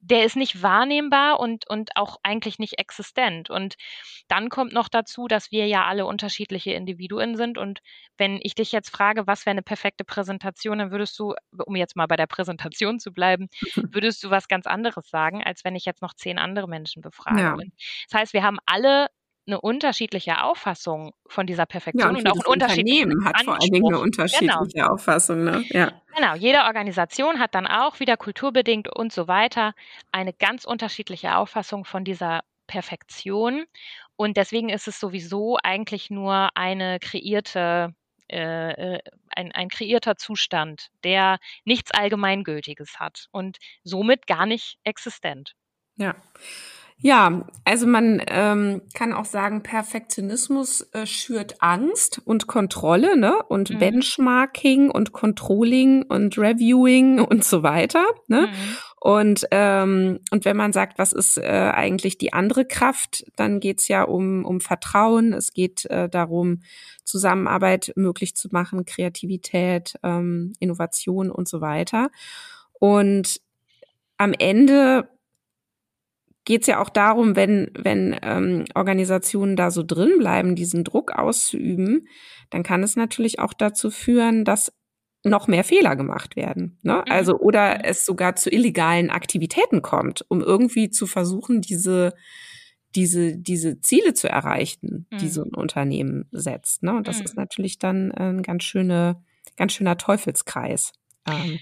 der 0.00 0.24
ist 0.24 0.36
nicht 0.36 0.62
wahrnehmbar 0.62 1.40
und, 1.40 1.68
und 1.68 1.96
auch 1.96 2.18
eigentlich 2.22 2.58
nicht 2.58 2.78
existent. 2.78 3.50
Und 3.50 3.74
dann 4.28 4.48
kommt 4.48 4.72
noch 4.72 4.88
dazu, 4.88 5.28
dass 5.28 5.50
wir 5.50 5.66
ja 5.66 5.84
alle 5.84 6.06
unterschiedliche 6.06 6.72
Individuen 6.72 7.36
sind. 7.36 7.58
Und 7.58 7.80
wenn 8.16 8.38
ich 8.42 8.54
dich 8.54 8.72
jetzt 8.72 8.90
frage, 8.90 9.26
was 9.26 9.44
wäre 9.44 9.52
eine 9.52 9.62
perfekte 9.62 10.04
Präsentation, 10.04 10.78
dann 10.78 10.90
würdest 10.90 11.18
du, 11.18 11.34
um 11.66 11.76
jetzt 11.76 11.96
mal 11.96 12.06
bei 12.06 12.16
der 12.16 12.26
Präsentation 12.26 12.98
zu 12.98 13.12
bleiben, 13.12 13.48
würdest 13.92 14.22
du 14.24 14.30
was 14.30 14.48
ganz 14.48 14.66
anderes 14.66 15.08
sagen, 15.10 15.42
als 15.44 15.64
wenn 15.64 15.76
ich 15.76 15.84
jetzt 15.84 16.02
noch 16.02 16.14
zehn 16.14 16.38
andere 16.38 16.68
Menschen 16.68 17.02
befrage. 17.02 17.40
Ja. 17.40 17.56
Das 18.10 18.20
heißt, 18.20 18.32
wir 18.32 18.42
haben 18.42 18.58
alle 18.66 19.08
eine 19.46 19.60
unterschiedliche 19.60 20.42
Auffassung 20.42 21.12
von 21.26 21.46
dieser 21.46 21.66
Perfektion 21.66 22.16
ja, 22.16 22.18
und, 22.18 22.26
und 22.26 22.28
auch 22.28 22.46
ein 22.46 22.52
unterschiedliches 22.52 23.24
hat 23.24 23.44
vor 23.44 23.54
allen 23.54 23.70
Dingen 23.70 23.86
eine 23.86 24.00
unterschiedliche 24.00 24.68
genau. 24.72 24.92
Auffassung. 24.92 25.44
Ne? 25.44 25.64
Ja. 25.68 25.92
Genau, 26.16 26.34
jede 26.34 26.64
Organisation 26.64 27.38
hat 27.38 27.54
dann 27.54 27.66
auch 27.66 28.00
wieder 28.00 28.16
kulturbedingt 28.16 28.88
und 28.94 29.12
so 29.12 29.28
weiter 29.28 29.74
eine 30.12 30.32
ganz 30.32 30.64
unterschiedliche 30.64 31.36
Auffassung 31.36 31.84
von 31.84 32.04
dieser 32.04 32.40
Perfektion. 32.66 33.64
Und 34.16 34.36
deswegen 34.36 34.68
ist 34.68 34.88
es 34.88 34.98
sowieso 34.98 35.58
eigentlich 35.62 36.08
nur 36.08 36.56
eine 36.56 36.98
kreierte 37.00 37.94
äh, 38.28 38.94
äh, 38.94 38.98
ein, 39.36 39.52
ein 39.52 39.68
kreierter 39.68 40.16
Zustand, 40.16 40.88
der 41.02 41.38
nichts 41.64 41.90
Allgemeingültiges 41.90 42.98
hat 42.98 43.26
und 43.32 43.58
somit 43.82 44.26
gar 44.26 44.46
nicht 44.46 44.78
existent. 44.82 45.54
Ja. 45.96 46.14
Ja, 46.98 47.44
also 47.64 47.86
man 47.86 48.22
ähm, 48.28 48.80
kann 48.94 49.12
auch 49.12 49.26
sagen, 49.26 49.62
Perfektionismus 49.62 50.88
äh, 50.92 51.04
schürt 51.06 51.56
Angst 51.60 52.22
und 52.24 52.46
Kontrolle, 52.46 53.18
ne? 53.18 53.42
Und 53.42 53.70
mhm. 53.70 53.78
Benchmarking 53.78 54.90
und 54.90 55.12
Controlling 55.12 56.04
und 56.04 56.38
Reviewing 56.38 57.20
und 57.20 57.44
so 57.44 57.62
weiter. 57.62 58.04
Ne? 58.28 58.46
Mhm. 58.46 58.76
Und, 59.00 59.46
ähm, 59.50 60.20
und 60.30 60.46
wenn 60.46 60.56
man 60.56 60.72
sagt, 60.72 60.98
was 60.98 61.12
ist 61.12 61.36
äh, 61.36 61.42
eigentlich 61.74 62.16
die 62.16 62.32
andere 62.32 62.64
Kraft, 62.64 63.26
dann 63.36 63.60
geht's 63.60 63.86
ja 63.88 64.04
um, 64.04 64.46
um 64.46 64.62
Vertrauen, 64.62 65.34
es 65.34 65.52
geht 65.52 65.84
äh, 65.90 66.08
darum, 66.08 66.62
Zusammenarbeit 67.04 67.92
möglich 67.96 68.34
zu 68.34 68.48
machen, 68.50 68.86
Kreativität, 68.86 69.94
ähm, 70.02 70.54
Innovation 70.58 71.30
und 71.30 71.48
so 71.48 71.60
weiter. 71.60 72.08
Und 72.72 73.42
am 74.16 74.32
Ende 74.32 75.08
geht 76.44 76.62
es 76.62 76.66
ja 76.66 76.80
auch 76.80 76.90
darum, 76.90 77.36
wenn, 77.36 77.70
wenn 77.74 78.16
ähm, 78.22 78.64
Organisationen 78.74 79.56
da 79.56 79.70
so 79.70 79.82
drin 79.82 80.18
bleiben, 80.18 80.54
diesen 80.54 80.84
Druck 80.84 81.12
auszuüben, 81.12 82.08
dann 82.50 82.62
kann 82.62 82.82
es 82.82 82.96
natürlich 82.96 83.38
auch 83.38 83.54
dazu 83.54 83.90
führen, 83.90 84.44
dass 84.44 84.72
noch 85.24 85.48
mehr 85.48 85.64
Fehler 85.64 85.96
gemacht 85.96 86.36
werden. 86.36 86.78
Ne? 86.82 87.02
Mhm. 87.06 87.12
Also 87.12 87.38
oder 87.38 87.76
mhm. 87.76 87.80
es 87.84 88.04
sogar 88.04 88.36
zu 88.36 88.50
illegalen 88.50 89.10
Aktivitäten 89.10 89.82
kommt, 89.82 90.24
um 90.28 90.42
irgendwie 90.42 90.90
zu 90.90 91.06
versuchen, 91.06 91.62
diese 91.62 92.12
diese 92.94 93.36
diese 93.36 93.80
Ziele 93.80 94.12
zu 94.12 94.28
erreichen, 94.28 95.06
mhm. 95.10 95.18
die 95.18 95.28
so 95.28 95.42
ein 95.42 95.54
Unternehmen 95.54 96.28
setzt. 96.30 96.82
Ne? 96.82 96.94
Und 96.94 97.08
das 97.08 97.18
mhm. 97.18 97.24
ist 97.24 97.36
natürlich 97.36 97.78
dann 97.78 98.12
ein 98.12 98.42
ganz 98.42 98.64
schöne, 98.64 99.22
ganz 99.56 99.72
schöner 99.72 99.96
Teufelskreis. 99.96 100.92
Ähm, 101.26 101.58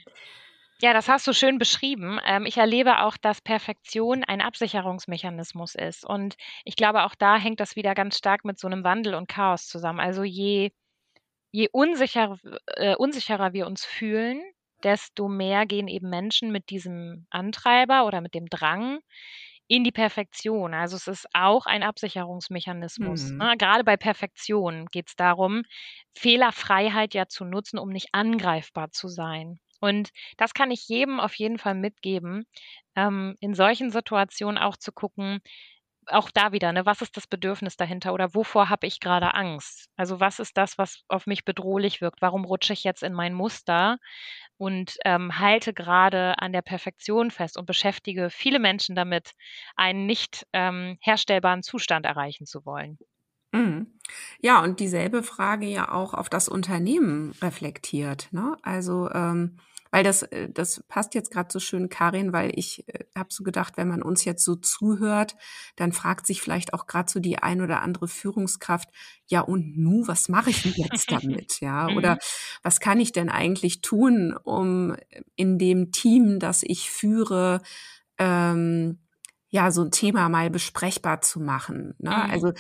ja, 0.83 0.93
das 0.93 1.09
hast 1.09 1.29
du 1.29 1.33
schön 1.33 1.59
beschrieben. 1.59 2.19
Ähm, 2.27 2.45
ich 2.45 2.57
erlebe 2.57 3.05
auch, 3.05 3.17
dass 3.17 3.41
Perfektion 3.41 4.25
ein 4.25 4.41
Absicherungsmechanismus 4.41 5.77
ist. 5.77 6.05
Und 6.05 6.35
ich 6.65 6.75
glaube, 6.75 7.05
auch 7.05 7.15
da 7.15 7.39
hängt 7.39 7.61
das 7.61 7.77
wieder 7.77 7.95
ganz 7.95 8.19
stark 8.19 8.45
mit 8.45 8.59
so 8.59 8.67
einem 8.67 8.83
Wandel 8.83 9.15
und 9.15 9.29
Chaos 9.29 9.69
zusammen. 9.69 10.01
Also 10.01 10.25
je, 10.25 10.73
je 11.53 11.69
unsicher, 11.71 12.37
äh, 12.75 12.97
unsicherer 12.97 13.53
wir 13.53 13.69
uns 13.69 13.85
fühlen, 13.85 14.43
desto 14.83 15.29
mehr 15.29 15.67
gehen 15.67 15.87
eben 15.87 16.11
Menschen 16.11 16.51
mit 16.51 16.69
diesem 16.69 17.27
Antreiber 17.31 18.05
oder 18.05 18.21
mit 18.21 18.35
dem 18.35 18.47
Drang 18.47 18.99
in 19.69 19.85
die 19.85 19.93
Perfektion. 19.93 20.75
Also 20.75 20.97
es 20.97 21.07
ist 21.07 21.29
auch 21.33 21.67
ein 21.67 21.85
Absicherungsmechanismus. 21.85 23.31
Mhm. 23.31 23.37
Ne? 23.39 23.55
Gerade 23.57 23.85
bei 23.85 23.97
Perfektion 23.97 24.87
geht 24.87 25.11
es 25.11 25.15
darum, 25.15 25.63
Fehlerfreiheit 26.19 27.15
ja 27.15 27.29
zu 27.29 27.45
nutzen, 27.45 27.79
um 27.79 27.91
nicht 27.91 28.09
angreifbar 28.11 28.91
zu 28.91 29.07
sein. 29.07 29.61
Und 29.83 30.11
das 30.39 30.55
kann 30.55 30.71
ich 30.71 30.89
jedem 30.89 31.21
auf 31.21 31.35
jeden 31.35 31.59
Fall 31.59 31.75
mitgeben, 31.75 32.47
ähm, 32.97 33.37
in 33.41 33.55
solchen 33.55 33.91
Situationen 33.91 34.59
auch 34.59 34.79
zu 34.79 34.93
gucken, 34.93 35.41
auch 36.07 36.31
da 36.31 36.53
wieder, 36.53 36.73
ne, 36.73 36.87
was 36.87 37.03
ist 37.03 37.17
das 37.17 37.27
Bedürfnis 37.27 37.77
dahinter 37.77 38.13
oder 38.13 38.35
wovor 38.35 38.69
habe 38.69 38.87
ich 38.87 39.01
gerade 39.01 39.35
Angst? 39.35 39.89
Also 39.97 40.21
was 40.21 40.39
ist 40.41 40.57
das, 40.57 40.79
was 40.79 41.03
auf 41.09 41.27
mich 41.27 41.45
bedrohlich 41.45 42.01
wirkt? 42.01 42.23
Warum 42.23 42.45
rutsche 42.45 42.73
ich 42.73 42.85
jetzt 42.85 43.03
in 43.03 43.13
mein 43.13 43.35
Muster 43.35 43.99
und 44.59 44.97
ähm, 45.05 45.39
halte 45.39 45.73
gerade 45.75 46.39
an 46.39 46.53
der 46.53 46.63
Perfektion 46.63 47.31
fest 47.31 47.57
und 47.57 47.67
beschäftige 47.67 48.31
viele 48.31 48.59
Menschen 48.59 48.97
damit, 48.97 49.33
einen 49.77 50.07
nicht 50.07 50.47
ähm, 50.53 50.99
herstellbaren 51.01 51.63
Zustand 51.63 52.07
erreichen 52.07 52.47
zu 52.47 52.65
wollen? 52.67 52.99
Mhm. 53.53 53.99
Ja, 54.41 54.63
und 54.63 54.81
dieselbe 54.81 55.23
Frage 55.23 55.67
ja 55.67 55.93
auch 55.93 56.15
auf 56.15 56.29
das 56.31 56.49
Unternehmen 56.49 57.33
reflektiert. 57.43 58.29
Ne? 58.33 58.57
Also 58.63 59.11
ähm, 59.11 59.59
weil 59.93 60.03
das, 60.03 60.23
äh, 60.23 60.49
das 60.51 60.83
passt 60.89 61.15
jetzt 61.15 61.31
gerade 61.31 61.53
so 61.53 61.61
schön, 61.61 61.89
Karin, 61.89 62.33
weil 62.33 62.51
ich 62.59 62.89
äh, 62.89 63.05
habe 63.15 63.29
so 63.31 63.45
gedacht, 63.45 63.77
wenn 63.77 63.87
man 63.87 64.03
uns 64.03 64.25
jetzt 64.25 64.45
so 64.45 64.57
zuhört, 64.57 65.37
dann 65.77 65.93
fragt 65.93 66.27
sich 66.27 66.41
vielleicht 66.41 66.75
auch 66.75 66.87
gerade 66.87 67.13
so 67.13 67.21
die 67.21 67.39
ein 67.39 67.61
oder 67.61 67.83
andere 67.83 68.09
Führungskraft, 68.09 68.89
ja 69.27 69.43
und 69.43 69.79
nu, 69.79 70.09
was 70.09 70.29
mache 70.29 70.51
ich 70.51 70.63
denn 70.63 70.75
jetzt 70.75 71.13
damit? 71.13 71.61
Ja, 71.61 71.89
oder 71.89 72.15
mhm. 72.15 72.19
was 72.63 72.81
kann 72.81 72.99
ich 72.99 73.13
denn 73.13 73.29
eigentlich 73.29 73.83
tun, 73.83 74.35
um 74.43 74.97
in 75.37 75.59
dem 75.59 75.93
Team, 75.93 76.41
das 76.41 76.63
ich 76.65 76.91
führe, 76.91 77.61
ähm, 78.19 78.99
ja, 79.53 79.71
so 79.71 79.83
ein 79.83 79.91
Thema 79.91 80.31
mal 80.31 80.49
besprechbar 80.49 81.21
zu 81.21 81.39
machen. 81.39 81.95
Ne? 81.99 82.09
Mhm. 82.09 82.31
Also 82.31 82.53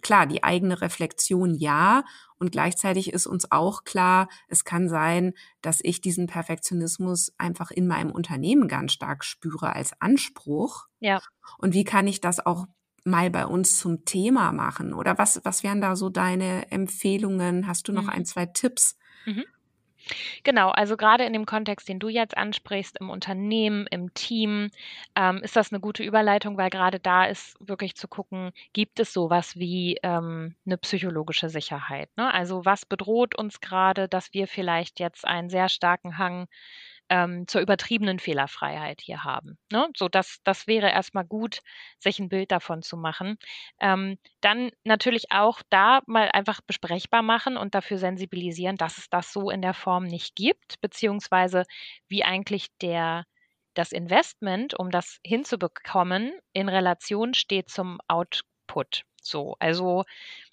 klar, 0.00 0.26
die 0.26 0.42
eigene 0.42 0.80
Reflexion 0.80 1.54
ja. 1.54 2.04
Und 2.38 2.52
gleichzeitig 2.52 3.12
ist 3.12 3.26
uns 3.26 3.52
auch 3.52 3.84
klar, 3.84 4.28
es 4.48 4.64
kann 4.64 4.88
sein, 4.88 5.34
dass 5.60 5.80
ich 5.82 6.00
diesen 6.00 6.28
Perfektionismus 6.28 7.34
einfach 7.36 7.70
in 7.70 7.86
meinem 7.86 8.10
Unternehmen 8.10 8.66
ganz 8.66 8.94
stark 8.94 9.24
spüre 9.24 9.74
als 9.76 9.92
Anspruch. 10.00 10.86
Ja. 11.00 11.20
Und 11.58 11.74
wie 11.74 11.84
kann 11.84 12.08
ich 12.08 12.22
das 12.22 12.44
auch 12.44 12.66
mal 13.04 13.28
bei 13.28 13.44
uns 13.44 13.78
zum 13.78 14.06
Thema 14.06 14.52
machen? 14.52 14.94
Oder 14.94 15.18
was, 15.18 15.38
was 15.44 15.62
wären 15.62 15.82
da 15.82 15.96
so 15.96 16.08
deine 16.08 16.70
Empfehlungen? 16.70 17.66
Hast 17.66 17.88
du 17.88 17.92
noch 17.92 18.04
mhm. 18.04 18.08
ein, 18.08 18.24
zwei 18.24 18.46
Tipps? 18.46 18.96
Mhm. 19.26 19.44
Genau, 20.44 20.70
also 20.70 20.96
gerade 20.96 21.24
in 21.24 21.32
dem 21.32 21.46
Kontext, 21.46 21.88
den 21.88 21.98
du 21.98 22.08
jetzt 22.08 22.36
ansprichst, 22.36 22.98
im 23.00 23.10
Unternehmen, 23.10 23.86
im 23.90 24.12
Team, 24.14 24.70
ähm, 25.16 25.38
ist 25.38 25.56
das 25.56 25.72
eine 25.72 25.80
gute 25.80 26.02
Überleitung, 26.02 26.56
weil 26.56 26.70
gerade 26.70 27.00
da 27.00 27.24
ist 27.24 27.56
wirklich 27.60 27.94
zu 27.96 28.08
gucken, 28.08 28.52
gibt 28.72 29.00
es 29.00 29.12
sowas 29.12 29.56
wie 29.56 29.98
ähm, 30.02 30.54
eine 30.66 30.78
psychologische 30.78 31.48
Sicherheit? 31.48 32.08
Ne? 32.16 32.32
Also 32.32 32.64
was 32.64 32.86
bedroht 32.86 33.36
uns 33.36 33.60
gerade, 33.60 34.08
dass 34.08 34.32
wir 34.34 34.46
vielleicht 34.48 35.00
jetzt 35.00 35.26
einen 35.26 35.48
sehr 35.50 35.68
starken 35.68 36.18
Hang 36.18 36.48
ähm, 37.08 37.46
zur 37.46 37.60
übertriebenen 37.60 38.18
Fehlerfreiheit 38.18 39.00
hier 39.02 39.24
haben. 39.24 39.58
Ne? 39.70 39.88
So, 39.96 40.08
das, 40.08 40.38
das 40.44 40.66
wäre 40.66 40.90
erstmal 40.90 41.24
gut, 41.24 41.60
sich 41.98 42.18
ein 42.18 42.28
Bild 42.28 42.50
davon 42.52 42.82
zu 42.82 42.96
machen. 42.96 43.36
Ähm, 43.80 44.18
dann 44.40 44.70
natürlich 44.84 45.30
auch 45.30 45.62
da 45.70 46.00
mal 46.06 46.30
einfach 46.32 46.60
besprechbar 46.62 47.22
machen 47.22 47.56
und 47.56 47.74
dafür 47.74 47.98
sensibilisieren, 47.98 48.76
dass 48.76 48.98
es 48.98 49.10
das 49.10 49.32
so 49.32 49.50
in 49.50 49.62
der 49.62 49.74
Form 49.74 50.04
nicht 50.04 50.34
gibt, 50.36 50.80
beziehungsweise 50.80 51.64
wie 52.08 52.24
eigentlich 52.24 52.68
der 52.80 53.24
das 53.74 53.92
Investment, 53.92 54.78
um 54.78 54.90
das 54.90 55.18
hinzubekommen, 55.24 56.32
in 56.52 56.68
Relation 56.68 57.34
steht 57.34 57.70
zum 57.70 57.98
Output. 58.08 59.04
So, 59.22 59.56
also 59.60 60.04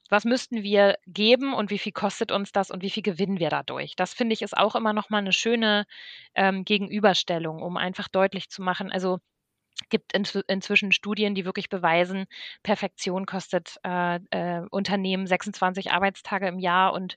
was 0.09 0.25
müssten 0.25 0.63
wir 0.63 0.97
geben 1.07 1.53
und 1.53 1.69
wie 1.71 1.79
viel 1.79 1.91
kostet 1.91 2.31
uns 2.31 2.51
das 2.51 2.71
und 2.71 2.81
wie 2.83 2.89
viel 2.89 3.03
gewinnen 3.03 3.39
wir 3.39 3.49
dadurch? 3.49 3.95
Das 3.95 4.13
finde 4.13 4.33
ich 4.33 4.41
ist 4.41 4.57
auch 4.57 4.75
immer 4.75 4.93
noch 4.93 5.09
mal 5.09 5.19
eine 5.19 5.33
schöne 5.33 5.85
ähm, 6.35 6.65
Gegenüberstellung, 6.65 7.61
um 7.61 7.77
einfach 7.77 8.07
deutlich 8.07 8.49
zu 8.49 8.61
machen, 8.61 8.91
also 8.91 9.19
gibt 9.89 10.13
in, 10.13 10.27
inzwischen 10.47 10.91
Studien, 10.91 11.35
die 11.35 11.45
wirklich 11.45 11.69
beweisen, 11.69 12.25
Perfektion 12.63 13.25
kostet 13.25 13.77
äh, 13.83 14.19
äh, 14.31 14.65
Unternehmen 14.69 15.25
26 15.27 15.91
Arbeitstage 15.91 16.47
im 16.47 16.59
Jahr 16.59 16.93
und 16.93 17.15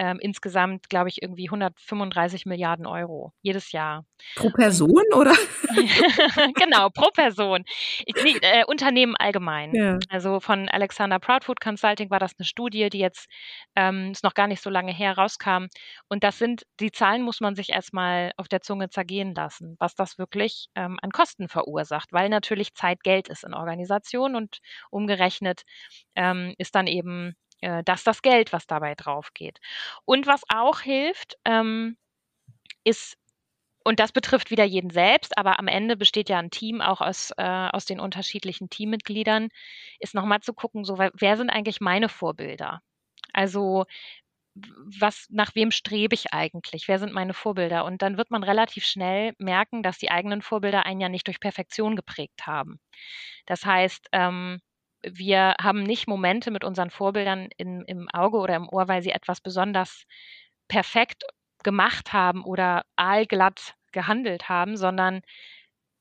ähm, 0.00 0.18
insgesamt, 0.18 0.88
glaube 0.88 1.10
ich, 1.10 1.20
irgendwie 1.20 1.48
135 1.48 2.46
Milliarden 2.46 2.86
Euro 2.86 3.34
jedes 3.42 3.70
Jahr. 3.70 4.06
Pro 4.34 4.48
Person 4.48 5.04
oder? 5.14 5.34
genau, 6.54 6.88
pro 6.88 7.10
Person. 7.10 7.64
Ich, 8.06 8.14
nee, 8.24 8.38
äh, 8.40 8.64
Unternehmen 8.64 9.14
allgemein. 9.16 9.74
Ja. 9.74 9.98
Also 10.08 10.40
von 10.40 10.70
Alexander 10.70 11.18
Proudfood 11.18 11.60
Consulting 11.60 12.08
war 12.08 12.18
das 12.18 12.32
eine 12.38 12.46
Studie, 12.46 12.88
die 12.88 12.98
jetzt 12.98 13.28
ähm, 13.76 14.12
ist 14.12 14.24
noch 14.24 14.32
gar 14.32 14.46
nicht 14.46 14.62
so 14.62 14.70
lange 14.70 14.90
her 14.90 15.18
rauskam. 15.18 15.66
Und 16.08 16.24
das 16.24 16.38
sind, 16.38 16.62
die 16.80 16.92
Zahlen 16.92 17.20
muss 17.20 17.42
man 17.42 17.54
sich 17.54 17.68
erstmal 17.68 18.32
auf 18.38 18.48
der 18.48 18.62
Zunge 18.62 18.88
zergehen 18.88 19.34
lassen, 19.34 19.76
was 19.80 19.94
das 19.96 20.16
wirklich 20.16 20.68
ähm, 20.76 20.98
an 21.02 21.10
Kosten 21.10 21.48
verursacht, 21.48 22.10
weil 22.10 22.30
natürlich 22.30 22.72
Zeit 22.72 23.02
Geld 23.02 23.28
ist 23.28 23.44
in 23.44 23.52
Organisationen 23.52 24.34
und 24.34 24.60
umgerechnet 24.90 25.64
ähm, 26.16 26.54
ist 26.56 26.74
dann 26.74 26.86
eben 26.86 27.36
äh, 27.60 27.82
das 27.84 28.04
das 28.04 28.22
Geld, 28.22 28.52
was 28.52 28.66
dabei 28.66 28.94
drauf 28.94 29.32
geht. 29.34 29.60
Und 30.04 30.26
was 30.26 30.42
auch 30.48 30.80
hilft, 30.80 31.36
ähm, 31.44 31.96
ist 32.84 33.16
und 33.84 33.98
das 33.98 34.12
betrifft 34.12 34.50
wieder 34.50 34.64
jeden 34.64 34.90
selbst, 34.90 35.38
aber 35.38 35.58
am 35.58 35.66
Ende 35.66 35.96
besteht 35.96 36.28
ja 36.28 36.38
ein 36.38 36.50
Team 36.50 36.82
auch 36.82 37.00
aus, 37.00 37.32
äh, 37.38 37.42
aus 37.72 37.86
den 37.86 37.98
unterschiedlichen 37.98 38.68
Teammitgliedern, 38.68 39.48
ist 40.00 40.14
nochmal 40.14 40.40
zu 40.40 40.52
gucken, 40.52 40.84
so, 40.84 40.98
wer 40.98 41.36
sind 41.36 41.50
eigentlich 41.50 41.80
meine 41.80 42.10
Vorbilder? 42.10 42.82
Also 43.32 43.86
was, 44.54 45.26
nach 45.30 45.54
wem 45.54 45.70
strebe 45.70 46.14
ich 46.14 46.32
eigentlich? 46.32 46.88
Wer 46.88 46.98
sind 46.98 47.12
meine 47.12 47.34
Vorbilder? 47.34 47.84
Und 47.84 48.02
dann 48.02 48.16
wird 48.18 48.30
man 48.30 48.42
relativ 48.42 48.84
schnell 48.84 49.32
merken, 49.38 49.82
dass 49.82 49.98
die 49.98 50.10
eigenen 50.10 50.42
Vorbilder 50.42 50.86
einen 50.86 51.00
ja 51.00 51.08
nicht 51.08 51.26
durch 51.26 51.40
Perfektion 51.40 51.96
geprägt 51.96 52.46
haben. 52.46 52.80
Das 53.46 53.64
heißt, 53.64 54.08
ähm, 54.12 54.60
wir 55.02 55.54
haben 55.60 55.82
nicht 55.82 56.06
Momente 56.08 56.50
mit 56.50 56.64
unseren 56.64 56.90
Vorbildern 56.90 57.48
in, 57.56 57.82
im 57.86 58.08
Auge 58.10 58.38
oder 58.38 58.56
im 58.56 58.68
Ohr, 58.68 58.88
weil 58.88 59.02
sie 59.02 59.10
etwas 59.10 59.40
besonders 59.40 60.04
perfekt 60.68 61.24
gemacht 61.62 62.12
haben 62.12 62.44
oder 62.44 62.84
aalglatt 62.96 63.74
gehandelt 63.92 64.48
haben, 64.48 64.76
sondern 64.76 65.22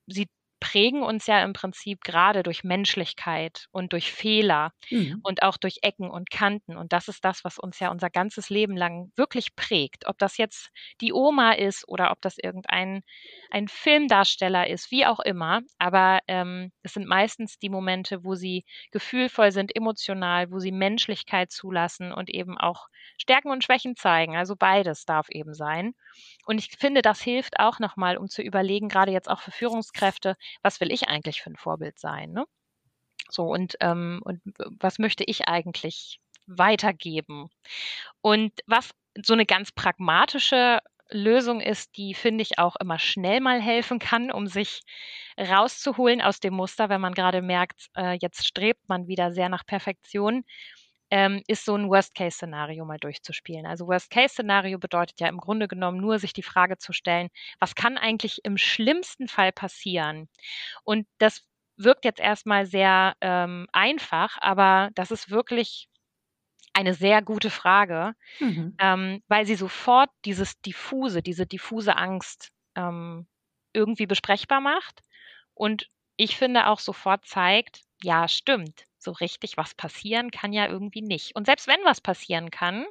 sie 0.08 0.28
prägen 0.60 1.04
uns 1.04 1.28
ja 1.28 1.44
im 1.44 1.54
Prinzip 1.54 2.02
gerade 2.04 2.44
durch 2.44 2.64
Menschlichkeit 2.64 3.68
und 3.72 3.94
durch 3.94 4.12
Fehler 4.12 4.72
mhm. 4.90 5.20
und 5.24 5.44
auch 5.44 5.58
durch 5.58 5.80
Ecken 5.82 6.10
und 6.10 6.30
Kanten. 6.30 6.78
Und 6.78 6.94
das 6.94 7.08
ist 7.08 7.24
das, 7.24 7.44
was 7.44 7.58
uns 7.60 7.80
ja 7.80 7.90
unser 7.92 8.10
ganzes 8.10 8.50
Leben 8.50 8.76
lang 8.76 9.12
wirklich 9.16 9.56
prägt. 9.56 10.08
Ob 10.08 10.18
das 10.18 10.38
jetzt 10.38 10.70
die 11.02 11.14
Oma 11.14 11.54
ist 11.54 11.88
oder 11.88 12.12
ob 12.12 12.22
das 12.22 12.38
irgendein 12.38 13.02
ein 13.52 13.68
Filmdarsteller 13.68 14.68
ist, 14.68 14.92
wie 14.92 15.06
auch 15.06 15.20
immer. 15.20 15.62
Aber 15.78 16.20
ähm, 16.28 16.72
es 16.84 16.94
sind 16.94 17.08
meistens 17.08 17.58
die 17.60 17.70
Momente, 17.70 18.24
wo 18.24 18.36
sie 18.36 18.66
gefühlvoll 18.92 19.52
sind, 19.52 19.76
emotional, 19.76 20.52
wo 20.52 20.60
sie 20.60 20.72
Menschlichkeit 20.72 21.52
zulassen 21.52 22.12
und 22.12 22.30
eben 22.30 22.58
auch 22.58 22.88
Stärken 23.18 23.52
und 23.52 23.64
Schwächen 23.64 23.96
zeigen. 23.96 24.36
Also 24.36 24.56
beides 24.56 25.06
darf 25.06 25.30
eben 25.30 25.54
sein. 25.54 25.94
Und 26.46 26.58
ich 26.60 26.72
finde, 26.78 27.02
das 27.02 27.22
hilft 27.22 27.60
auch 27.60 27.80
nochmal, 27.80 28.18
um 28.18 28.28
zu 28.28 28.42
überlegen, 28.42 28.90
gerade 28.90 29.12
jetzt 29.12 29.30
auch 29.30 29.42
für 29.42 29.52
Führungskräfte, 29.52 30.36
was 30.62 30.80
will 30.80 30.92
ich 30.92 31.08
eigentlich 31.10 31.42
für 31.42 31.52
ein 31.52 31.58
Vorbild 31.58 32.00
sein? 32.00 32.32
Ne? 32.32 32.46
So, 33.30 33.44
und, 33.46 33.76
ähm, 33.82 34.22
und 34.24 34.42
was 34.80 35.00
möchte 35.00 35.24
ich 35.26 35.48
eigentlich 35.48 36.20
weitergeben? 36.48 37.50
Und 38.22 38.54
was 38.66 38.92
so 39.22 39.34
eine 39.34 39.46
ganz 39.46 39.72
pragmatische 39.72 40.80
Lösung 41.12 41.60
ist, 41.60 41.98
die 41.98 42.14
finde 42.14 42.44
ich 42.44 42.60
auch 42.60 42.76
immer 42.76 43.00
schnell 43.00 43.42
mal 43.42 43.62
helfen 43.62 44.00
kann, 44.00 44.32
um 44.32 44.48
sich 44.48 44.82
rauszuholen 45.38 46.22
aus 46.22 46.40
dem 46.40 46.54
Muster, 46.54 46.90
wenn 46.90 47.02
man 47.02 47.14
gerade 47.14 47.42
merkt, 47.42 47.88
äh, 47.96 48.18
jetzt 48.22 48.46
strebt 48.46 48.88
man 48.88 49.08
wieder 49.08 49.34
sehr 49.34 49.50
nach 49.50 49.66
Perfektion, 49.66 50.44
ähm, 51.12 51.42
ist 51.48 51.66
so 51.66 51.76
ein 51.76 51.90
Worst-Case-Szenario 51.90 52.86
mal 52.86 53.00
durchzuspielen. 53.00 53.66
Also 53.66 53.88
Worst-Case-Szenario 53.88 54.78
bedeutet 54.78 55.20
ja 55.20 55.28
im 55.28 55.38
Grunde 55.38 55.68
genommen 55.68 56.00
nur, 56.00 56.20
sich 56.20 56.34
die 56.34 56.44
Frage 56.44 56.78
zu 56.78 56.94
stellen, 56.94 57.30
was 57.60 57.76
kann 57.76 57.98
eigentlich 57.98 58.42
im 58.44 58.58
schlimmsten 58.58 59.28
Fall 59.28 59.52
passieren? 59.52 60.30
Und 60.84 61.08
das 61.18 61.44
wirkt 61.78 62.06
jetzt 62.06 62.20
erstmal 62.20 62.66
sehr 62.66 63.16
ähm, 63.22 63.68
einfach, 63.72 64.38
aber 64.42 64.90
das 64.96 65.12
ist 65.12 65.30
wirklich 65.30 65.90
eine 66.74 66.94
sehr 66.94 67.22
gute 67.22 67.50
Frage, 67.50 68.14
mhm. 68.40 68.76
ähm, 68.80 69.24
weil 69.28 69.46
sie 69.46 69.56
sofort 69.56 70.10
dieses 70.26 70.62
diffuse, 70.62 71.24
diese 71.24 71.48
diffuse 71.48 71.96
Angst 71.96 72.52
ähm, 72.76 73.28
irgendwie 73.74 74.06
besprechbar 74.06 74.62
macht 74.62 75.02
und 75.54 75.88
ich 76.18 76.38
finde 76.38 76.68
auch 76.68 76.80
sofort 76.80 77.26
zeigt, 77.26 77.82
ja, 78.04 78.28
stimmt 78.28 78.86
so 79.10 79.14
richtig 79.14 79.58
was 79.58 79.74
passieren 79.74 80.30
kann 80.30 80.54
ja 80.54 80.68
irgendwie 80.68 81.02
nicht. 81.02 81.36
Und 81.36 81.48
selbst 81.48 81.68
wenn 81.68 81.80
was 81.84 82.00
passieren 82.00 82.52
kann, 82.52 82.86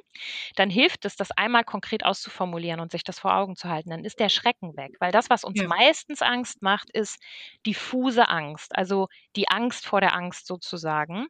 dann 0.55 0.69
hilft 0.69 1.05
es, 1.05 1.15
das 1.15 1.31
einmal 1.31 1.63
konkret 1.63 2.03
auszuformulieren 2.03 2.81
und 2.81 2.91
sich 2.91 3.03
das 3.03 3.19
vor 3.19 3.35
Augen 3.35 3.55
zu 3.55 3.69
halten. 3.69 3.89
Dann 3.89 4.03
ist 4.03 4.19
der 4.19 4.27
Schrecken 4.27 4.75
weg. 4.75 4.97
Weil 4.99 5.13
das, 5.13 5.29
was 5.29 5.45
uns 5.45 5.61
ja. 5.61 5.67
meistens 5.67 6.21
Angst 6.21 6.61
macht, 6.61 6.89
ist 6.89 7.17
diffuse 7.65 8.27
Angst. 8.27 8.75
Also 8.75 9.07
die 9.35 9.47
Angst 9.47 9.85
vor 9.85 10.01
der 10.01 10.13
Angst 10.13 10.45
sozusagen, 10.45 11.27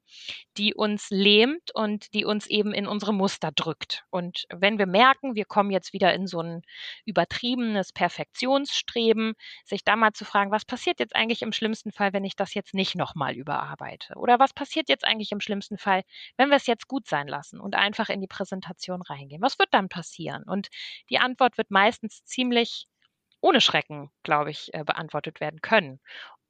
die 0.57 0.73
uns 0.73 1.09
lähmt 1.11 1.69
und 1.75 2.13
die 2.15 2.25
uns 2.25 2.47
eben 2.47 2.73
in 2.73 2.87
unsere 2.87 3.13
Muster 3.13 3.51
drückt. 3.51 4.05
Und 4.09 4.45
wenn 4.49 4.79
wir 4.79 4.87
merken, 4.87 5.35
wir 5.35 5.45
kommen 5.45 5.69
jetzt 5.69 5.93
wieder 5.93 6.13
in 6.13 6.25
so 6.25 6.41
ein 6.41 6.63
übertriebenes 7.05 7.93
Perfektionsstreben, 7.93 9.35
sich 9.65 9.83
da 9.83 9.95
mal 9.95 10.13
zu 10.13 10.25
fragen, 10.25 10.51
was 10.51 10.65
passiert 10.65 10.99
jetzt 10.99 11.15
eigentlich 11.15 11.43
im 11.43 11.51
schlimmsten 11.51 11.91
Fall, 11.91 12.11
wenn 12.13 12.23
ich 12.23 12.35
das 12.35 12.55
jetzt 12.55 12.73
nicht 12.73 12.95
nochmal 12.95 13.35
überarbeite? 13.35 14.15
Oder 14.15 14.39
was 14.39 14.53
passiert 14.53 14.78
passiert 14.79 14.89
jetzt 14.89 15.05
eigentlich 15.05 15.31
im 15.31 15.41
schlimmsten 15.41 15.77
Fall, 15.77 16.03
wenn 16.37 16.49
wir 16.49 16.55
es 16.55 16.67
jetzt 16.67 16.87
gut 16.87 17.07
sein 17.07 17.27
lassen 17.27 17.59
und 17.59 17.75
einfach 17.75 18.09
in 18.09 18.21
die 18.21 18.27
Präsentation 18.27 19.01
reingehen? 19.01 19.41
Was 19.41 19.59
wird 19.59 19.73
dann 19.73 19.89
passieren? 19.89 20.43
Und 20.43 20.69
die 21.09 21.19
Antwort 21.19 21.57
wird 21.57 21.69
meistens 21.69 22.23
ziemlich 22.23 22.87
ohne 23.41 23.61
Schrecken, 23.61 24.09
glaube 24.23 24.51
ich, 24.51 24.73
äh, 24.73 24.83
beantwortet 24.85 25.41
werden 25.41 25.61
können. 25.61 25.99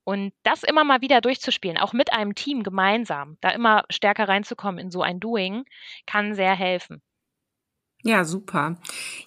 Und 0.04 0.34
das 0.44 0.64
immer 0.64 0.84
mal 0.84 1.02
wieder 1.02 1.22
durchzuspielen, 1.22 1.78
auch 1.78 1.94
mit 1.94 2.14
einem 2.14 2.36
Team 2.36 2.64
gemeinsam, 2.64 3.38
da 3.42 3.50
immer 3.50 3.84
stärker 3.90 4.28
reinzukommen 4.28 4.80
in 4.80 4.92
so 4.92 5.02
ein 5.02 5.20
Doing, 5.20 5.66
kann 6.06 6.36
sehr 6.36 6.56
helfen. 6.56 7.02
Ja, 8.02 8.24
super. 8.24 8.78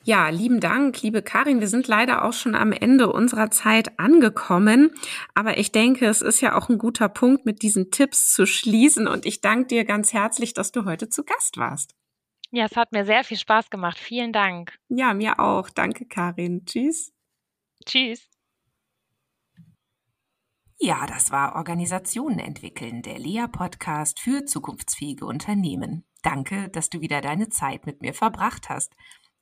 Ja, 0.03 0.31
lieben 0.31 0.59
Dank, 0.59 1.03
liebe 1.03 1.21
Karin. 1.21 1.61
Wir 1.61 1.69
sind 1.69 1.89
leider 1.89 2.25
auch 2.25 2.33
schon 2.33 2.55
am 2.55 2.73
Ende 2.73 3.13
unserer 3.13 3.51
Zeit 3.51 3.99
angekommen. 3.99 4.93
Aber 5.35 5.59
ich 5.59 5.73
denke, 5.73 6.07
es 6.07 6.23
ist 6.23 6.41
ja 6.41 6.57
auch 6.57 6.71
ein 6.71 6.79
guter 6.79 7.11
Punkt, 7.11 7.45
mit 7.45 7.61
diesen 7.61 7.91
Tipps 7.91 8.33
zu 8.33 8.47
schließen. 8.47 9.07
Und 9.07 9.27
ich 9.27 9.43
danke 9.43 9.67
dir 9.67 9.85
ganz 9.85 10.15
herzlich, 10.15 10.55
dass 10.55 10.73
du 10.73 10.87
heute 10.87 11.11
zu 11.11 11.23
Gast 11.23 11.59
warst. 11.59 11.95
Ja, 12.51 12.65
es 12.65 12.77
hat 12.77 12.93
mir 12.93 13.05
sehr 13.05 13.25
viel 13.25 13.39
Spaß 13.39 13.69
gemacht. 13.69 13.99
Vielen 13.99 14.33
Dank. 14.33 14.79
Ja, 14.89 15.13
mir 15.13 15.39
auch. 15.39 15.69
Danke, 15.69 16.07
Karin. 16.07 16.65
Tschüss. 16.65 17.13
Tschüss. 17.85 18.27
Ja, 20.79 21.07
das 21.07 21.31
war 21.31 21.57
Organisationen 21.57 22.39
entwickeln, 22.39 23.03
der 23.03 23.19
Lea-Podcast 23.19 24.19
für 24.19 24.47
zukunftsfähige 24.47 25.27
Unternehmen. 25.27 26.05
Danke, 26.23 26.69
dass 26.69 26.89
du 26.89 27.01
wieder 27.01 27.21
deine 27.21 27.49
Zeit 27.49 27.85
mit 27.85 28.01
mir 28.01 28.15
verbracht 28.15 28.69
hast. 28.69 28.95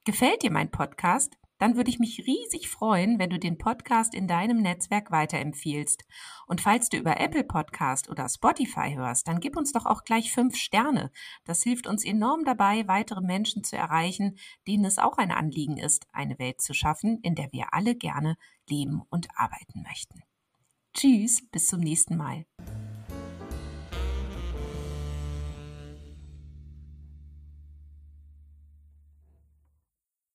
Gefällt 0.04 0.42
dir 0.42 0.50
mein 0.50 0.70
Podcast? 0.70 1.36
Dann 1.58 1.76
würde 1.76 1.90
ich 1.90 1.98
mich 1.98 2.24
riesig 2.26 2.70
freuen, 2.70 3.18
wenn 3.18 3.28
du 3.28 3.38
den 3.38 3.58
Podcast 3.58 4.14
in 4.14 4.26
deinem 4.26 4.62
Netzwerk 4.62 5.10
weiterempfiehlst. 5.10 6.06
Und 6.46 6.62
falls 6.62 6.88
du 6.88 6.96
über 6.96 7.20
Apple 7.20 7.44
Podcast 7.44 8.08
oder 8.08 8.26
Spotify 8.30 8.94
hörst, 8.94 9.28
dann 9.28 9.40
gib 9.40 9.58
uns 9.58 9.72
doch 9.72 9.84
auch 9.84 10.04
gleich 10.04 10.32
fünf 10.32 10.56
Sterne. 10.56 11.12
Das 11.44 11.62
hilft 11.62 11.86
uns 11.86 12.02
enorm 12.02 12.46
dabei, 12.46 12.88
weitere 12.88 13.20
Menschen 13.20 13.62
zu 13.62 13.76
erreichen, 13.76 14.38
denen 14.66 14.86
es 14.86 14.98
auch 14.98 15.18
ein 15.18 15.30
Anliegen 15.30 15.76
ist, 15.76 16.06
eine 16.12 16.38
Welt 16.38 16.62
zu 16.62 16.72
schaffen, 16.72 17.18
in 17.20 17.34
der 17.34 17.52
wir 17.52 17.74
alle 17.74 17.94
gerne 17.94 18.38
leben 18.66 19.02
und 19.10 19.28
arbeiten 19.36 19.82
möchten. 19.82 20.22
Tschüss, 20.94 21.46
bis 21.50 21.66
zum 21.66 21.80
nächsten 21.80 22.16
Mal. 22.16 22.46